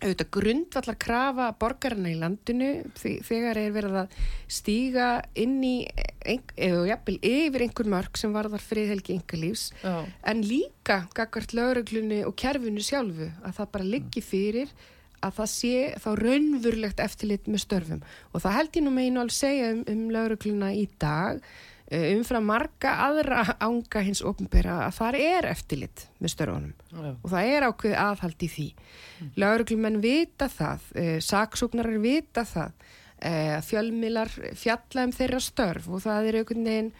auðvitað 0.00 0.30
grundvallar 0.32 0.96
krafa 1.00 1.46
borgarna 1.60 2.08
í 2.08 2.16
landinu 2.16 2.70
þegar 2.96 3.58
er 3.60 3.74
verið 3.74 3.98
að 4.02 4.14
stíga 4.48 5.08
inn 5.38 5.58
í 5.64 5.74
eða 6.24 6.86
jafnvel 6.88 7.18
yfir 7.20 7.66
einhver 7.66 7.90
mörg 7.92 8.20
sem 8.20 8.32
varðar 8.32 8.64
friðhelgi 8.64 9.18
engalífs 9.18 9.66
Já. 9.82 10.06
en 10.24 10.40
líka 10.46 11.02
gagvart 11.16 11.52
lauruglunni 11.56 12.22
og 12.24 12.36
kerfinu 12.40 12.84
sjálfu 12.84 13.28
að 13.44 13.58
það 13.58 13.70
bara 13.76 13.90
liggi 13.96 14.24
fyrir 14.24 14.72
að 15.24 15.34
það 15.40 15.50
sé 15.52 15.72
þá 16.00 16.08
raunvurlegt 16.20 17.02
eftirlit 17.02 17.50
með 17.50 17.64
störfum 17.64 18.00
og 18.32 18.44
það 18.44 18.56
held 18.58 18.78
ég 18.78 18.86
nú 18.86 18.94
meginu 18.94 19.22
alveg 19.22 19.36
segja 19.36 19.74
um, 19.74 19.82
um 19.92 20.06
laurugluna 20.14 20.70
í 20.76 20.86
dag 21.00 21.42
eh, 21.90 22.06
umfram 22.14 22.48
marga 22.48 22.94
aðra 23.06 23.44
ánga 23.58 24.04
hins 24.06 24.22
opnbera 24.26 24.78
að 24.86 24.96
það 25.00 25.20
er 25.26 25.50
eftirlit 25.50 26.06
með 26.18 26.34
störfunum 26.34 26.72
Já. 26.90 27.12
og 27.12 27.28
það 27.34 27.52
er 27.52 27.68
ákveð 27.68 27.98
aðhald 28.06 28.46
í 28.46 28.50
því. 28.54 28.68
Lauruglumenn 29.40 30.00
vita 30.00 30.48
það, 30.48 30.90
uh, 30.96 31.14
saksóknarar 31.24 32.00
vita 32.02 32.46
það, 32.48 32.90
uh, 33.20 33.56
fjölmilar 33.66 34.32
fjalla 34.56 35.08
um 35.08 35.16
þeirra 35.16 35.42
störf 35.44 35.88
og 35.90 36.04
það 36.06 36.30
er 36.30 36.40
einhvern 36.40 36.70
veginn 36.70 36.92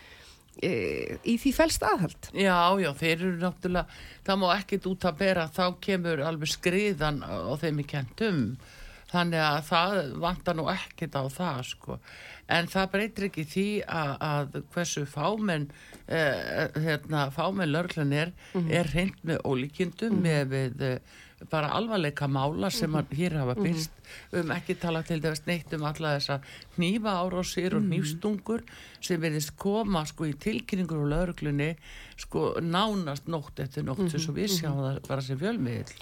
uh, 0.66 1.14
í 1.24 1.36
því 1.40 1.54
fælst 1.56 1.86
aðhald. 1.86 2.30
Já, 2.34 2.58
já, 2.80 2.90
þeir 3.00 3.14
eru 3.16 3.36
náttúrulega, 3.40 4.02
það 4.26 4.42
má 4.42 4.48
ekkit 4.56 4.90
út 4.90 5.08
að 5.08 5.22
bera, 5.22 5.48
þá 5.54 5.64
kemur 5.86 6.24
alveg 6.26 6.52
skriðan 6.54 7.22
á 7.24 7.52
þeim 7.60 7.82
í 7.82 7.88
kentum. 7.94 8.42
Þannig 9.10 9.42
að 9.42 9.62
það 9.66 9.96
vantar 10.22 10.54
nú 10.54 10.68
ekkit 10.70 11.16
á 11.18 11.24
það, 11.26 11.62
sko. 11.66 11.96
En 12.50 12.68
það 12.70 12.92
breytir 12.92 13.26
ekki 13.26 13.44
því 13.46 13.66
að, 13.86 14.12
að 14.26 14.60
hversu 14.74 15.02
fámenn, 15.10 15.66
eh, 16.06 16.68
hérna, 16.78 17.24
fámenn 17.34 17.72
lörglun 17.72 18.14
er, 18.14 18.32
er 18.70 18.90
hreint 18.90 19.18
með 19.26 19.42
ólíkindum 19.46 20.18
með 20.22 20.54
við 20.54 20.86
eh, 20.86 21.18
bara 21.50 21.70
alvarleika 21.72 22.28
mála 22.28 22.68
sem 22.70 22.94
að 22.98 23.14
hér 23.16 23.36
hafa 23.40 23.54
byrst. 23.56 23.92
Við 24.30 24.40
höfum 24.40 24.54
ekki 24.54 24.76
talað 24.82 25.06
til 25.08 25.20
þess 25.24 25.44
neitt 25.46 25.74
um 25.76 25.86
alla 25.88 26.14
þessa 26.18 26.40
hnífa 26.76 27.14
árásir 27.22 27.76
og 27.78 27.86
hnífstungur 27.86 28.64
sem 29.00 29.20
verðist 29.22 29.54
koma 29.60 30.04
sko 30.08 30.28
í 30.28 30.34
tilkynningur 30.36 31.04
og 31.04 31.12
lauruglunni 31.14 31.70
sko 32.20 32.58
nánast 32.60 33.30
nótt 33.30 33.62
eftir 33.64 33.86
nótt 33.86 34.02
mm 34.04 34.08
-hmm. 34.08 34.34
við 34.36 34.50
sjáum 34.58 34.82
það 34.84 35.08
bara 35.08 35.22
sem 35.22 35.38
fjölmiðl 35.38 35.94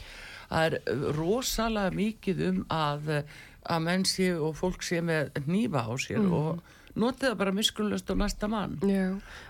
það 0.48 0.64
er 0.64 0.78
uh, 0.80 1.06
rosalega 1.16 1.94
mikið 1.94 2.42
um 2.48 2.64
að, 2.72 3.08
uh, 3.08 3.22
að 3.68 3.84
menn 3.84 4.04
sé 4.04 4.32
og 4.34 4.56
fólk 4.56 4.82
sé 4.82 5.00
með 5.04 5.30
hnífa 5.46 5.84
á 5.84 5.92
sér 6.00 6.26
og 6.26 6.62
notið 6.98 7.28
það 7.30 7.36
bara 7.40 7.54
miskunnlust 7.56 8.10
á 8.10 8.14
næsta 8.18 8.48
mann. 8.52 8.76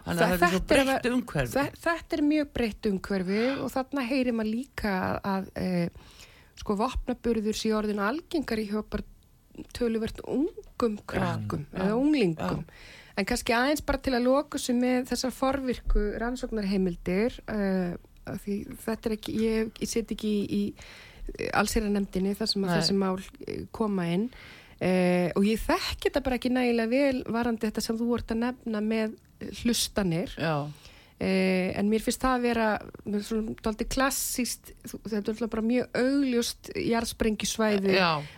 Þannig 0.06 0.22
að 0.24 0.32
þetta 0.34 0.48
er 0.48 0.52
svo 0.54 0.62
breytt 0.72 1.08
umhverfi. 1.12 1.52
Þe- 1.56 1.82
Þetta 1.86 2.16
er 2.18 2.22
mjög 2.28 2.52
breytt 2.58 2.88
umhverfi 2.92 3.42
og 3.64 3.70
þarna 3.74 4.06
heyrir 4.10 4.36
maður 4.38 4.52
líka 4.54 4.94
að, 5.34 5.48
e, 5.56 5.88
sko 6.62 6.76
vopnaburður 6.80 7.56
sé 7.56 7.72
orðin 7.74 8.02
algengar 8.04 8.58
í 8.62 8.68
hjá 8.70 8.82
bara 8.90 9.04
töluvert 9.74 10.20
ungum 10.28 10.98
krökkum 11.10 11.66
eða 11.74 11.96
unglingum. 11.98 12.64
En 13.18 13.26
kannski 13.26 13.50
aðeins 13.56 13.82
bara 13.84 13.98
til 13.98 14.12
að 14.14 14.22
loka 14.28 14.58
sem 14.62 14.78
með 14.78 15.08
þessar 15.10 15.32
forvirku 15.34 16.04
rannsóknarheimildir 16.22 17.40
uh, 17.50 17.96
því 18.44 18.54
þetta 18.84 19.08
er 19.10 19.14
ekki, 19.16 19.34
ég, 19.42 19.70
ég 19.82 19.88
set 19.90 20.12
ekki 20.14 20.30
í, 20.30 20.70
í 21.40 21.48
allsýra 21.58 21.90
nefndinni 21.90 22.36
þar 22.38 22.50
sem 22.52 22.64
að 22.68 22.74
þessi 22.76 22.94
mál 23.00 23.16
eh, 23.48 23.64
koma 23.74 24.06
inn 24.14 24.28
uh, 24.80 25.28
og 25.34 25.48
ég 25.48 25.64
þekki 25.64 26.08
þetta 26.08 26.24
bara 26.26 26.40
ekki 26.40 26.52
nægilega 26.54 26.92
vel 26.92 27.24
varandi 27.38 27.68
þetta 27.68 27.84
sem 27.84 27.98
þú 27.98 28.12
ert 28.18 28.34
að 28.34 28.44
nefna 28.44 28.84
með 28.84 29.16
hlustanir. 29.62 30.34
Já, 30.38 30.66
Eh, 31.18 31.72
en 31.74 31.88
mér 31.90 32.02
finnst 32.04 32.22
það 32.22 32.34
að 32.36 32.44
vera 32.46 32.66
mér 33.02 33.14
finnst 33.16 33.30
svona 33.32 33.54
dálítið 33.58 33.88
klassíst 33.90 34.68
þetta 34.86 35.16
er 35.16 35.32
alltaf 35.32 35.48
bara 35.50 35.64
mjög 35.66 35.96
augljóst 35.98 36.68
jarðsprengisvæði 36.78 37.96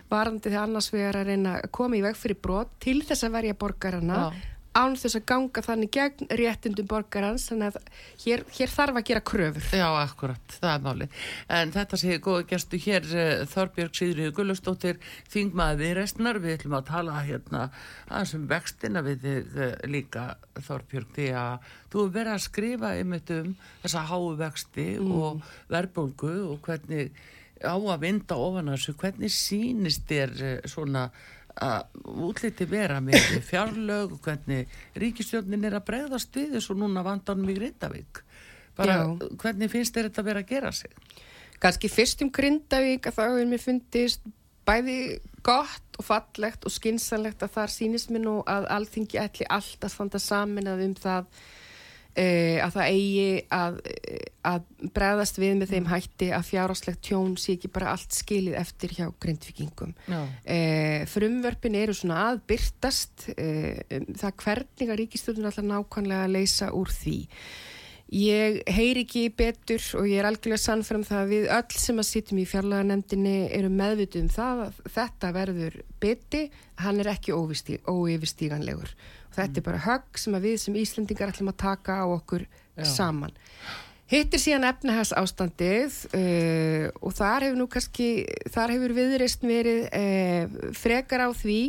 varandi 0.09 0.47
þegar 0.47 0.63
annars 0.65 0.87
vegar 0.89 1.19
að 1.19 1.29
reyna 1.29 1.51
að 1.59 1.67
koma 1.77 1.99
í 1.99 2.01
veg 2.01 2.17
fyrir 2.17 2.39
brot 2.41 2.71
til 2.81 2.95
þess 3.05 3.27
að 3.27 3.35
verja 3.35 3.57
borgarana. 3.61 4.17
Já. 4.17 4.50
Án 4.77 4.93
þess 4.95 5.17
að 5.19 5.25
ganga 5.27 5.61
þannig 5.65 5.91
gegn 5.95 6.29
réttundum 6.39 6.87
borgarans 6.87 7.47
þannig 7.49 7.75
að 7.75 7.89
hér, 8.23 8.43
hér 8.55 8.71
þarf 8.71 8.99
að 8.99 9.07
gera 9.09 9.23
kröfur. 9.31 9.65
Já, 9.75 9.87
akkurat 9.99 10.55
það 10.55 10.71
er 10.71 10.85
máli, 10.85 11.07
en 11.57 11.73
þetta 11.75 11.99
segir 11.99 12.21
góða 12.23 12.45
gestu 12.53 12.79
hér 12.85 13.09
uh, 13.11 13.43
Þorbjörg 13.51 13.99
Sigriður 13.99 14.37
Gullustóttir 14.37 15.01
þingmaði 15.33 15.91
restnar 15.97 16.39
við 16.43 16.55
ætlum 16.59 16.77
að 16.79 16.87
tala 16.91 17.17
hérna 17.25 17.65
aðeins 18.07 18.33
um 18.37 18.47
vextina 18.51 19.03
við 19.05 19.27
þið 19.27 19.59
uh, 19.59 19.75
líka 19.91 20.25
Þorbjörg 20.61 21.11
því 21.17 21.27
að 21.41 21.67
þú 21.91 22.07
verið 22.15 22.37
að 22.37 22.47
skrifa 22.47 22.95
einmitt 22.95 23.35
um 23.35 23.53
þessa 23.83 24.07
háu 24.07 24.31
vexti 24.39 24.87
og 25.03 25.43
verbulgu 25.71 26.33
og 26.53 26.63
hvernig 26.63 27.11
á 27.61 27.75
að 27.77 28.01
vinda 28.01 28.39
ofan 28.41 28.71
þessu, 28.71 28.95
hvernig 28.97 29.35
sýnist 29.35 30.07
þér 30.09 30.31
uh, 30.39 30.55
svona 30.69 31.09
að 31.59 32.03
útliti 32.27 32.67
vera 32.69 32.99
með 33.03 33.19
fjárlög 33.49 34.15
og 34.17 34.21
hvernig 34.25 34.71
ríkistjórnin 34.99 35.67
er 35.67 35.79
að 35.79 35.87
bregðast 35.89 36.35
við 36.35 36.57
þessu 36.57 36.77
núna 36.79 37.03
vandanum 37.05 37.49
í 37.51 37.57
Grindavík 37.57 38.23
bara 38.77 39.01
Já. 39.01 39.31
hvernig 39.41 39.71
finnst 39.71 39.95
þér 39.95 40.09
þetta 40.09 40.27
vera 40.29 40.43
að 40.43 40.53
gera 40.53 40.71
sig 40.75 40.93
kannski 41.61 41.91
fyrst 41.91 42.23
um 42.25 42.31
Grindavík 42.33 43.09
að 43.09 43.17
þá 43.17 43.23
hefur 43.27 43.49
mér 43.51 43.63
fundist 43.63 44.29
bæði 44.67 44.99
gott 45.43 45.97
og 45.99 46.05
fallegt 46.05 46.65
og 46.65 46.73
skynsanlegt 46.73 47.43
að 47.43 47.55
þar 47.57 47.73
sýnist 47.73 48.11
mér 48.13 48.23
nú 48.25 48.35
að 48.49 48.67
alþingi 48.75 49.19
ætli 49.21 49.47
allt 49.49 49.83
að 49.83 49.93
standa 49.93 50.21
samin 50.21 50.69
að 50.69 50.85
um 50.85 50.95
það 51.01 51.41
að 52.65 52.75
það 52.75 52.89
eigi 52.91 53.27
að, 53.55 53.77
eh, 53.87 54.25
að 54.43 54.91
bregðast 54.91 55.39
við 55.39 55.55
með 55.59 55.73
þeim 55.75 55.89
hætti 55.91 56.29
að 56.35 56.47
fjárháslegt 56.49 57.01
tjón 57.07 57.37
sé 57.39 57.55
ekki 57.55 57.71
bara 57.71 57.93
allt 57.93 58.11
skilið 58.11 58.57
eftir 58.59 58.95
hjá 58.97 59.05
grindvikingum. 59.21 59.93
Já. 60.11 60.21
Uh, 60.43 61.05
frumvörpin 61.07 61.77
eru 61.79 61.95
svona 61.95 62.31
að 62.31 62.41
byrtast 62.51 63.29
uh, 63.31 63.75
um 63.97 64.07
það 64.19 64.37
hvernig 64.43 64.89
að 64.89 65.01
ríkistjórnum 65.03 65.51
alltaf 65.51 65.67
nákvæmlega 65.69 66.25
að 66.27 66.35
leysa 66.35 66.71
úr 66.75 66.91
því. 66.91 67.19
Ég 68.11 68.57
heyri 68.67 69.05
ekki 69.05 69.29
betur 69.39 69.83
og 69.95 70.07
ég 70.09 70.19
er 70.19 70.25
algjörlega 70.27 70.59
sannfram 70.59 71.03
það 71.07 71.21
að 71.21 71.29
við 71.31 71.45
öll 71.55 71.77
sem 71.79 72.01
að 72.01 72.07
sitjum 72.09 72.41
í 72.41 72.47
fjarlaganemdini 72.49 73.35
eru 73.55 73.69
meðvituð 73.71 74.25
um 74.25 74.31
það 74.33 74.63
að 74.65 74.81
þetta 74.97 75.29
verður 75.37 75.77
beti, 76.03 76.41
hann 76.83 76.99
er 76.99 77.11
ekki 77.13 77.31
óyfirstíganlegur. 77.31 78.91
Þetta 79.31 79.61
er 79.61 79.65
bara 79.69 79.85
högg 79.85 80.19
sem 80.19 80.35
við 80.43 80.57
sem 80.59 80.75
Íslendingar 80.81 81.31
ætlum 81.31 81.53
að 81.53 81.61
taka 81.63 82.01
á 82.03 82.05
okkur 82.11 82.43
Já. 82.43 82.83
saman. 82.97 83.31
Hittir 84.11 84.43
síðan 84.43 84.67
efnahags 84.67 85.13
ástandið 85.15 85.95
uh, 86.11 86.89
og 86.99 87.15
þar 87.15 87.45
hefur 87.45 87.61
nú 87.61 87.69
kannski, 87.71 88.09
þar 88.51 88.73
hefur 88.75 88.95
viðreist 88.97 89.45
verið 89.47 89.85
uh, 89.87 90.57
frekar 90.75 91.23
á 91.23 91.29
því, 91.31 91.61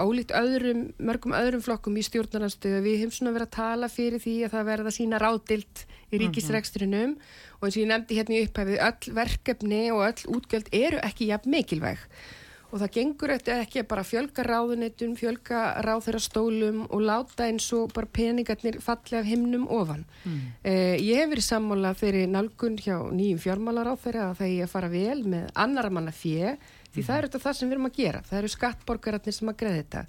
ólíkt 0.00 0.34
öðrum, 0.34 0.84
mörgum 0.98 1.34
öðrum 1.36 1.62
flokkum 1.64 1.98
í 1.98 2.04
stjórnarnarstöðu. 2.06 2.80
Við 2.84 3.00
hefum 3.02 3.16
svona 3.16 3.34
verið 3.36 3.48
að 3.48 3.56
tala 3.56 3.90
fyrir 3.92 4.22
því 4.22 4.36
að 4.44 4.54
það 4.54 4.70
verða 4.70 4.94
sína 4.98 5.20
rádilt 5.22 5.84
í 6.10 6.22
ríkisreksturinnum 6.22 7.10
mm 7.10 7.18
-hmm. 7.18 7.58
og 7.58 7.66
eins 7.66 7.76
og 7.76 7.82
ég 7.82 7.90
nefndi 7.90 8.18
hérna 8.18 8.38
í 8.38 8.46
upphæfið, 8.46 8.78
öll 8.88 9.14
verkefni 9.20 9.82
og 9.92 10.06
öll 10.08 10.38
útgjöld 10.38 10.68
eru 10.72 10.98
ekki 11.02 11.30
jafn 11.30 11.50
mikilvæg 11.50 11.98
og 12.74 12.80
það 12.82 12.94
gengur 12.96 13.30
ekki 13.30 13.82
að 13.84 13.86
bara 13.86 14.02
fjölga 14.02 14.42
ráðunetun, 14.42 15.14
fjölga 15.14 15.60
ráðherrastólum 15.86 16.80
og 16.88 17.04
láta 17.06 17.46
eins 17.46 17.68
og 17.76 17.92
bara 17.94 18.10
peningarnir 18.10 18.80
falli 18.82 19.14
af 19.20 19.28
himnum 19.28 19.68
ofan. 19.70 20.02
Mm. 20.24 20.40
Eh, 20.66 20.96
ég 20.98 21.20
hef 21.22 21.30
verið 21.30 21.46
sammála 21.46 21.94
fyrir 21.94 22.26
nálgun 22.26 22.80
hjá 22.82 22.98
nýjum 23.14 23.38
fjármálar 23.38 23.92
á 23.92 23.94
þeirra 23.94 24.24
að 24.32 24.40
það 24.40 24.56
er 24.56 24.66
að 24.66 24.72
fara 24.74 24.90
vel 24.90 25.22
með 25.22 25.44
annar 25.54 25.90
manna 25.94 26.10
fjö 26.10 26.56
því 26.94 27.04
það 27.08 27.18
eru 27.18 27.30
þetta 27.30 27.44
það 27.44 27.58
sem 27.58 27.68
við 27.68 27.76
erum 27.76 27.90
að 27.90 28.00
gera. 28.00 28.22
Það 28.28 28.40
eru 28.40 28.54
skattborgararnir 28.54 29.36
sem 29.36 29.52
að 29.52 29.60
greða 29.62 29.82
þetta. 29.82 30.04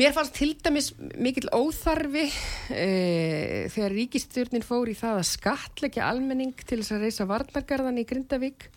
Mér 0.00 0.12
fannst 0.14 0.36
til 0.38 0.52
dæmis 0.54 0.92
mikil 1.18 1.48
óþarfi 1.50 2.26
eh, 2.70 3.66
þegar 3.74 3.96
ríkistjórnin 3.96 4.64
fór 4.66 4.90
í 4.92 4.94
það 4.98 5.18
að 5.18 5.30
skatleggja 5.32 6.06
almenning 6.06 6.54
til 6.62 6.78
þess 6.78 6.94
að 6.94 7.08
reysa 7.08 7.26
varnargarðan 7.26 7.98
í 7.98 8.06
Grindavík 8.06 8.68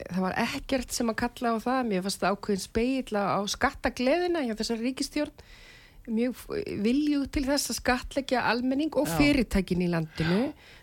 það 0.00 0.22
var 0.24 0.36
ekkert 0.40 0.94
sem 0.94 1.10
að 1.12 1.20
kalla 1.22 1.54
á 1.54 1.58
það 1.62 1.80
mér 1.90 2.04
fannst 2.04 2.22
það 2.22 2.36
ákveðin 2.36 2.64
speila 2.64 3.24
á 3.36 3.40
skattagleðina 3.54 4.44
hjá 4.46 4.54
þessar 4.58 4.82
ríkistjórn 4.84 5.44
mjög 6.08 6.40
vilju 6.84 7.24
til 7.34 7.44
þess 7.48 7.72
að 7.72 7.80
skatleggja 7.80 8.44
almenning 8.50 8.94
og 8.98 9.08
fyrirtækin 9.10 9.84
í 9.84 9.90
landinu 9.92 10.40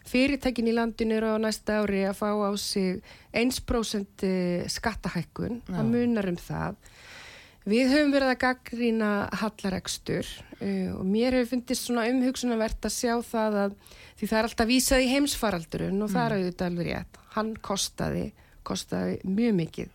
fyrirtækin 0.08 0.70
í 0.70 0.76
landinu 0.78 1.18
eru 1.18 1.36
á 1.36 1.38
næsta 1.42 1.82
ári 1.82 2.06
að 2.08 2.20
fá 2.20 2.30
á 2.30 2.52
sig 2.62 3.02
1% 3.34 4.28
eh, 4.28 4.68
skattahækkun 4.72 5.62
það 5.68 5.94
munar 5.94 6.30
um 6.30 6.42
það 6.42 6.82
Við 7.68 7.90
höfum 7.92 8.14
verið 8.14 8.30
að 8.32 8.38
gaggrína 8.40 9.08
hallaregstur 9.42 10.28
uh, 10.62 10.92
og 10.96 11.02
mér 11.04 11.36
hefur 11.36 11.50
fundist 11.52 11.84
svona 11.84 12.06
umhugsunarvert 12.08 12.88
að 12.88 12.94
sjá 12.96 13.18
það 13.28 13.58
að 13.66 13.74
því 13.92 14.30
það 14.30 14.38
er 14.38 14.48
alltaf 14.48 14.70
vísað 14.70 15.04
í 15.04 15.10
heimsfaraldurinn 15.12 15.98
og 15.98 16.08
mm. 16.08 16.14
það 16.14 16.24
er 16.24 16.36
auðvitað 16.38 16.70
alveg 16.72 16.88
rétt. 16.88 17.20
Hann 17.36 17.50
kostaði 17.68 18.24
kostaði 18.68 19.18
mjög 19.28 19.58
mikið. 19.58 19.92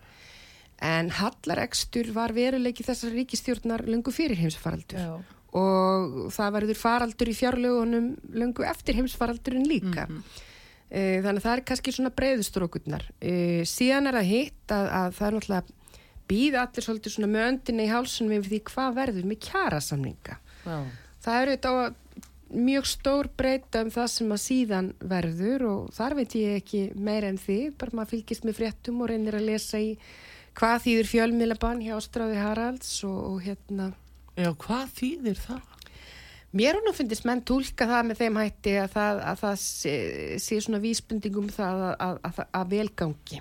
En 0.83 1.11
hallaregstur 1.15 2.09
var 2.15 2.33
veruleiki 2.35 2.83
þessar 2.83 3.13
ríkistjórnar 3.15 3.85
lungu 3.87 4.11
fyrir 4.11 4.39
heimsfaraldur 4.41 4.99
Já. 4.99 5.13
og 5.55 6.17
það 6.35 6.55
verður 6.57 6.79
faraldur 6.79 7.31
í 7.31 7.35
fjárlögunum 7.37 8.09
lungu 8.35 8.65
eftir 8.67 8.99
heimsfaraldurinn 8.99 9.69
líka. 9.69 10.09
Mm 10.09 10.17
-hmm. 10.17 10.41
Þannig 10.93 11.39
að 11.39 11.45
það 11.45 11.55
er 11.57 11.63
kannski 11.65 11.91
svona 11.91 12.09
breyðustrókurnar. 12.13 13.05
E, 13.21 13.63
síðan 13.65 14.07
er 14.07 14.13
það 14.19 14.29
hitt 14.29 14.73
að, 14.75 14.89
að 14.99 15.15
það 15.17 15.27
er 15.27 15.33
náttúrulega 15.33 15.63
býða 16.29 16.61
allir 16.61 16.85
svolítið 16.85 17.15
svona 17.15 17.31
möndinni 17.33 17.87
í 17.87 17.91
hálsunum 17.91 18.35
yfir 18.37 18.51
því 18.51 18.59
hvað 18.69 18.97
verður 18.99 19.25
með 19.29 19.39
kjara 19.47 19.79
samninga. 19.81 20.37
Já. 20.65 20.77
Það 21.23 21.39
eru 21.41 21.55
þetta 21.55 21.71
að 21.79 21.95
mjög 22.53 22.85
stór 22.85 23.29
breyta 23.37 23.81
um 23.81 23.89
það 23.93 24.09
sem 24.13 24.35
að 24.35 24.41
síðan 24.43 24.91
verður 24.99 25.65
og 25.69 25.89
þar 25.95 26.15
veit 26.19 26.35
ég 26.37 26.59
ekki 26.61 26.83
meira 26.93 27.31
en 27.31 27.39
því, 27.41 27.57
bara 27.79 27.97
maður 27.97 28.13
fylgist 28.13 28.45
með 28.45 28.59
fréttum 28.59 29.01
og 29.01 29.09
reynir 29.09 29.37
að 29.39 29.47
lesa 29.49 29.81
í 29.81 29.95
hvað 30.57 30.81
þýðir 30.85 31.09
fjölmiðlabann 31.11 31.83
hjá 31.85 31.93
Stráði 32.03 32.41
Haralds 32.41 32.95
og, 33.07 33.19
og 33.31 33.37
hérna 33.45 33.91
Já, 34.37 34.49
hvað 34.57 34.97
þýðir 34.97 35.39
það? 35.43 35.69
Mér 36.53 36.77
hún 36.77 36.93
finnst 36.93 37.25
menn 37.25 37.41
tólka 37.41 37.87
það 37.89 38.09
með 38.09 38.19
þeim 38.21 38.35
hætti 38.37 38.75
að 38.77 38.91
það, 38.93 39.21
að 39.31 39.39
það 39.41 39.55
sé, 39.63 39.93
sé 40.41 40.59
svona 40.61 40.81
vísbendingum 40.83 41.47
það 41.53 41.85
að, 41.93 42.19
að, 42.29 42.43
að 42.59 42.75
velgangi 42.75 43.39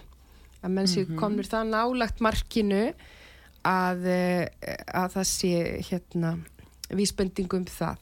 að 0.63 0.71
menn 0.73 0.89
séu 0.89 1.05
mm 1.05 1.11
-hmm. 1.11 1.21
komur 1.21 1.49
það 1.49 1.75
nálagt 1.75 2.23
markinu 2.25 2.85
að, 3.69 4.09
að 4.09 5.13
það 5.17 5.29
sé 5.29 5.53
hérna 5.91 6.37
vísbendingum 6.93 7.69
það 7.69 8.01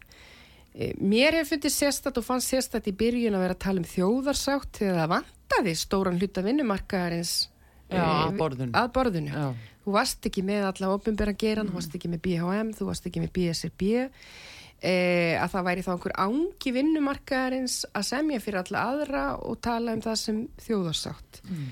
Eh, 0.71 0.95
mér 1.03 1.35
hefur 1.35 1.57
fundið 1.57 1.73
sérstatt 1.75 2.19
og 2.21 2.25
fannst 2.25 2.53
sérstatt 2.53 2.87
í 2.87 2.95
byrjun 2.95 3.35
að 3.35 3.43
vera 3.43 3.55
að 3.57 3.65
tala 3.65 3.83
um 3.83 3.89
þjóðarsátt 3.91 4.79
þegar 4.79 5.01
það 5.01 5.13
vantaði 5.17 5.73
stóran 5.81 6.21
hluta 6.21 6.45
vinnumarkaðarins 6.47 7.33
Já, 7.91 8.07
að 8.07 8.39
borðinu. 8.39 8.73
Að 8.79 8.89
borðinu. 8.95 9.43
Þú 9.85 9.95
varst 9.97 10.27
ekki 10.29 10.45
með 10.47 10.69
alla 10.69 10.95
ofinbæra 10.95 11.35
geran, 11.35 11.67
mm. 11.67 11.73
þú 11.73 11.81
varst 11.81 11.99
ekki 11.99 12.11
með 12.13 12.23
BHM, 12.27 12.73
þú 12.79 12.89
varst 12.91 13.07
ekki 13.11 13.23
með 13.23 13.33
BSRB, 13.37 13.85
e, 14.81 14.95
að 15.41 15.53
það 15.55 15.69
væri 15.71 15.85
þá 15.87 15.93
einhver 15.95 16.17
ángi 16.27 16.75
vinnumarkaðarins 16.77 17.79
að 17.91 18.09
semja 18.11 18.43
fyrir 18.45 18.63
alla 18.63 18.85
aðra 18.93 19.25
og 19.41 19.61
tala 19.65 19.97
um 19.97 20.05
það 20.05 20.21
sem 20.23 20.43
þjóðarsátt. 20.67 21.43
Mm. 21.49 21.69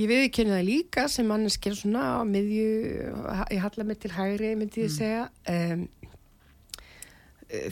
Ég 0.00 0.08
viðkynna 0.08 0.56
það 0.56 0.68
líka 0.70 1.06
sem 1.12 1.26
manneskir 1.28 1.74
svona 1.76 2.04
á 2.16 2.20
miðju, 2.24 2.68
ég 3.52 3.64
halla 3.66 3.84
mig 3.84 4.00
til 4.00 4.14
hægri, 4.16 4.54
myndi 4.56 4.86
ég 4.86 4.88
mm. 4.88 4.96
segja, 4.96 5.26
um, 5.52 5.88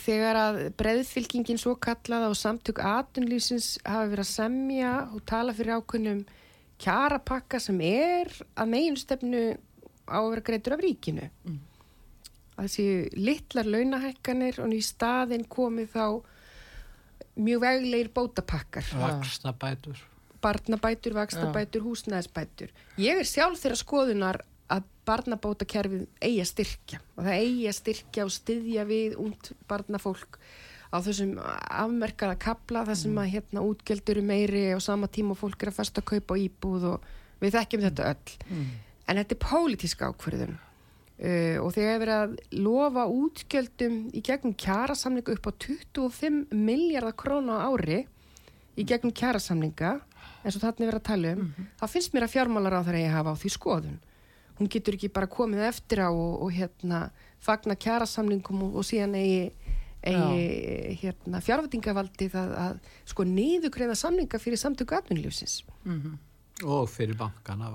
þegar 0.03 0.39
að 0.43 0.59
breðfylkingin 0.79 1.61
svo 1.61 1.77
kallaða 1.81 2.33
og 2.33 2.37
samtök 2.37 2.83
atunlýsins 2.85 3.77
hafa 3.87 4.11
verið 4.11 4.25
að 4.25 4.33
semja 4.33 4.93
og 5.15 5.23
tala 5.29 5.55
fyrir 5.57 5.79
ákunnum 5.79 6.25
kjarapakka 6.83 7.61
sem 7.62 7.81
er 7.85 8.31
að 8.59 8.70
meginstefnu 8.74 9.43
á 10.09 10.18
að 10.18 10.31
vera 10.33 10.47
greitur 10.51 10.76
af 10.76 10.85
ríkinu. 10.85 11.31
Mm. 11.45 11.64
að 12.59 12.68
séu 12.72 12.95
litlar 13.14 13.68
launahækkanir 13.70 14.57
og 14.64 14.72
í 14.74 14.81
staðin 14.83 15.45
komið 15.47 15.93
þá 15.93 16.05
mjög 17.39 17.61
veglegir 17.62 18.09
bótapakkar. 18.14 18.87
Vaksnabætur 18.99 20.01
Barnabætur, 20.43 21.14
vaksnabætur, 21.18 21.83
húsnæðsbætur 21.83 22.70
Ég 22.99 23.18
er 23.18 23.26
sjálf 23.26 23.59
þeirra 23.62 23.79
skoðunar 23.79 24.41
að 24.70 24.87
barnabótakerfið 25.09 26.05
eigi 26.20 26.43
að 26.43 26.51
styrkja 26.53 27.01
og 27.16 27.22
það 27.24 27.39
eigi 27.39 27.68
að 27.70 27.76
styrkja 27.79 28.26
og 28.26 28.35
styðja 28.35 28.85
við 28.89 29.16
út 29.24 29.51
barnafólk 29.70 30.39
á 30.89 30.97
þessum 31.05 31.34
afmerkaða 31.41 32.39
kapla 32.41 32.84
þar 32.89 32.99
sem 32.99 33.12
mm. 33.12 33.20
að 33.22 33.32
hérna 33.34 33.64
útgjaldur 33.68 34.20
meiri 34.24 34.64
og 34.74 34.82
sama 34.84 35.09
tíma 35.12 35.34
og 35.34 35.41
fólk 35.43 35.62
er 35.62 35.72
að 35.72 35.80
festa 35.80 36.03
að 36.03 36.11
kaupa 36.14 36.39
íbúð 36.41 36.86
og 36.95 37.09
við 37.43 37.59
þekkjum 37.59 37.84
þetta 37.84 38.09
öll 38.12 38.36
mm. 38.49 38.64
en 39.07 39.20
þetta 39.20 39.36
er 39.36 39.43
pólitísk 39.45 40.05
ákverðun 40.09 40.57
uh, 40.57 41.57
og 41.62 41.70
þegar 41.76 41.95
erum 41.99 42.14
að 42.16 42.36
lofa 42.64 43.07
útgjaldum 43.12 44.01
í 44.16 44.24
gegnum 44.24 44.57
kjærasamninga 44.64 45.36
upp 45.36 45.51
á 45.51 45.53
25 45.68 46.43
miljardar 46.57 47.16
krónu 47.20 47.59
á 47.59 47.68
ári 47.68 48.05
í 48.78 48.86
gegnum 48.89 49.12
kjærasamninga 49.12 49.99
eins 50.45 50.57
og 50.57 50.62
þarna 50.62 50.89
erum 50.89 51.01
að 51.03 51.09
tala 51.11 51.32
um 51.34 51.41
mm 51.41 51.53
-hmm. 51.53 51.72
þá 51.80 51.86
finnst 51.93 52.14
mér 52.14 52.24
að 52.24 52.34
fjármálar 52.34 52.78
á 52.78 52.86
það 52.86 52.95
að 52.95 53.05
ég 53.05 53.16
hafa 53.16 53.32
á 53.34 53.41
því 53.41 53.51
skoðun 53.53 53.99
hún 54.59 54.68
getur 54.68 54.95
ekki 54.95 55.09
bara 55.14 55.26
komið 55.30 55.62
eftir 55.68 56.03
á 56.03 56.11
og, 56.11 56.43
og 56.43 56.53
hérna 56.53 57.11
fagna 57.41 57.76
kjærasamlingum 57.78 58.62
og, 58.62 58.76
og 58.80 58.84
síðan 58.84 59.14
eigi, 59.14 59.53
eigi 60.03 60.99
hérna, 61.03 61.41
fjárvætingavaldið 61.43 62.37
að, 62.39 62.53
að 62.63 62.77
sko 63.11 63.27
niðugreiða 63.27 63.97
samlinga 63.99 64.39
fyrir 64.39 64.61
samtöku 64.61 64.95
atvinnljósins 64.95 65.65
mm 65.85 65.99
-hmm. 66.01 66.15
og 66.65 66.89
fyrir 66.91 67.17
bankana 67.19 67.73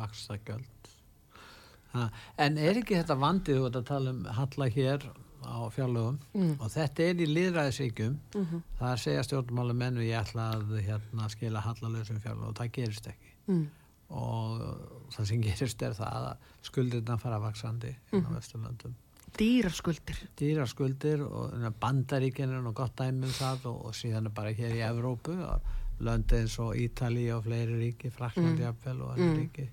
ha, 1.93 2.09
en 2.37 2.57
er 2.57 2.79
ekki 2.79 2.95
þetta 2.95 3.19
vandið 3.19 3.67
að 3.67 3.85
tala 3.85 4.09
um 4.11 4.25
halla 4.25 4.69
hér 4.69 5.03
á 5.43 5.67
fjárlögum? 5.69 6.19
Mm. 6.33 6.55
og 6.59 6.71
þetta 6.71 7.03
er 7.03 7.21
í 7.21 7.27
liðræðisíkjum 7.27 8.17
mm 8.35 8.45
-hmm. 8.45 8.61
það 8.79 8.97
segja 8.97 9.23
stjórnmálu 9.23 9.73
menn 9.73 9.97
og 9.97 10.03
ég 10.03 10.19
ætla 10.21 10.51
að 10.55 10.81
hérna, 10.81 11.29
skila 11.29 11.59
hallalösum 11.59 12.19
fjárlög 12.19 12.47
og 12.47 12.55
það 12.55 12.71
gerist 12.71 13.07
ekki. 13.07 13.31
Mm. 13.47 13.69
Og 14.09 14.61
það 15.11 15.25
sem 15.25 15.41
gerist 15.41 15.81
er 15.81 15.93
það 15.93 16.13
að 16.15 16.37
skuldirna 16.61 17.17
fara 17.17 17.39
vaksandi 17.39 17.95
inn 18.11 18.25
á 18.25 18.29
mhm. 18.29 18.35
Vesturlandum 18.35 18.95
Dýraskuldir 19.37 20.19
Dýraskuldir 20.39 21.23
og 21.25 21.53
bandaríkinn 21.81 22.53
er 22.53 22.61
nú 22.61 22.73
gott 22.77 22.95
dæmið 22.99 23.31
um 23.31 23.37
það 23.37 23.65
og, 23.71 23.79
og 23.89 23.97
síðan 23.97 24.29
er 24.29 24.35
bara 24.35 24.53
hér 24.53 24.75
í 24.77 24.83
Evrópu 24.85 25.37
löndi 26.03 26.39
eins 26.41 26.57
og 26.61 26.77
Ítali 26.77 27.27
og 27.33 27.43
fleiri 27.47 27.79
ríki, 27.79 28.11
Fraklandi 28.13 28.61
mm. 28.61 28.65
jafnvel 28.67 29.01
og 29.01 29.13
allir 29.13 29.29
mm. 29.29 29.41
ríki 29.41 29.67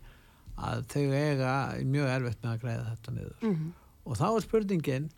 að 0.60 0.84
þau 0.92 1.06
eiga 1.16 1.54
mjög 1.88 2.12
erfitt 2.14 2.42
með 2.44 2.52
að 2.52 2.64
greiða 2.64 2.90
þetta 2.90 3.14
niður 3.16 3.46
mm. 3.48 3.70
og 4.04 4.20
þá 4.20 4.26
er 4.28 4.44
spurningin 4.46 5.08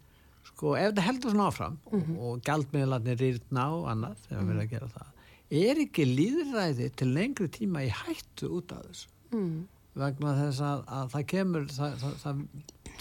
sko 0.47 0.75
ef 0.79 0.91
þetta 0.91 1.07
heldur 1.07 1.35
svona 1.35 1.49
áfram 1.51 1.79
-hmm. 1.79 2.15
og, 2.17 2.23
og 2.29 2.45
gældmiðlarnir 2.47 3.19
rýrna 3.21 3.67
og 3.77 3.89
annað 3.91 4.23
þegar 4.27 4.43
við 4.43 4.49
verðum 4.49 4.65
að 4.65 4.73
gera 4.75 4.93
það 4.97 5.13
er 5.63 5.83
ekki 5.85 6.07
líðræði 6.09 6.89
til 6.97 7.09
lengri 7.13 7.49
tíma 7.53 7.85
í 7.85 7.91
hættu 7.93 8.51
út 8.59 8.73
af 8.73 8.87
þessu 8.89 9.09
mm. 9.37 9.59
vegna 10.03 10.37
þess 10.39 10.63
að, 10.67 10.85
að 10.99 11.11
það 11.15 11.27
kemur 11.35 11.67
það, 11.73 12.07
það, 12.23 12.45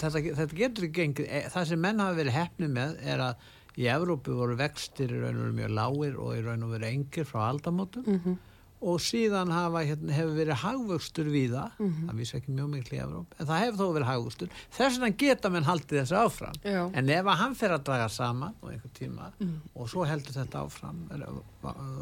þetta, 0.01 0.35
þetta 0.41 0.59
getur 0.59 0.87
ekki 0.87 0.99
gengið. 0.99 1.27
E, 1.27 1.41
það 1.53 1.67
sem 1.71 1.83
menn 1.87 2.03
hafa 2.03 2.19
verið 2.19 2.37
hefni 2.37 2.69
með 2.71 2.95
er 3.13 3.25
að 3.29 3.49
í 3.79 3.89
Evrópu 3.91 4.35
voru 4.35 4.55
vextir 4.59 5.11
í 5.11 5.19
raun 5.19 5.37
og 5.37 5.43
veru 5.45 5.57
mjög 5.57 5.75
lágir 5.77 6.15
og 6.21 6.31
í 6.35 6.45
raun 6.45 6.65
og 6.67 6.73
veru 6.75 6.89
engir 6.89 7.27
frá 7.27 7.43
aldamótum. 7.49 8.07
Mm 8.07 8.21
-hmm. 8.23 8.39
og 8.81 8.97
síðan 8.97 9.51
hafa, 9.53 9.83
hérna, 9.85 10.09
hefur 10.09 10.33
verið 10.33 10.57
hagvöxtur 10.57 11.27
víða, 11.29 11.67
það 11.77 12.15
vísi 12.17 12.37
ekki 12.37 12.51
mjög 12.51 12.69
miklu 12.71 12.97
í 12.97 13.01
Evróp, 13.03 13.35
en 13.37 13.45
það 13.45 13.59
hefur 13.61 13.77
þó 13.77 13.93
verið 13.93 14.09
hagvöxtur. 14.09 14.49
Þess 14.77 14.97
vegna 14.97 15.17
geta 15.17 15.49
menn 15.53 15.67
haldið 15.67 15.99
þessu 15.99 16.15
áfram. 16.17 16.57
Já. 16.63 16.81
en 16.93 17.09
ef 17.09 17.25
að 17.25 17.37
hann 17.41 17.55
fer 17.55 17.71
að 17.75 17.83
draga 17.83 18.09
saman 18.09 18.55
á 18.57 18.65
einhver 18.71 18.93
tíma 18.97 19.31
og 19.75 19.89
svo 19.89 20.03
heldur 20.03 20.33
þetta 20.33 20.65
áfram 20.65 20.97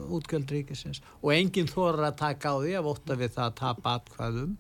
útgjöld 0.08 0.52
ríkisins. 0.52 1.02
Og 1.22 1.34
enginn 1.34 1.68
þorir 1.68 2.08
að 2.08 2.16
taka 2.16 2.48
á 2.48 2.56
því 2.64 2.74
að 2.80 2.88
votta 2.88 3.16
við 3.16 3.36
það 3.36 3.46
að 3.46 3.56
tapa 3.56 3.96
atkvæðum. 4.00 4.58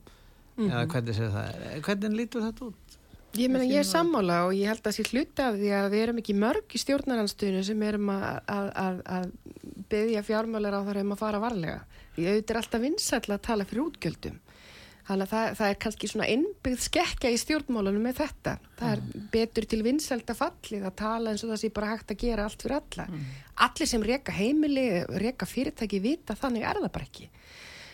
Eða 0.60 0.86
hvernig 0.92 1.16
það 1.16 1.46
er. 1.46 1.82
Hvernig 1.82 2.16
lítur 2.20 2.44
þetta 2.44 2.66
út? 2.66 2.89
Ég 3.38 3.52
meina, 3.52 3.66
ég 3.68 3.84
er 3.84 3.86
sammála 3.86 4.42
og 4.48 4.56
ég 4.58 4.70
held 4.72 4.88
að 4.90 4.96
sé 4.96 5.04
hluti 5.12 5.44
af 5.46 5.58
því 5.60 5.70
að 5.78 5.88
við 5.94 6.04
erum 6.04 6.20
ekki 6.22 6.36
mörg 6.42 6.74
í 6.74 6.82
stjórnaranstöðinu 6.82 7.62
sem 7.68 7.84
erum 7.86 8.10
að, 8.10 8.24
að, 8.50 8.70
að, 8.84 9.02
að 9.06 9.28
byggja 9.92 10.24
fjármálar 10.26 10.80
á 10.80 10.82
þar 10.88 11.02
um 11.04 11.14
að 11.14 11.22
fara 11.22 11.42
varlega. 11.44 11.82
Því 12.16 12.26
auðvitað 12.26 12.54
er 12.56 12.62
alltaf 12.64 12.86
vinsætla 12.86 13.38
að 13.38 13.46
tala 13.46 13.68
fyrir 13.70 13.84
útgjöldum. 13.86 14.40
Þannig 15.10 15.26
að 15.26 15.32
það, 15.34 15.46
það 15.58 15.72
er 15.72 15.78
kannski 15.84 16.08
svona 16.10 16.26
innbyggð 16.30 16.82
skekja 16.86 17.30
í 17.34 17.38
stjórnmálunum 17.42 18.04
með 18.06 18.20
þetta. 18.20 18.52
Það 18.78 18.92
er 18.94 19.24
betur 19.34 19.66
til 19.70 19.80
vinsælda 19.86 20.36
fallið 20.38 20.84
að 20.86 20.98
tala 21.02 21.32
eins 21.32 21.46
og 21.46 21.54
það 21.54 21.62
sé 21.64 21.72
bara 21.78 21.94
hægt 21.94 22.14
að 22.14 22.22
gera 22.26 22.46
allt 22.46 22.66
fyrir 22.66 22.78
alla. 22.78 23.08
Allir 23.66 23.90
sem 23.90 24.06
reka 24.06 24.36
heimili, 24.36 24.86
reka 25.24 25.48
fyrirtæki 25.50 26.02
vita, 26.04 26.38
þannig 26.38 26.66
er 26.70 26.82
það 26.84 26.94
bara 26.98 27.10
ekki. 27.10 27.26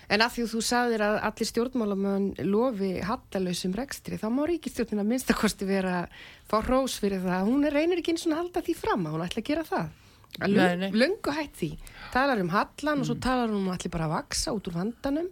En 0.09 0.21
að 0.21 0.35
því 0.35 0.43
að 0.45 0.51
þú 0.53 0.61
sagðir 0.67 1.03
að 1.05 1.15
allir 1.29 1.49
stjórnmálamöðun 1.49 2.25
lofi 2.51 2.91
hallalausum 3.07 3.75
rekstri, 3.77 4.19
þá 4.21 4.27
má 4.29 4.43
ríkistjórnina 4.49 5.05
minnstakosti 5.07 5.67
vera 5.69 6.05
fá 6.45 6.57
rós 6.65 6.99
fyrir 7.01 7.23
það. 7.25 7.47
Hún 7.49 7.65
reynir 7.73 8.01
ekki 8.01 8.13
eins 8.13 8.25
og 8.29 8.37
halda 8.37 8.61
því 8.65 8.75
fram 8.77 9.07
að 9.07 9.15
hún 9.17 9.25
ætla 9.25 9.41
að 9.41 9.49
gera 9.49 9.65
það. 9.69 9.93
Að 10.35 10.55
Nei, 10.59 10.75
nei. 10.75 10.89
löngu 10.91 11.31
hætt 11.31 11.53
því. 11.61 11.69
Talar 12.11 12.41
um 12.43 12.49
hallan 12.51 13.01
og 13.01 13.07
svo 13.07 13.15
talar 13.23 13.47
hún 13.49 13.61
um 13.63 13.71
allir 13.71 13.93
bara 13.93 14.09
að 14.09 14.17
vaksa 14.17 14.51
út 14.55 14.67
úr 14.67 14.75
vandanum. 14.81 15.29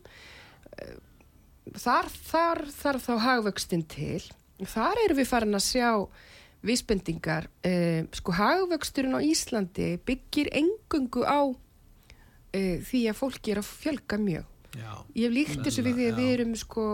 Þar, 1.74 2.08
þar, 2.32 2.62
þar 2.72 3.00
þá 3.04 3.12
hagvöxtin 3.26 3.84
til. 3.92 4.22
Þar 4.64 5.02
erum 5.04 5.20
við 5.20 5.28
farin 5.28 5.58
að 5.60 5.66
sjá 5.66 5.90
vísbendingar. 6.64 7.50
Eh, 7.68 8.06
sko 8.16 8.36
hagvöxturinn 8.38 9.18
á 9.18 9.20
Íslandi 9.20 9.98
byggir 10.08 10.50
engungu 10.56 11.26
á 11.28 11.52
eh, 12.56 12.80
því 12.80 13.04
að 13.12 13.20
fólki 13.20 13.54
er 13.54 13.60
að 13.60 13.72
fjölga 13.72 14.20
mjög. 14.22 14.48
Já. 14.74 14.94
Ég 15.16 15.28
hef 15.28 15.36
líkt 15.36 15.60
þessu 15.66 15.84
við 15.86 16.00
því 16.00 16.08
að 16.10 16.20
við 16.22 16.32
erum 16.38 16.56
sko 16.58 16.86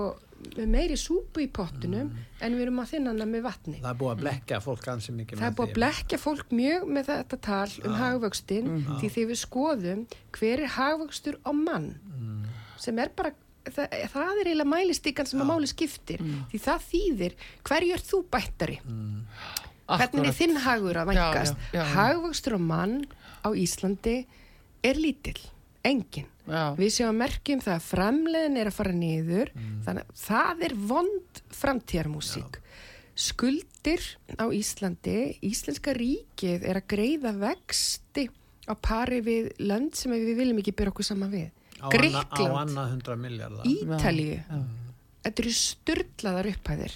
með 0.55 0.69
meiri 0.71 0.95
súpu 0.99 1.43
í 1.43 1.49
pottunum 1.51 2.11
en 2.39 2.55
við 2.55 2.63
erum 2.65 2.79
að 2.79 2.91
þinna 2.93 3.13
hana 3.13 3.27
með 3.27 3.43
vatni. 3.43 3.79
Það 3.81 3.89
er 3.91 3.99
búið 3.99 4.13
að 4.13 4.21
blekja 4.23 4.59
fólk 4.63 4.87
ansi 4.93 5.15
mikið 5.15 5.41
Það 5.41 5.49
er 5.49 5.57
búið 5.57 5.69
að 5.69 5.77
blekja 5.79 6.19
fólk 6.23 6.55
mjög 6.59 6.87
með 6.97 7.09
þetta 7.11 7.39
tal 7.47 7.73
um 7.83 7.97
hagvöxtin 7.99 8.69
því 9.01 9.11
þegar 9.15 9.29
við 9.33 9.41
skoðum 9.43 10.05
hver 10.39 10.63
er 10.63 10.73
hagvöxtur 10.77 11.39
á 11.43 11.51
mann 11.55 11.89
sem 12.79 12.99
er 13.03 13.11
bara, 13.15 13.33
það, 13.67 13.95
það 14.13 14.39
er 14.39 14.49
eiginlega 14.49 14.71
mælistíkan 14.71 15.27
sem 15.27 15.43
að 15.43 15.49
máli 15.51 15.67
skiptir 15.71 16.23
því 16.51 16.61
það 16.63 16.85
þýðir 16.93 17.35
hverju 17.67 17.97
er 17.97 18.05
þú 18.07 18.21
bættari? 18.31 18.79
Hvernig 19.89 20.29
er 20.29 20.37
þinn 20.37 20.59
hagur 20.63 20.99
að 21.01 21.13
já. 21.17 21.83
Hagvöxtur 21.95 22.55
á 22.55 22.61
mann 22.61 23.01
á 23.43 23.49
Íslandi 23.51 24.21
er 24.85 24.95
lítill, 24.99 25.39
enginn. 25.83 26.27
Já. 26.49 26.63
Við 26.79 26.89
séum 26.95 27.11
að 27.13 27.19
merkjum 27.21 27.61
það 27.61 27.75
að 27.75 27.87
framleiðin 27.91 28.57
er 28.57 28.69
að 28.71 28.77
fara 28.79 28.93
niður, 28.97 29.51
þannig 29.85 30.03
að 30.09 30.23
það 30.23 30.63
er 30.69 30.73
vond 30.89 31.41
framtíðarmúsík. 31.59 32.59
Skuldir 33.19 34.03
á 34.39 34.45
Íslandi, 34.55 35.17
Íslenska 35.43 35.93
ríkið 35.93 36.63
er 36.63 36.79
að 36.79 36.87
greiða 36.95 37.33
vexti 37.41 38.29
á 38.69 38.73
pari 38.79 39.19
við 39.25 39.49
lönd 39.59 39.95
sem 39.97 40.11
við 40.13 40.35
viljum 40.39 40.59
ekki 40.61 40.71
byrja 40.77 40.93
okkur 40.93 41.05
saman 41.09 41.31
við. 41.33 41.49
Gríkland, 41.93 42.75
Ítalíu, 43.67 44.39
þetta 45.23 45.41
eru 45.43 45.51
styrlaðar 45.55 46.49
upphæðir. 46.53 46.93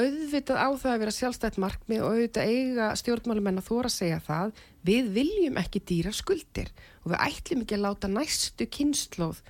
Auðvitað 0.00 0.56
á 0.60 0.68
það 0.80 0.92
að 0.94 0.98
vera 1.04 1.14
sjálfstætt 1.18 1.58
markmið 1.60 2.02
og 2.04 2.14
auðvitað 2.14 2.48
eiga 2.52 2.90
stjórnmálumenn 3.00 3.60
að 3.60 3.68
þóra 3.68 3.90
að 3.92 3.96
segja 3.98 4.20
það. 4.26 4.52
Við 4.84 5.10
viljum 5.16 5.60
ekki 5.60 5.80
dýra 5.88 6.12
skuldir 6.12 6.70
og 7.04 7.12
við 7.14 7.20
ætlum 7.24 7.62
ekki 7.64 7.76
að 7.78 7.84
láta 7.86 8.10
næstu 8.12 8.66
kynnslóð 8.68 9.40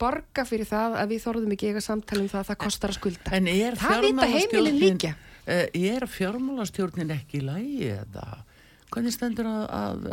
borga 0.00 0.44
fyrir 0.48 0.68
það 0.68 0.96
að 1.00 1.12
við 1.14 1.22
þorðum 1.24 1.52
ekki 1.54 1.70
eiga 1.70 1.82
samtali 1.84 2.24
um 2.24 2.30
það 2.32 2.40
að 2.42 2.48
það 2.50 2.58
kostar 2.64 2.92
að 2.92 2.98
skulda. 2.98 3.34
En 3.38 3.46
er 3.48 3.78
það 3.78 4.00
vita 4.08 4.26
heimilin 4.28 4.48
fjármálastjórnin 4.50 4.80
líka. 4.82 5.12
eh, 5.46 5.92
er 5.94 6.06
fjármálastjórnin 6.10 7.14
ekki 7.14 7.40
í 7.40 7.44
lægi 7.46 7.92
eða 7.94 8.26
hvernig 8.94 9.14
stendur 9.14 9.48
að, 9.50 9.62
að, 9.74 10.08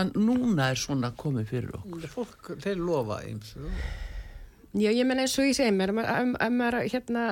að 0.00 0.12
núna 0.18 0.70
er 0.72 0.80
svona 0.80 1.12
komið 1.18 1.50
fyrir 1.52 1.74
okkur 1.78 2.08
fólk, 2.14 2.52
þeir 2.64 2.80
lofa 2.82 3.20
ymsu 3.28 3.68
Já, 4.76 4.90
ég 4.92 5.06
menna 5.08 5.24
eins 5.24 5.34
og 5.40 5.46
ég 5.48 5.56
segi 5.56 5.72
mér, 5.72 5.94
ef 5.94 5.96
um, 5.96 6.34
um, 6.36 6.60
um, 6.60 6.62
hérna, 6.92 7.24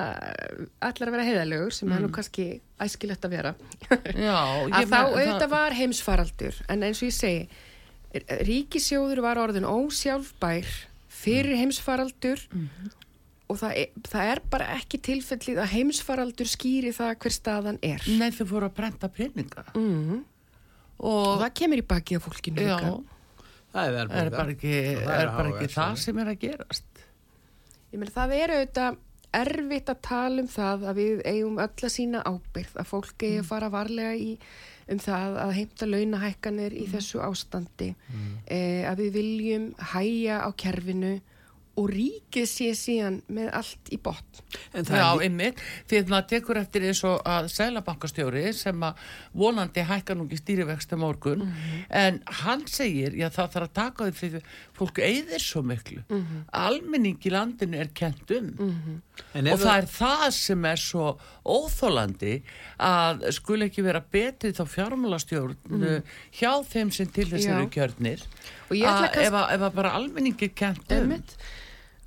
allar 0.81 1.09
að 1.09 1.13
vera 1.13 1.25
heiðalegur, 1.27 1.73
sem 1.75 1.91
er 1.93 2.01
nú 2.01 2.09
kannski 2.13 2.45
æskilegt 2.81 3.27
að 3.27 3.35
vera, 3.35 3.51
Já, 4.17 4.37
að 4.79 4.87
þá 4.89 4.97
auðvitað 5.03 5.51
var 5.51 5.75
heimsfaraldur, 5.77 6.61
en 6.73 6.85
eins 6.87 7.01
og 7.03 7.11
ég 7.11 7.17
segi, 7.17 7.43
ríkisjóður 8.47 9.21
var 9.21 9.41
orðin 9.43 9.67
ósjálfbær 9.69 10.71
fyrir 11.13 11.59
heimsfaraldur 11.59 12.41
og 13.47 13.59
það 13.61 13.75
er, 13.83 13.91
það 14.07 14.31
er 14.31 14.41
bara 14.55 14.71
ekki 14.75 14.99
tilfellið 15.05 15.61
að 15.61 15.69
heimsfaraldur 15.75 16.49
skýri 16.49 16.95
það 16.95 17.13
hver 17.21 17.35
staðan 17.35 17.77
er. 17.85 18.07
Nei, 18.17 18.31
þau 18.33 18.47
fóru 18.49 18.69
að 18.69 18.75
brenda 18.81 19.11
peninga. 19.13 19.67
Mm. 19.77 20.23
og 20.97 21.13
Og 21.13 21.43
það 21.43 21.53
kemur 21.61 21.83
í 21.83 21.85
bakið 21.85 22.17
á 22.17 22.21
fólkinu 22.25 22.65
já, 22.65 22.77
það 23.77 23.87
er 24.01 24.11
er 24.17 24.31
bara 24.33 24.53
ekki, 24.55 24.73
það 25.03 25.19
er 25.21 25.31
bara 25.35 25.51
ekki 25.53 25.73
það 25.75 25.99
sem 26.01 26.21
er 26.23 26.31
að 26.31 26.39
gerast 26.41 26.86
Ég 27.97 28.01
meina 28.03 28.13
það 28.13 28.33
er 28.37 28.51
auðvitað 28.53 28.97
erfitt 29.37 29.87
að 29.89 30.01
tala 30.05 30.41
um 30.43 30.47
það 30.53 30.83
að 30.85 30.99
við 31.01 31.21
eigum 31.31 31.55
öll 31.63 31.85
að 31.87 31.89
sína 31.89 32.19
ábyrð, 32.29 32.75
að 32.77 32.89
fólk 32.91 33.23
eigi 33.25 33.39
að 33.41 33.47
fara 33.47 33.69
varlega 33.73 34.11
í 34.21 34.27
um 34.93 34.99
það 35.01 35.37
að 35.41 35.53
heimta 35.55 35.87
launahækkanir 35.89 36.75
í 36.77 36.83
þessu 36.91 37.23
ástandi, 37.25 37.87
eh, 38.45 38.85
að 38.85 39.01
við 39.01 39.17
viljum 39.17 39.65
hæja 39.95 40.37
á 40.45 40.49
kerfinu 40.53 41.15
og 41.77 41.89
ríkið 41.93 42.45
sé 42.49 42.71
síðan 42.73 43.19
með 43.29 43.51
allt 43.53 43.89
í 43.93 43.97
botn. 44.01 44.39
en 44.73 44.85
það 44.87 44.97
Já, 44.97 45.07
er 45.13 45.23
einmitt, 45.27 45.59
því 45.89 45.99
að 46.01 46.07
maður 46.13 46.27
tekur 46.31 46.57
eftir 46.61 46.85
eins 46.89 47.01
og 47.05 47.19
að 47.29 47.49
sælabankastjóri 47.53 48.45
sem 48.57 48.81
að 48.87 49.03
vonandi 49.37 49.83
hækka 49.85 50.15
nú 50.17 50.25
ekki 50.25 50.39
stýrivexta 50.41 50.97
morgun 50.97 51.43
en 51.89 52.17
hann 52.41 52.63
segir, 52.67 53.13
já 53.13 53.27
það 53.29 53.51
þarf 53.53 53.67
að 53.69 53.75
taka 53.77 54.07
því 54.07 54.15
fyrir 54.17 54.47
fólk 54.73 54.97
eyðir 55.05 55.43
svo 55.43 55.61
miklu. 55.61 56.01
Almenning 56.57 57.19
í 57.21 57.29
landinu 57.33 57.77
er 57.83 57.91
kent 57.93 58.31
um. 58.37 58.49
En 59.37 59.47
og 59.47 59.53
ef 59.53 59.61
það 59.67 59.77
er 59.83 59.87
það 59.93 60.25
sem 60.37 60.65
er 60.71 60.81
svo 60.81 61.11
óþólandi 61.45 62.33
að 62.83 63.27
skul 63.37 63.61
ekki 63.67 63.85
vera 63.85 64.01
betri 64.01 64.51
þá 64.57 64.63
fjármálastjórn 64.73 66.01
hjá 66.37 66.51
þeim 66.73 66.91
sem 66.93 67.09
til 67.13 67.27
þess 67.29 67.47
eru 67.53 67.69
kjörnir. 67.73 68.25
Og 68.69 68.75
ég 68.75 68.83
ætla 68.89 69.07
að 69.07 69.13
kannski- 69.13 69.27
ef, 69.29 69.33
að- 69.43 69.53
ef 69.55 69.61
að 69.69 69.73
bara 69.79 69.93
almenning 69.97 70.41
er 70.41 70.49
kent 70.49 70.91
um. 70.91 70.97
Einmitt. 70.97 71.37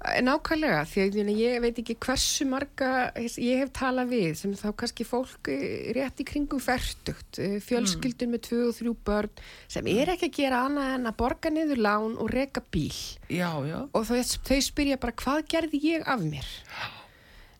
Nákvæmlega, 0.01 0.85
því 0.89 1.03
að 1.05 1.31
ég 1.37 1.59
veit 1.61 1.79
ekki 1.83 1.99
hversu 2.01 2.47
marga 2.49 3.11
ég 3.21 3.59
hef 3.61 3.73
talað 3.77 4.15
við 4.15 4.31
sem 4.39 4.55
þá 4.57 4.71
kannski 4.81 5.05
fólk 5.05 5.51
eh, 5.53 5.91
rétt 5.93 6.23
í 6.23 6.25
kringum 6.25 6.63
færtugt, 6.65 7.37
fjölskyldun 7.67 8.33
með 8.33 8.47
tvö 8.47 8.61
og 8.71 8.79
þrjú 8.79 8.95
börn 9.05 9.43
sem 9.69 9.91
er 9.93 10.15
ekki 10.15 10.31
að 10.31 10.39
gera 10.39 10.63
annað 10.71 10.95
en 10.95 11.11
að 11.11 11.19
borga 11.21 11.53
niður 11.53 11.83
lán 11.85 12.17
og 12.17 12.33
reka 12.33 12.65
bíl. 12.73 12.95
Já, 13.29 13.53
já, 13.69 13.77
og 13.93 14.09
þau, 14.09 14.23
þau 14.49 14.63
spyrja 14.71 14.97
bara 15.03 15.19
hvað 15.21 15.45
gerði 15.53 15.83
ég 15.85 16.09
af 16.09 16.25
mér? 16.25 16.49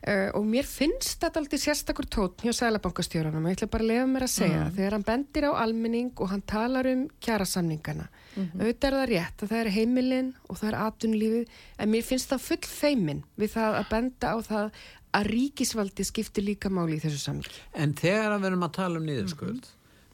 Uh, 0.01 0.33
og 0.33 0.47
mér 0.49 0.65
finnst 0.65 1.21
þetta 1.21 1.43
aldrei 1.43 1.59
sérstakur 1.61 2.07
tótt 2.09 2.41
hjá 2.41 2.55
sælabankastjóranum 2.57 3.43
ég 3.45 3.59
ætla 3.59 3.67
bara 3.69 3.85
að 3.85 3.91
lefa 3.91 4.07
mér 4.09 4.23
að 4.25 4.31
segja 4.33 4.61
mm. 4.63 4.71
þegar 4.79 4.95
hann 4.95 5.05
bendir 5.05 5.45
á 5.45 5.51
almenning 5.61 6.09
og 6.17 6.31
hann 6.31 6.41
talar 6.49 6.89
um 6.89 7.03
kjærasamningana 7.21 8.07
auðvitað 8.37 8.87
er 8.87 8.97
það 8.97 9.05
rétt 9.11 9.43
að 9.43 9.51
það 9.51 9.59
er 9.59 9.69
heimilin 9.75 10.33
og 10.47 10.57
það 10.59 10.69
er 10.71 10.79
atvinnulífið 10.85 11.61
en 11.77 11.91
mér 11.91 12.07
finnst 12.07 12.31
það 12.31 12.45
full 12.47 12.65
feimin 12.71 13.23
við 13.35 13.53
það 13.57 13.77
að 13.81 13.89
benda 13.91 14.33
á 14.33 14.37
það 14.47 14.81
að 15.11 15.29
ríkisvaldi 15.35 16.05
skiptir 16.07 16.45
líka 16.47 16.69
máli 16.71 16.95
í 16.95 17.01
þessu 17.03 17.19
samling 17.19 17.57
En 17.75 17.93
þegar 17.99 18.31
að 18.35 18.43
við 18.45 18.51
erum 18.51 18.67
að 18.67 18.75
tala 18.77 19.01
um 19.01 19.07
niðurskuld, 19.09 19.67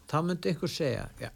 þá 0.10 0.18
myndi 0.26 0.54
ykkur 0.56 0.72
segja, 0.74 1.06
já, 1.22 1.30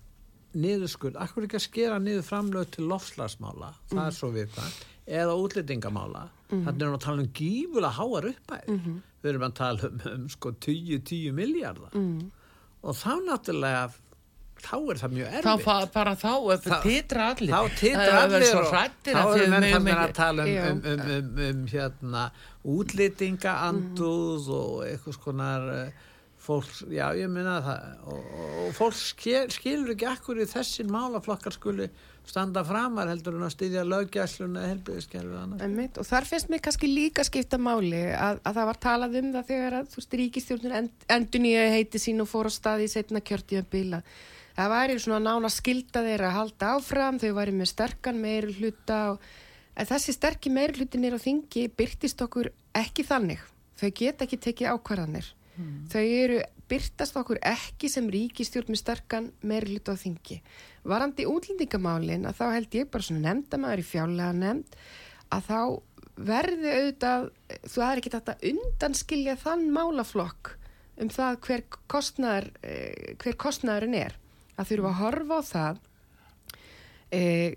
niðurskuld, 0.58 1.20
akkur 1.22 1.46
ekki 1.46 1.60
að 1.60 1.66
skera 1.68 2.00
niður 2.02 2.26
framlög 2.28 2.72
til 2.74 2.88
lofslagsmála, 2.90 3.70
það 3.92 4.04
er 4.08 4.18
svo 4.18 4.32
viðkvæmt, 4.34 4.82
eða 5.22 5.38
útlendingamála, 5.44 6.26
þannig 6.52 6.82
erum 6.82 6.92
við 6.96 6.98
að 6.98 7.06
tala 7.06 7.22
um 7.24 7.32
gífulega 7.38 7.96
háar 8.00 8.28
upphæð. 8.32 8.68
Við 9.22 9.30
erum 9.32 9.46
að 9.46 9.54
tala 9.62 9.88
um, 9.92 10.02
um 10.16 10.28
sko 10.34 10.52
10-10 10.66 11.36
miljardar. 11.38 11.94
Og 12.82 12.96
þá 12.98 13.12
náttúrulega, 13.28 13.92
þá 14.62 14.76
er 14.94 15.00
það 15.02 15.16
mjög 15.18 15.32
þá 15.32 15.38
erfitt. 15.52 15.66
fa- 15.66 15.90
bara 15.96 16.14
þá 16.16 16.32
Þá- 16.62 16.84
titra 16.86 17.26
allir 17.34 17.54
Þá 17.56 17.80
titra 17.82 18.22
allir 18.22 18.46
og 18.62 18.70
þá 18.72 18.78
að 18.82 19.34
eru 19.34 19.42
þið 19.42 19.50
menn 19.50 19.66
megum 19.66 19.76
fannir 19.78 19.98
ekki- 19.98 20.08
að 20.08 20.14
tala 20.22 20.44
um, 20.44 20.54
Já. 20.54 20.64
um, 20.72 20.82
um, 20.86 21.02
um, 21.18 21.44
um 21.50 21.66
hérna 21.74 22.24
útlýtingaandúð 22.72 24.48
og 24.56 24.86
eitthvað 24.86 25.18
skonar 25.18 25.68
uh, 25.72 26.08
fólk, 26.42 26.70
já 26.90 27.06
ég 27.18 27.30
minna 27.30 27.60
það 27.62 28.08
og, 28.10 28.30
og, 28.44 28.72
fólk 28.78 28.96
skil, 28.98 29.44
skilur 29.54 29.92
ekki 29.94 30.08
akkur 30.10 30.40
í 30.42 30.48
þessin 30.50 30.90
málaflokkar 30.92 31.54
skuli 31.54 31.90
standa 32.26 32.62
framar 32.66 33.10
heldur 33.10 33.36
en 33.38 33.46
að 33.48 33.54
styðja 33.56 33.82
löggæsluna 33.86 34.64
helbriðiskerfið 34.70 35.38
annars. 35.42 35.62
Einmitt, 35.66 35.98
og 35.98 36.06
þar 36.06 36.28
finnst 36.30 36.52
mér 36.54 36.62
kannski 36.64 36.90
líka 36.90 37.26
skipta 37.26 37.58
máli 37.62 38.04
að, 38.14 38.38
að 38.46 38.60
það 38.60 38.68
var 38.70 38.80
talað 38.86 39.18
um 39.22 39.32
það 39.36 39.48
þegar 39.50 39.78
að 39.80 39.88
þú 39.92 40.00
veist 40.02 40.18
ríkistjórnir 40.22 40.76
end, 40.80 41.08
endur 41.18 41.44
nýja 41.46 41.64
heiti 41.74 42.02
sín 42.02 42.22
og 42.22 42.30
fór 42.30 42.50
á 42.50 42.52
staði 42.54 42.86
í 42.86 42.92
setna 42.94 43.24
kjörtíðanbíla 43.26 44.02
það 44.58 44.74
væri 44.76 44.98
svona 45.02 45.22
nána 45.26 45.52
skilda 45.52 46.04
þeirra 46.06 46.32
að 46.32 46.38
halda 46.38 46.72
áfram, 46.78 47.20
þau 47.22 47.32
væri 47.38 47.56
með 47.56 47.72
sterkan 47.72 48.22
meiri 48.22 48.56
hluta 48.60 49.02
og, 49.14 49.28
en 49.76 49.92
þessi 49.92 50.16
sterki 50.18 50.54
meiri 50.54 50.80
hlutin 50.80 51.06
er 51.08 51.18
á 51.18 51.20
þingi 51.22 51.68
byrtist 51.78 52.24
okkur 52.24 52.52
ekki 52.78 53.06
þannig. 53.08 53.44
Þau 53.82 53.90
get 53.98 54.26
ekki 54.26 54.42
tekið 54.50 54.74
ákvarðanir. 54.76 55.32
Hmm. 55.52 55.84
þau 55.92 56.02
eru 56.02 56.38
byrtast 56.72 57.18
okkur 57.20 57.42
ekki 57.44 57.90
sem 57.92 58.06
ríkistjórn 58.08 58.72
með 58.72 58.80
sterkan 58.80 59.30
meiri 59.44 59.76
hluta 59.76 59.92
á 59.92 60.00
þingi. 60.00 60.40
Varandi 60.88 61.28
útlendingamálin 61.28 62.24
að 62.30 62.38
þá 62.40 62.46
held 62.56 62.78
ég 62.80 62.92
bara 62.94 63.08
svona 63.08 63.26
nefndamæður 63.26 63.84
í 63.84 63.88
fjárlega 63.90 64.38
nefnd 64.38 64.78
að 65.36 65.50
þá 65.50 65.60
verði 66.22 66.72
auðvitað, 66.78 67.28
þú 67.68 67.84
aðri 67.84 68.02
ekki 68.02 68.14
þetta 68.16 68.38
undanskilja 68.52 69.36
þann 69.44 69.68
málaflokk 69.76 70.56
um 71.02 71.12
það 71.12 71.38
hver 71.48 71.64
kostnæður 71.92 72.50
eh, 72.64 73.14
hver 73.20 73.38
kostnæðurinn 73.42 74.00
er 74.06 74.18
að 74.58 74.72
þurfa 74.72 74.92
að 74.92 75.02
horfa 75.02 75.40
á 75.40 75.42
það 75.52 75.82
eh, 77.12 77.52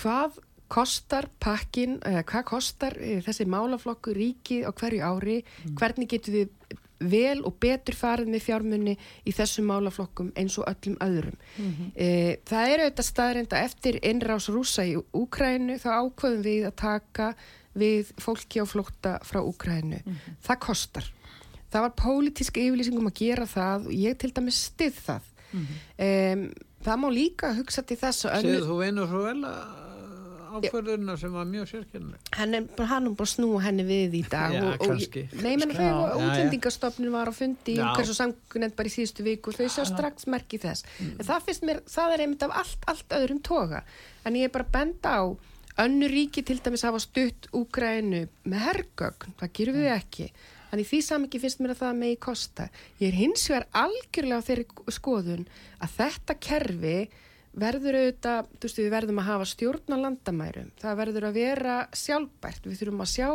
hvað 0.00 0.38
kostar 0.70 1.26
pakkin, 1.42 1.98
eða 2.06 2.22
hvað 2.30 2.46
kostar 2.52 2.96
eh, 3.02 3.18
þessi 3.26 3.46
málaflokku 3.50 4.14
ríki 4.14 4.62
á 4.62 4.70
hverju 4.70 5.02
ári, 5.02 5.40
mm. 5.42 5.74
hvernig 5.80 6.10
getur 6.12 6.36
við 6.36 6.78
vel 7.00 7.40
og 7.48 7.56
betur 7.60 7.96
farið 7.96 8.28
með 8.34 8.42
fjármunni 8.44 8.94
í 9.24 9.32
þessum 9.32 9.70
málaflokkum 9.70 10.34
eins 10.38 10.58
og 10.60 10.68
öllum 10.68 10.98
öðrum. 11.00 11.38
Mm 11.56 11.70
-hmm. 11.70 11.92
e, 11.96 12.36
það 12.44 12.72
er 12.72 12.82
auðvitað 12.84 13.08
staðrenda 13.08 13.62
eftir 13.64 13.98
innrás 14.04 14.48
rúsa 14.52 14.84
í 14.84 14.96
Úkrænu 14.96 15.78
þá 15.80 15.88
ákvöðum 15.96 16.42
við 16.44 16.66
að 16.68 16.76
taka 16.76 17.34
við 17.72 18.12
fólki 18.20 18.60
á 18.60 18.66
flótta 18.68 19.18
frá 19.24 19.40
Úkrænu. 19.40 20.02
Mm 20.04 20.12
-hmm. 20.12 20.36
Það 20.44 20.58
kostar. 20.58 21.12
Það 21.70 21.80
var 21.80 21.92
pólitísk 21.96 22.56
yfirlýsingum 22.56 23.06
að 23.06 23.18
gera 23.24 23.46
það 23.46 23.86
og 23.86 23.92
ég 23.92 24.18
til 24.18 24.32
dæmis 24.34 24.64
stið 24.68 24.94
það. 25.06 25.22
Mm 25.52 25.66
-hmm. 25.66 25.76
e, 25.98 26.08
það 26.84 26.96
má 27.02 27.08
líka 27.12 27.54
hugsa 27.54 27.82
til 27.82 27.96
þess 27.96 28.24
að... 28.24 28.42
Segðu 28.42 28.66
þú 28.66 28.82
einu 28.86 29.06
svo 29.06 29.22
vel 29.26 29.44
að 29.44 29.80
ákvörðuna 30.50 31.16
sem 31.18 31.32
var 31.32 31.46
mjög 31.48 31.68
sérkynlega 31.70 32.38
hann 32.38 32.54
er 32.58 32.66
bara 33.16 33.28
snúa 33.28 33.62
henni 33.64 33.84
við 33.86 34.16
í 34.20 34.22
dag 34.30 34.54
já, 34.54 34.62
og, 34.66 34.84
og 34.86 35.42
neymenn 35.44 35.74
þegar 35.76 36.16
útlendingastofnun 36.16 37.14
var 37.14 37.30
á 37.30 37.34
fundi 37.34 37.76
í 37.76 37.80
umhverfs 37.82 38.14
og 38.14 38.18
sangunend 38.18 38.76
bara 38.78 38.90
í 38.90 38.94
síðustu 38.94 39.26
viku 39.26 39.54
þau 39.54 39.66
sjá 39.68 39.84
strax 39.88 40.26
merki 40.30 40.60
þess. 40.62 40.86
Mm. 40.98 41.14
en 41.18 41.30
það 41.30 41.46
finnst 41.48 41.66
mér, 41.68 41.82
það 41.94 42.14
er 42.16 42.24
einmitt 42.24 42.46
af 42.46 42.56
allt, 42.62 42.88
allt 42.92 43.16
öðrum 43.20 43.42
toga. 43.46 43.82
En 44.26 44.38
ég 44.38 44.48
er 44.48 44.54
bara 44.54 44.68
benda 44.78 45.16
á 45.22 45.24
önnu 45.80 46.10
ríki 46.10 46.44
til 46.46 46.58
dæmis 46.64 46.84
hafa 46.86 47.00
stutt 47.02 47.50
Úgrænu 47.56 48.26
með 48.44 48.64
hergögn. 48.66 49.36
Það 49.40 49.54
gerum 49.58 49.80
við 49.80 49.92
ekki 49.94 50.32
Þannig 50.70 50.90
því 50.90 51.00
saman 51.06 51.26
ekki 51.28 51.42
finnst 51.42 51.62
mér 51.62 51.74
að 51.74 51.82
það 51.82 51.98
megi 52.00 52.20
kosta. 52.26 52.68
Ég 53.00 53.10
er 53.10 53.18
hins 53.18 53.48
vegar 53.50 53.66
algjörlega 53.84 54.38
á 54.38 54.46
þeirri 54.46 54.94
skoðun 54.94 55.44
að 55.80 55.96
þetta 55.98 56.38
kerfi 56.46 56.96
verður 57.50 57.98
auðvitað, 57.98 58.50
þú 58.54 58.68
veist, 58.68 58.78
við 58.78 58.92
verðum 58.94 59.20
að 59.20 59.26
hafa 59.26 59.46
stjórn 59.50 59.94
á 59.94 59.98
landamærum, 60.04 60.68
það 60.78 60.98
verður 61.00 61.26
að 61.26 61.38
vera 61.40 61.76
sjálfbært, 61.98 62.66
við 62.68 62.76
þurfum 62.78 63.02
að 63.02 63.10
sjá 63.10 63.30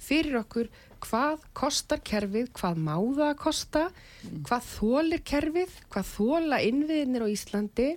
fyrir 0.00 0.38
okkur 0.40 0.70
hvað 1.04 1.44
kostar 1.60 2.00
kerfið, 2.00 2.48
hvað 2.56 2.80
má 2.86 2.94
það 2.96 3.24
að 3.28 3.40
kosta, 3.42 3.82
mm. 4.24 4.38
hvað 4.48 4.70
þólir 4.72 5.24
kerfið, 5.32 5.74
hvað 5.92 6.12
þóla 6.14 6.62
innviðinir 6.64 7.26
á 7.28 7.28
Íslandi 7.28 7.90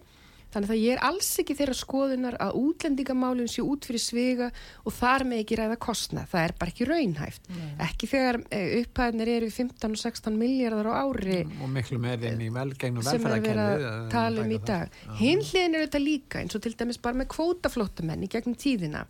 Þannig 0.51 0.73
að 0.73 0.81
ég 0.81 0.95
er 0.95 1.03
alls 1.07 1.29
ekki 1.41 1.55
þeirra 1.55 1.75
skoðunar 1.79 2.37
að 2.43 2.57
útlendingamálun 2.59 3.49
sé 3.51 3.63
út 3.63 3.87
fyrir 3.87 4.03
svega 4.03 4.49
og 4.83 4.95
þar 4.97 5.25
með 5.29 5.43
ekki 5.45 5.59
ræða 5.61 5.77
kostna. 5.85 6.25
Það 6.31 6.47
er 6.47 6.55
bara 6.59 6.73
ekki 6.73 6.87
raunhæft. 6.89 7.47
Nei. 7.55 7.69
Ekki 7.87 8.09
þegar 8.11 8.41
eh, 8.51 8.75
upphæðinir 8.81 9.33
eru 9.37 9.51
15 9.55 9.95
og 9.95 10.01
16 10.03 10.41
miljardar 10.41 10.91
á 10.91 10.93
ári. 11.05 11.39
Og 11.61 11.71
miklu 11.71 12.01
meirinn 12.03 12.43
í 12.43 12.51
velgengnu 12.51 13.05
velferðarkerfi. 13.05 13.07
Sem 13.07 13.31
er 13.31 13.47
verið 13.47 13.87
að 13.93 14.11
tala 14.11 14.43
um 14.43 14.51
í 14.51 14.59
dag. 14.67 14.99
Hinnliðin 15.21 15.79
eru 15.79 15.87
þetta 15.87 16.03
líka 16.03 16.43
eins 16.43 16.59
og 16.59 16.65
til 16.65 16.75
dæmis 16.75 17.01
bara 17.01 17.21
með 17.21 17.31
kvótaflótamenn 17.37 18.27
í 18.27 18.31
gegnum 18.31 18.59
tíðina. 18.59 19.07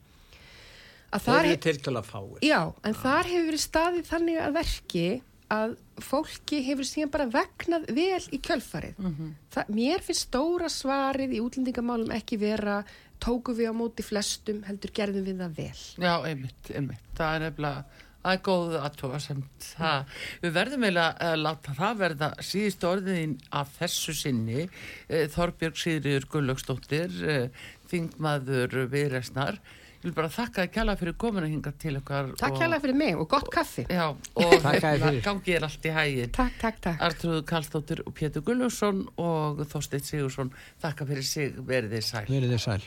Það 1.12 1.42
eru 1.42 1.58
til 1.66 1.76
til 1.84 1.98
að 1.98 2.08
fáið. 2.08 2.38
Já, 2.46 2.60
en 2.88 2.94
Já. 2.96 3.02
þar 3.02 3.28
hefur 3.28 3.48
verið 3.50 3.64
staðið 3.66 4.06
þannig 4.08 4.38
að 4.40 4.54
verki 4.56 5.08
að 5.52 5.78
fólki 6.02 6.62
hefur 6.66 6.88
síðan 6.88 7.12
bara 7.14 7.30
vegnað 7.32 7.88
vel 7.96 8.22
í 8.32 8.40
kjölfarið. 8.40 9.00
Mm 9.00 9.16
-hmm. 9.16 9.32
Það, 9.54 9.74
mér 9.78 10.06
finnst 10.06 10.28
stóra 10.28 10.70
svarið 10.72 11.36
í 11.36 11.42
útlendingamálum 11.44 12.14
ekki 12.16 12.40
vera 12.42 12.84
tóku 13.22 13.54
við 13.54 13.72
á 13.72 13.74
móti 13.76 14.06
flestum 14.06 14.64
heldur 14.66 14.94
gerðum 14.96 15.28
við 15.28 15.44
það 15.44 15.58
vel. 15.58 15.82
Já, 15.98 16.14
einmitt, 16.26 16.72
einmitt. 16.74 17.04
Það 17.18 17.36
er 17.36 17.44
nefnilega, 17.46 17.84
það 18.24 18.34
er 18.34 18.42
góð 18.48 18.78
aðtóa 18.80 19.20
sem 19.20 19.44
það. 19.60 20.16
Við 20.42 20.56
verðum 20.58 20.88
eiginlega 20.88 21.28
að 21.28 21.44
láta 21.46 21.76
það 21.78 22.02
verða 22.06 22.32
síðust 22.40 22.88
orðin 22.88 23.36
af 23.52 23.76
þessu 23.78 24.18
sinni. 24.18 24.70
Eh, 25.10 25.28
Þorbjörg 25.28 25.78
Sýriður 25.84 26.28
Gullöksdóttir, 26.34 27.22
eh, 27.28 27.50
þingmaður 27.92 28.88
viðresnar 28.90 29.60
Ég 30.02 30.08
vil 30.10 30.16
bara 30.18 30.32
þakka 30.34 30.64
þið 30.64 30.72
kjalla 30.74 30.94
fyrir 30.98 31.14
komuna 31.22 31.46
hinga 31.46 31.72
til 31.78 31.92
okkar. 32.00 32.32
Takk 32.40 32.56
kjalla 32.58 32.80
fyrir 32.82 32.98
mig 32.98 33.20
og 33.22 33.28
gott 33.30 33.52
kaffi. 33.54 33.84
Já, 33.86 34.08
og 34.42 34.56
gangið 34.66 35.52
er 35.60 35.68
allt 35.68 35.86
í 35.86 35.92
hægin. 35.94 36.32
Takk, 36.34 36.56
takk, 36.64 36.80
takk. 36.88 37.04
Artrúð 37.06 37.44
Kallstóttir 37.52 38.02
og 38.08 38.16
Pétur 38.18 38.42
Gulluðsson 38.48 39.04
og 39.22 39.62
Þorsteit 39.70 40.10
Sigursson, 40.10 40.50
þakka 40.82 41.06
fyrir 41.12 41.30
sig, 41.30 41.54
verið 41.70 42.00
þið 42.00 42.10
sæl. 42.10 42.26
Verið 42.32 42.56
þið 42.56 42.66
sæl. 42.66 42.82